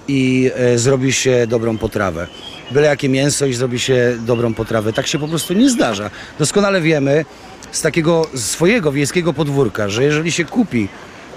i 0.08 0.50
e, 0.54 0.78
zrobi 0.78 1.12
się 1.12 1.46
dobrą 1.46 1.78
potrawę. 1.78 2.26
Byle 2.70 2.86
jakie 2.86 3.08
mięso 3.08 3.46
i 3.46 3.54
zrobi 3.54 3.78
się 3.78 4.16
dobrą 4.26 4.54
potrawę. 4.54 4.92
Tak 4.92 5.06
się 5.06 5.18
po 5.18 5.28
prostu 5.28 5.54
nie 5.54 5.70
zdarza. 5.70 6.10
Doskonale 6.38 6.80
wiemy 6.80 7.24
z 7.72 7.82
takiego 7.82 8.26
swojego 8.34 8.92
wiejskiego 8.92 9.32
podwórka, 9.32 9.88
że 9.88 10.04
jeżeli 10.04 10.32
się 10.32 10.44
kupi 10.44 10.88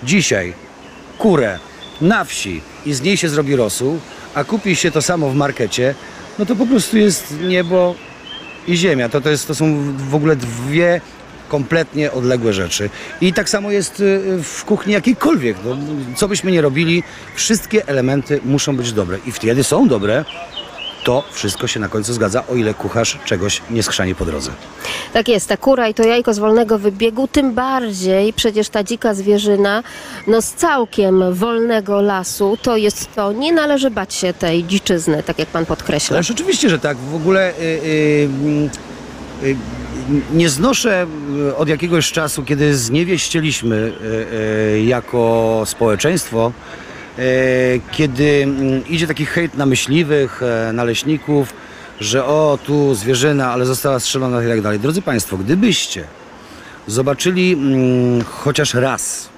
dzisiaj 0.03 0.53
kurę 1.17 1.59
na 2.01 2.23
wsi 2.23 2.61
i 2.85 2.93
z 2.93 3.01
niej 3.01 3.17
się 3.17 3.29
zrobi 3.29 3.55
rosół, 3.55 3.99
a 4.33 4.43
kupi 4.43 4.75
się 4.75 4.91
to 4.91 5.01
samo 5.01 5.29
w 5.29 5.35
markecie, 5.35 5.95
no 6.39 6.45
to 6.45 6.55
po 6.55 6.65
prostu 6.65 6.97
jest 6.97 7.33
niebo 7.47 7.95
i 8.67 8.77
ziemia. 8.77 9.09
To, 9.09 9.21
to, 9.21 9.29
jest, 9.29 9.47
to 9.47 9.55
są 9.55 9.93
w 10.09 10.15
ogóle 10.15 10.35
dwie 10.35 11.01
kompletnie 11.49 12.11
odległe 12.11 12.53
rzeczy. 12.53 12.89
I 13.21 13.33
tak 13.33 13.49
samo 13.49 13.71
jest 13.71 13.99
y, 13.99 14.43
w 14.43 14.65
kuchni 14.65 14.93
jakiejkolwiek. 14.93 15.57
No, 15.65 15.77
co 16.15 16.27
byśmy 16.27 16.51
nie 16.51 16.61
robili, 16.61 17.03
wszystkie 17.35 17.87
elementy 17.87 18.39
muszą 18.45 18.75
być 18.77 18.93
dobre. 18.93 19.17
I 19.25 19.31
wtedy 19.31 19.63
są 19.63 19.87
dobre, 19.87 20.25
to 21.05 21.23
wszystko 21.31 21.67
się 21.67 21.79
na 21.79 21.87
końcu 21.89 22.13
zgadza, 22.13 22.43
o 22.47 22.55
ile 22.55 22.73
kucharz 22.73 23.19
czegoś 23.25 23.61
nie 23.69 23.83
skrzani 23.83 24.15
po 24.15 24.25
drodze. 24.25 24.51
Tak 25.13 25.27
jest, 25.27 25.47
ta 25.47 25.57
kura 25.57 25.87
i 25.87 25.93
to 25.93 26.03
jajko 26.03 26.33
z 26.33 26.39
wolnego 26.39 26.79
wybiegu, 26.79 27.27
tym 27.27 27.53
bardziej 27.53 28.33
przecież 28.33 28.69
ta 28.69 28.83
dzika 28.83 29.13
zwierzyna, 29.13 29.83
no 30.27 30.41
z 30.41 30.53
całkiem 30.53 31.33
wolnego 31.33 32.01
lasu, 32.01 32.57
to 32.61 32.77
jest 32.77 33.15
to, 33.15 33.31
nie 33.31 33.53
należy 33.53 33.91
bać 33.91 34.13
się 34.13 34.33
tej 34.33 34.63
dziczyzny, 34.63 35.23
tak 35.23 35.39
jak 35.39 35.47
pan 35.47 35.65
podkreśla. 35.65 36.15
Ależ 36.15 36.31
oczywiście, 36.31 36.69
że 36.69 36.79
tak. 36.79 36.97
W 36.97 37.15
ogóle 37.15 37.49
y, 37.49 37.61
y, 37.61 38.29
y, 39.43 39.47
y, 39.47 39.55
nie 40.33 40.49
znoszę 40.49 41.07
y, 41.49 41.55
od 41.55 41.69
jakiegoś 41.69 42.11
czasu, 42.11 42.43
kiedy 42.43 42.77
zniewieścieliśmy 42.77 43.75
y, 43.75 44.75
y, 44.75 44.83
jako 44.83 45.63
społeczeństwo, 45.65 46.51
kiedy 47.91 48.43
mm, 48.43 48.87
idzie 48.87 49.07
taki 49.07 49.25
hejt 49.25 49.57
na 49.57 49.65
myśliwych, 49.65 50.41
e, 50.43 50.73
na 50.73 50.83
leśników, 50.83 51.53
że 51.99 52.25
o, 52.25 52.59
tu 52.65 52.95
zwierzyna, 52.95 53.51
ale 53.51 53.65
została 53.65 53.99
strzelona 53.99 54.43
i 54.43 54.47
tak 54.47 54.61
dalej. 54.61 54.79
Drodzy 54.79 55.01
Państwo, 55.01 55.37
gdybyście 55.37 56.03
zobaczyli 56.87 57.53
mm, 57.53 58.23
chociaż 58.23 58.73
raz, 58.73 59.29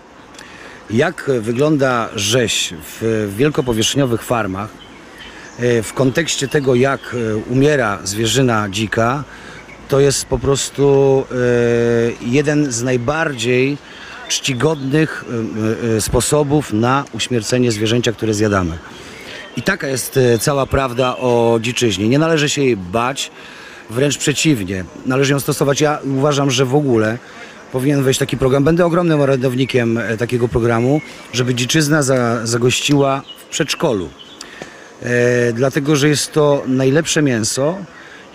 jak 0.89 1.31
wygląda 1.39 2.09
rzeź 2.15 2.73
w 2.81 3.33
wielkopowierzchniowych 3.37 4.23
farmach, 4.23 4.69
e, 5.59 5.83
w 5.83 5.93
kontekście 5.93 6.47
tego, 6.47 6.75
jak 6.75 6.99
e, 7.15 7.35
umiera 7.37 7.99
zwierzyna 8.03 8.69
dzika, 8.69 9.23
to 9.87 9.99
jest 9.99 10.25
po 10.25 10.39
prostu 10.39 11.25
e, 11.31 11.35
jeden 12.21 12.71
z 12.71 12.83
najbardziej 12.83 13.77
czcigodnych 14.27 15.25
e, 15.91 15.95
e, 15.97 16.01
sposobów 16.01 16.73
na 16.73 17.05
uśmiercenie 17.13 17.71
zwierzęcia, 17.71 18.11
które 18.11 18.33
zjadamy. 18.33 18.77
I 19.57 19.61
taka 19.61 19.87
jest 19.87 20.19
cała 20.39 20.65
prawda 20.65 21.17
o 21.17 21.59
dziczyźnie. 21.61 22.09
Nie 22.09 22.19
należy 22.19 22.49
się 22.49 22.63
jej 22.63 22.77
bać, 22.77 23.31
wręcz 23.89 24.17
przeciwnie. 24.17 24.85
Należy 25.05 25.33
ją 25.33 25.39
stosować. 25.39 25.81
Ja 25.81 25.99
uważam, 26.17 26.51
że 26.51 26.65
w 26.65 26.75
ogóle 26.75 27.17
powinien 27.71 28.03
wejść 28.03 28.19
taki 28.19 28.37
program. 28.37 28.63
Będę 28.63 28.85
ogromnym 28.85 29.21
orędownikiem 29.21 29.97
e, 29.97 30.17
takiego 30.17 30.47
programu, 30.47 31.01
żeby 31.33 31.55
dziczyzna 31.55 32.03
za, 32.03 32.45
zagościła 32.47 33.21
w 33.39 33.49
przedszkolu. 33.49 34.09
E, 35.03 35.53
dlatego, 35.53 35.95
że 35.95 36.09
jest 36.09 36.31
to 36.31 36.63
najlepsze 36.67 37.21
mięso, 37.21 37.77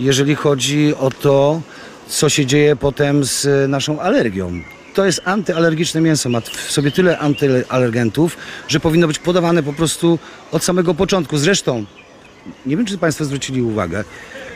jeżeli 0.01 0.35
chodzi 0.35 0.95
o 0.95 1.11
to, 1.11 1.61
co 2.09 2.29
się 2.29 2.47
dzieje 2.47 2.77
potem 2.77 3.25
z 3.25 3.47
e, 3.47 3.69
naszą 3.69 4.01
alergią. 4.01 4.63
To 4.95 5.07
jest 5.07 5.21
antyalergiczne 5.25 6.01
mięso, 6.01 6.29
ma 6.29 6.41
w 6.41 6.73
sobie 6.73 6.91
tyle 6.91 7.19
antyalergentów, 7.19 8.37
że 8.69 8.81
powinno 8.81 9.07
być 9.07 9.19
podawane 9.19 9.63
po 9.63 9.73
prostu 9.73 10.19
od 10.53 10.65
samego 10.65 10.95
początku. 10.95 11.39
Zresztą, 11.39 11.85
nie 12.67 12.77
wiem, 12.77 12.87
czy 12.87 12.99
Państwo 12.99 13.25
zwrócili 13.25 13.63
uwagę, 13.63 14.05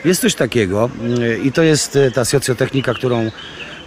jest 0.05 0.21
coś 0.21 0.35
takiego 0.35 0.91
y, 1.19 1.39
i 1.39 1.53
to 1.53 1.63
jest 1.63 1.97
y, 1.97 2.11
ta 2.11 2.25
socjotechnika, 2.25 2.95
którą, 2.95 3.31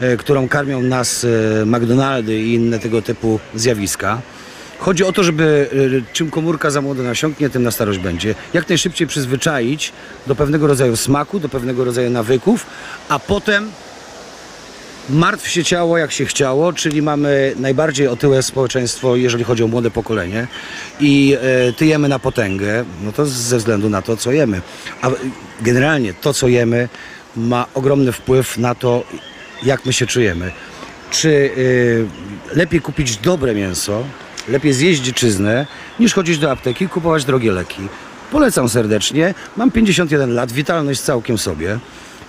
y, 0.02 0.18
którą 0.18 0.48
karmią 0.48 0.82
nas 0.82 1.24
y, 1.24 1.64
McDonaldy 1.66 2.42
i 2.42 2.54
inne 2.54 2.80
tego 2.80 3.02
typu 3.02 3.40
zjawiska. 3.56 4.22
Chodzi 4.80 5.04
o 5.04 5.12
to, 5.12 5.24
żeby 5.24 5.70
czym 6.14 6.32
komórka 6.32 6.70
za 6.70 6.82
młodo 6.82 7.04
nasiąknie, 7.04 7.50
tym 7.50 7.64
na 7.64 7.72
starość 7.72 8.00
będzie. 8.00 8.36
Jak 8.54 8.70
najszybciej 8.70 9.08
przyzwyczaić 9.08 9.92
do 10.28 10.36
pewnego 10.36 10.68
rodzaju 10.68 10.96
smaku, 10.96 11.40
do 11.40 11.50
pewnego 11.50 11.86
rodzaju 11.86 12.10
nawyków, 12.10 12.66
a 13.10 13.20
potem 13.20 13.72
martw 15.10 15.48
się 15.48 15.64
ciało 15.64 15.98
jak 15.98 16.12
się 16.12 16.26
chciało, 16.26 16.74
czyli 16.74 17.02
mamy 17.02 17.54
najbardziej 17.60 18.08
otyłe 18.08 18.44
społeczeństwo, 18.44 19.16
jeżeli 19.16 19.44
chodzi 19.44 19.64
o 19.64 19.68
młode 19.68 19.92
pokolenie 19.92 20.48
i 21.00 21.38
e, 21.42 21.74
tyjemy 21.74 22.08
na 22.08 22.20
potęgę, 22.20 22.86
no 23.04 23.12
to 23.12 23.26
ze 23.26 23.58
względu 23.58 23.90
na 23.90 24.02
to, 24.02 24.18
co 24.18 24.32
jemy. 24.32 24.62
A 25.02 25.10
generalnie 25.62 26.14
to, 26.14 26.34
co 26.34 26.48
jemy, 26.48 26.90
ma 27.36 27.66
ogromny 27.74 28.12
wpływ 28.12 28.58
na 28.58 28.76
to, 28.76 29.04
jak 29.64 29.86
my 29.86 29.94
się 29.94 30.08
czujemy. 30.08 30.52
Czy 31.12 31.52
e, 32.52 32.56
lepiej 32.56 32.82
kupić 32.82 33.18
dobre 33.18 33.56
mięso, 33.56 34.04
lepiej 34.48 34.74
zjeść 34.74 35.02
dziczyznę, 35.02 35.68
niż 36.00 36.14
chodzić 36.14 36.38
do 36.38 36.52
apteki 36.52 36.86
i 36.86 36.90
kupować 36.90 37.26
drogie 37.26 37.52
leki? 37.52 37.82
Polecam 38.32 38.70
serdecznie. 38.70 39.34
Mam 39.58 39.72
51 39.72 40.34
lat, 40.34 40.52
witalność 40.52 41.02
całkiem 41.02 41.38
sobie. 41.38 41.80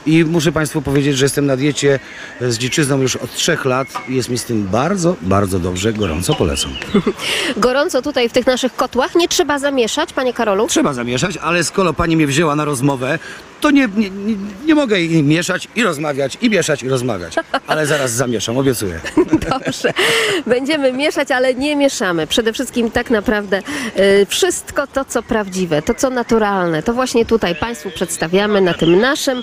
I 0.07 0.25
muszę 0.25 0.53
Państwu 0.53 0.83
powiedzieć, 0.83 1.17
że 1.17 1.25
jestem 1.25 1.47
na 1.47 1.57
diecie 1.57 1.99
z 2.41 2.59
dziczyzną 2.59 3.01
już 3.01 3.17
od 3.17 3.35
trzech 3.35 3.65
lat 3.65 3.89
i 4.09 4.15
jest 4.15 4.29
mi 4.29 4.39
z 4.39 4.45
tym 4.45 4.63
bardzo, 4.63 5.17
bardzo 5.23 5.59
dobrze. 5.59 5.93
Gorąco 5.93 6.35
polecam. 6.35 6.71
Gorąco 7.57 8.03
tutaj 8.03 8.29
w 8.29 8.33
tych 8.33 8.47
naszych 8.47 8.77
kotłach, 8.77 9.15
nie 9.15 9.29
trzeba 9.29 9.59
zamieszać, 9.59 10.13
panie 10.13 10.33
Karolu? 10.33 10.67
Trzeba 10.67 10.93
zamieszać, 10.93 11.37
ale 11.37 11.65
skoro 11.65 11.93
pani 11.93 12.17
mnie 12.17 12.27
wzięła 12.27 12.57
na 12.57 12.65
rozmowę, 12.65 13.19
to 13.61 13.71
nie, 13.71 13.89
nie, 13.97 14.11
nie, 14.65 14.75
mogę 14.75 15.01
jej 15.01 15.23
mieszać 15.23 15.69
i 15.77 15.83
rozmawiać, 15.83 16.39
i 16.41 16.51
mieszać 16.51 16.83
i 16.83 16.89
rozmawiać. 16.89 17.35
Ale 17.67 17.87
zaraz 17.87 18.11
zamieszam, 18.13 18.59
obiecuję. 18.59 19.01
Dobrze. 19.51 19.93
Będziemy 20.47 20.93
mieszać, 20.93 21.31
ale 21.31 21.55
nie 21.55 21.77
mieszamy. 21.77 22.27
Przede 22.27 22.53
wszystkim 22.53 22.91
tak 22.91 23.11
naprawdę 23.11 23.63
y, 23.99 24.27
wszystko 24.27 24.87
to, 24.87 25.05
co 25.05 25.23
prawdziwe, 25.23 25.83
to, 25.83 25.95
co 25.95 26.11
naturalne, 26.11 26.83
to 26.83 26.93
właśnie 26.93 27.27
tutaj 27.27 27.55
Państwu 27.55 27.91
przedstawiamy 27.91 28.61
na 28.61 28.75
tym 28.75 29.01
naszym 29.01 29.43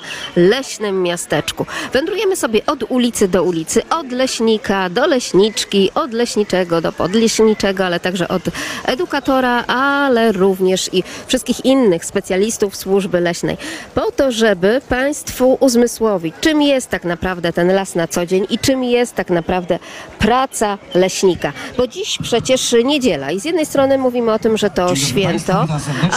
leśnym 0.58 1.04
miasteczku. 1.04 1.66
Wędrujemy 1.94 2.36
sobie 2.36 2.66
od 2.66 2.84
ulicy 2.84 3.28
do 3.28 3.44
ulicy, 3.44 3.82
od 3.90 4.12
leśnika 4.12 4.90
do 4.90 5.08
leśniczki, 5.08 5.92
od 5.96 6.14
leśniczego 6.14 6.82
do 6.82 6.92
podleśniczego, 6.92 7.86
ale 7.86 8.00
także 8.00 8.28
od 8.28 8.42
edukatora, 8.86 9.66
ale 9.66 10.32
również 10.32 10.90
i 10.94 11.04
wszystkich 11.28 11.66
innych 11.66 12.06
specjalistów 12.06 12.76
służby 12.76 13.20
leśnej. 13.20 13.58
Po 13.96 14.12
to, 14.12 14.32
żeby 14.32 14.82
Państwu 14.90 15.58
uzmysłowić, 15.60 16.36
czym 16.42 16.62
jest 16.62 16.90
tak 16.90 17.04
naprawdę 17.04 17.54
ten 17.54 17.68
las 17.74 17.96
na 17.96 18.08
co 18.08 18.26
dzień 18.26 18.48
i 18.50 18.60
czym 18.60 18.84
jest 18.84 19.16
tak 19.16 19.30
naprawdę 19.30 19.80
praca 20.20 20.78
leśnika. 20.94 21.54
Bo 21.78 21.88
dziś 21.88 22.18
przecież 22.24 22.76
niedziela 22.84 23.32
i 23.32 23.40
z 23.40 23.46
jednej 23.46 23.66
strony 23.66 23.98
mówimy 23.98 24.34
o 24.34 24.40
tym, 24.40 24.58
że 24.58 24.70
to 24.70 24.96
święto, 24.96 25.66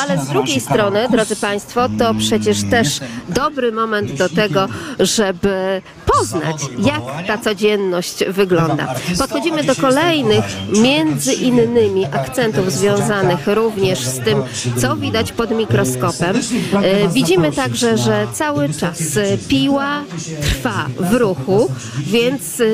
ale 0.03 0.19
z 0.19 0.29
drugiej 0.29 0.61
strony, 0.61 1.09
drodzy 1.11 1.37
Państwo, 1.37 1.81
to 1.99 2.15
przecież 2.15 2.71
też 2.71 3.01
dobry 3.29 3.73
moment 3.73 4.13
do 4.21 4.29
tego, 4.29 4.69
żeby 4.99 5.83
poznać, 6.07 6.57
jak 6.79 7.27
ta 7.27 7.39
codzienność 7.39 8.25
wygląda. 8.29 8.95
Podchodzimy 9.19 9.65
do 9.65 9.75
kolejnych, 9.77 10.45
między 10.83 11.33
innymi 11.33 12.07
akcentów 12.07 12.73
związanych 12.73 13.47
również 13.47 13.99
z 13.99 14.19
tym, 14.21 14.43
co 14.77 14.97
widać 14.97 15.33
pod 15.33 15.51
mikroskopem. 15.51 16.37
E, 16.83 17.09
Widzimy 17.09 17.53
także, 17.53 17.99
że 17.99 18.27
cały 18.33 18.69
czas 18.69 19.17
e, 19.17 19.39
piła 19.49 20.03
trwa 20.43 20.87
w 21.01 21.15
ruchu, 21.15 21.71
więc 21.99 22.61
e, 22.61 22.65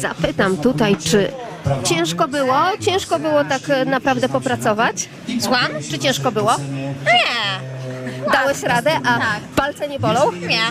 zapytam 0.00 0.56
tutaj, 0.56 0.96
czy 0.96 1.28
ciężko 1.84 2.28
było? 2.28 2.56
Ciężko 2.80 3.18
było 3.18 3.44
tak 3.44 3.62
naprawdę 3.86 4.28
popracować? 4.28 5.08
Słucham? 5.40 5.70
Czy 5.90 5.98
ciężko 5.98 6.32
było? 6.32 6.52
Nie. 7.04 7.71
Dałeś 8.32 8.62
radę, 8.62 8.90
a 9.04 9.20
palce 9.56 9.88
nie 9.88 9.98
bolą? 10.00 10.32
Nie. 10.32 10.62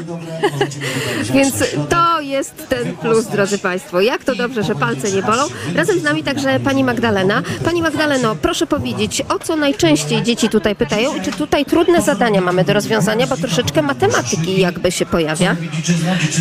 Więc 1.34 1.56
to 1.90 2.22
jest 2.22 2.70
ten 2.70 2.96
plus, 2.96 3.26
drodzy 3.28 3.58
Państwo. 3.58 4.02
Jak 4.02 4.24
to 4.24 4.36
dobrze, 4.36 4.64
że 4.64 4.76
palce 4.76 5.12
nie 5.12 5.22
bolą. 5.22 5.44
Razem 5.76 6.00
z 6.00 6.04
nami 6.04 6.24
także 6.24 6.60
pani 6.60 6.84
Magdalena. 6.84 7.42
Pani 7.66 7.82
Magdaleno, 7.82 8.36
proszę 8.36 8.68
powiedzieć, 8.68 9.22
o 9.30 9.40
co 9.40 9.56
najczęściej 9.56 10.24
dzieci 10.24 10.50
tutaj 10.50 10.76
pytają 10.76 11.16
i 11.16 11.22
czy 11.22 11.32
tutaj 11.32 11.66
trudne 11.66 12.02
zadania 12.02 12.42
mamy 12.42 12.64
do 12.64 12.74
rozwiązania, 12.74 13.28
bo 13.28 13.38
troszeczkę 13.38 13.82
matematyki 13.82 14.62
jakby 14.62 14.92
się 14.92 15.06
pojawia. 15.06 15.56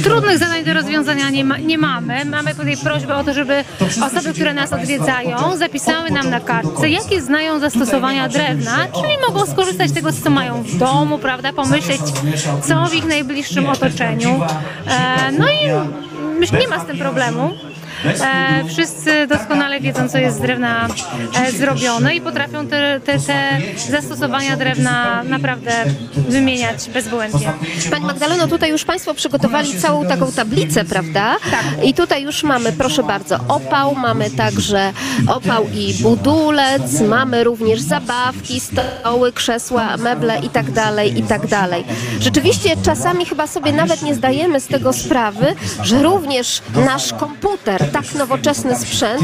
Trudnych 0.05 0.39
zadań 0.39 0.65
do 0.65 0.74
rozwiązania 0.74 1.31
nie, 1.31 1.45
ma, 1.45 1.59
nie 1.59 1.78
mamy. 1.78 2.24
Mamy 2.24 2.55
tutaj 2.55 2.77
prośbę 2.77 3.16
o 3.16 3.24
to, 3.24 3.35
żeby 3.35 3.65
osoby, 4.07 4.35
które 4.35 4.55
nas 4.55 4.73
odwiedzają, 4.73 5.57
zapisały 5.57 6.11
nam 6.11 6.31
na 6.31 6.41
kartce, 6.41 6.89
jakie 6.89 7.23
znają 7.23 7.59
zastosowania 7.59 8.28
drewna, 8.28 8.87
czyli 8.95 9.12
mogą 9.28 9.47
skorzystać 9.47 9.91
z 9.91 9.93
tego, 9.93 10.12
co 10.12 10.31
mają 10.31 10.62
w 10.62 10.77
domu, 10.78 11.00
prawda, 11.19 11.53
pomyśleć, 11.53 12.01
co 12.63 12.87
w 12.87 12.95
ich 12.95 13.05
najbliższym 13.05 13.69
otoczeniu. 13.69 14.41
E, 14.87 15.33
no 15.33 15.49
i 15.49 15.71
myślę, 16.39 16.59
nie 16.59 16.69
ma 16.69 16.81
z 16.81 16.87
tym 16.87 16.99
problemu. 16.99 17.51
E, 18.05 18.65
wszyscy 18.69 19.27
doskonale 19.27 19.81
wiedzą, 19.81 20.09
co 20.09 20.19
jest 20.19 20.37
z 20.37 20.41
drewna 20.41 20.89
e, 21.35 21.53
zrobione 21.53 22.15
i 22.15 22.21
potrafią 22.21 22.67
te, 22.67 23.01
te, 23.01 23.19
te 23.19 23.61
zastosowania 23.91 24.57
drewna 24.57 25.23
naprawdę 25.25 25.85
wymieniać 26.15 26.91
bezbłędnie. 26.95 27.53
Pani 27.91 28.05
Magdaleno, 28.05 28.49
tutaj 28.49 28.71
już 28.71 28.85
Państwo 28.85 29.15
przygotowali 29.15 29.79
całą 29.79 30.07
taką 30.07 30.33
tablicę, 30.33 30.85
prawda? 30.85 31.37
Tak. 31.51 31.85
I 31.85 31.95
tutaj 31.95 32.23
już 32.23 32.43
mamy, 32.43 32.73
proszę 32.73 33.03
bardzo, 33.03 33.39
opał, 33.49 33.95
mamy 33.95 34.31
także 34.31 34.93
opał 35.29 35.67
i 35.75 35.95
budulec, 35.95 37.01
mamy 37.01 37.45
również 37.45 37.81
zabawki, 37.81 38.61
stoły, 38.61 39.33
krzesła, 39.33 39.97
meble 39.97 40.39
i 40.39 40.49
tak 40.49 40.71
dalej, 40.71 41.19
i 41.19 41.23
tak 41.23 41.47
dalej. 41.47 41.85
Rzeczywiście 42.21 42.71
czasami 42.83 43.27
chyba 43.27 43.47
sobie 43.47 43.73
nawet 43.73 44.03
nie 44.03 44.15
zdajemy 44.15 44.61
z 44.61 44.67
tego 44.67 44.93
sprawy, 44.93 45.55
że 45.83 46.03
również 46.03 46.63
nasz 46.75 47.13
komputer, 47.13 47.90
tak 47.93 48.15
nowoczesny 48.15 48.79
sprzęt, 48.79 49.23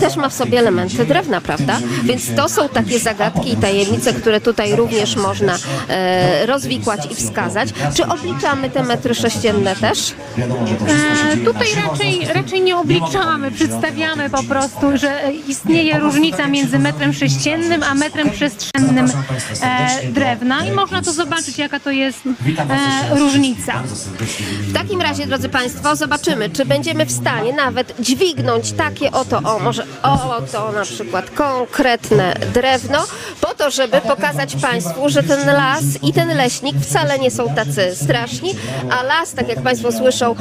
też 0.00 0.16
ma 0.16 0.28
w 0.28 0.34
sobie 0.34 0.58
elementy 0.58 1.06
drewna, 1.06 1.40
prawda? 1.40 1.78
Więc 2.04 2.34
to 2.36 2.48
są 2.48 2.68
takie 2.68 2.98
zagadki 2.98 3.52
i 3.52 3.56
tajemnice, 3.56 4.12
które 4.12 4.40
tutaj 4.40 4.76
również 4.76 5.16
można 5.16 5.58
e, 5.88 6.46
rozwikłać 6.46 7.00
i 7.10 7.14
wskazać. 7.14 7.68
Czy 7.94 8.06
obliczamy 8.06 8.70
te 8.70 8.82
metry 8.82 9.14
sześcienne 9.14 9.76
też? 9.76 10.14
E, 11.32 11.36
tutaj 11.36 11.68
raczej, 11.86 12.28
raczej 12.34 12.60
nie 12.60 12.76
obliczamy, 12.76 13.50
przedstawiamy 13.50 14.30
po 14.30 14.42
prostu, 14.42 14.96
że 14.98 15.20
istnieje 15.48 15.98
różnica 15.98 16.46
między 16.46 16.78
metrem 16.78 17.12
sześciennym 17.12 17.82
a 17.82 17.94
metrem 17.94 18.30
przestrzennym 18.30 19.12
e, 19.62 19.88
drewna 20.12 20.66
i 20.66 20.70
można 20.70 21.02
to 21.02 21.12
zobaczyć, 21.12 21.58
jaka 21.58 21.80
to 21.80 21.90
jest 21.90 22.18
e, 22.26 23.18
różnica. 23.18 23.82
W 24.60 24.72
takim 24.72 25.00
razie, 25.00 25.26
drodzy 25.26 25.48
Państwo, 25.48 25.96
zobaczymy, 25.96 26.50
czy 26.50 26.64
będziemy 26.64 27.06
w 27.06 27.12
stanie 27.12 27.52
nawet 27.52 28.07
dźwignąć 28.08 28.72
takie 28.72 29.12
oto, 29.12 29.38
o 29.44 29.58
może 29.58 29.86
oto 30.02 30.72
na 30.72 30.82
przykład 30.82 31.30
konkretne 31.30 32.34
drewno, 32.54 33.06
po 33.40 33.54
to, 33.54 33.70
żeby 33.70 34.00
pokazać 34.00 34.56
Państwu, 34.56 35.08
że 35.08 35.22
ten 35.22 35.46
las 35.46 35.84
i 36.02 36.12
ten 36.12 36.36
leśnik 36.36 36.76
wcale 36.76 37.18
nie 37.18 37.30
są 37.30 37.54
tacy 37.54 37.96
straszni, 37.96 38.54
a 38.90 39.02
las, 39.02 39.32
tak 39.32 39.48
jak 39.48 39.62
Państwo 39.62 39.92
słyszą, 39.92 40.34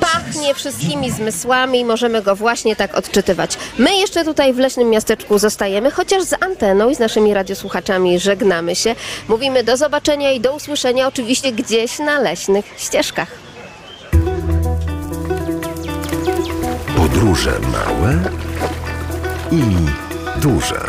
pachnie 0.00 0.54
wszystkimi 0.54 1.10
zmysłami 1.10 1.80
i 1.80 1.84
możemy 1.84 2.22
go 2.22 2.36
właśnie 2.36 2.76
tak 2.76 2.94
odczytywać. 2.94 3.58
My 3.78 3.96
jeszcze 3.96 4.24
tutaj 4.24 4.52
w 4.52 4.58
leśnym 4.58 4.90
miasteczku 4.90 5.38
zostajemy, 5.38 5.90
chociaż 5.90 6.22
z 6.22 6.42
anteną 6.42 6.88
i 6.88 6.94
z 6.94 6.98
naszymi 6.98 7.34
radiosłuchaczami 7.34 8.20
żegnamy 8.20 8.76
się. 8.76 8.94
Mówimy 9.28 9.64
do 9.64 9.76
zobaczenia 9.76 10.32
i 10.32 10.40
do 10.40 10.54
usłyszenia 10.54 11.06
oczywiście 11.06 11.52
gdzieś 11.52 11.98
na 11.98 12.20
leśnych 12.20 12.64
ścieżkach. 12.76 13.43
Podróże 17.24 17.60
małe 17.60 18.18
i 19.50 19.62
duże. 20.40 20.80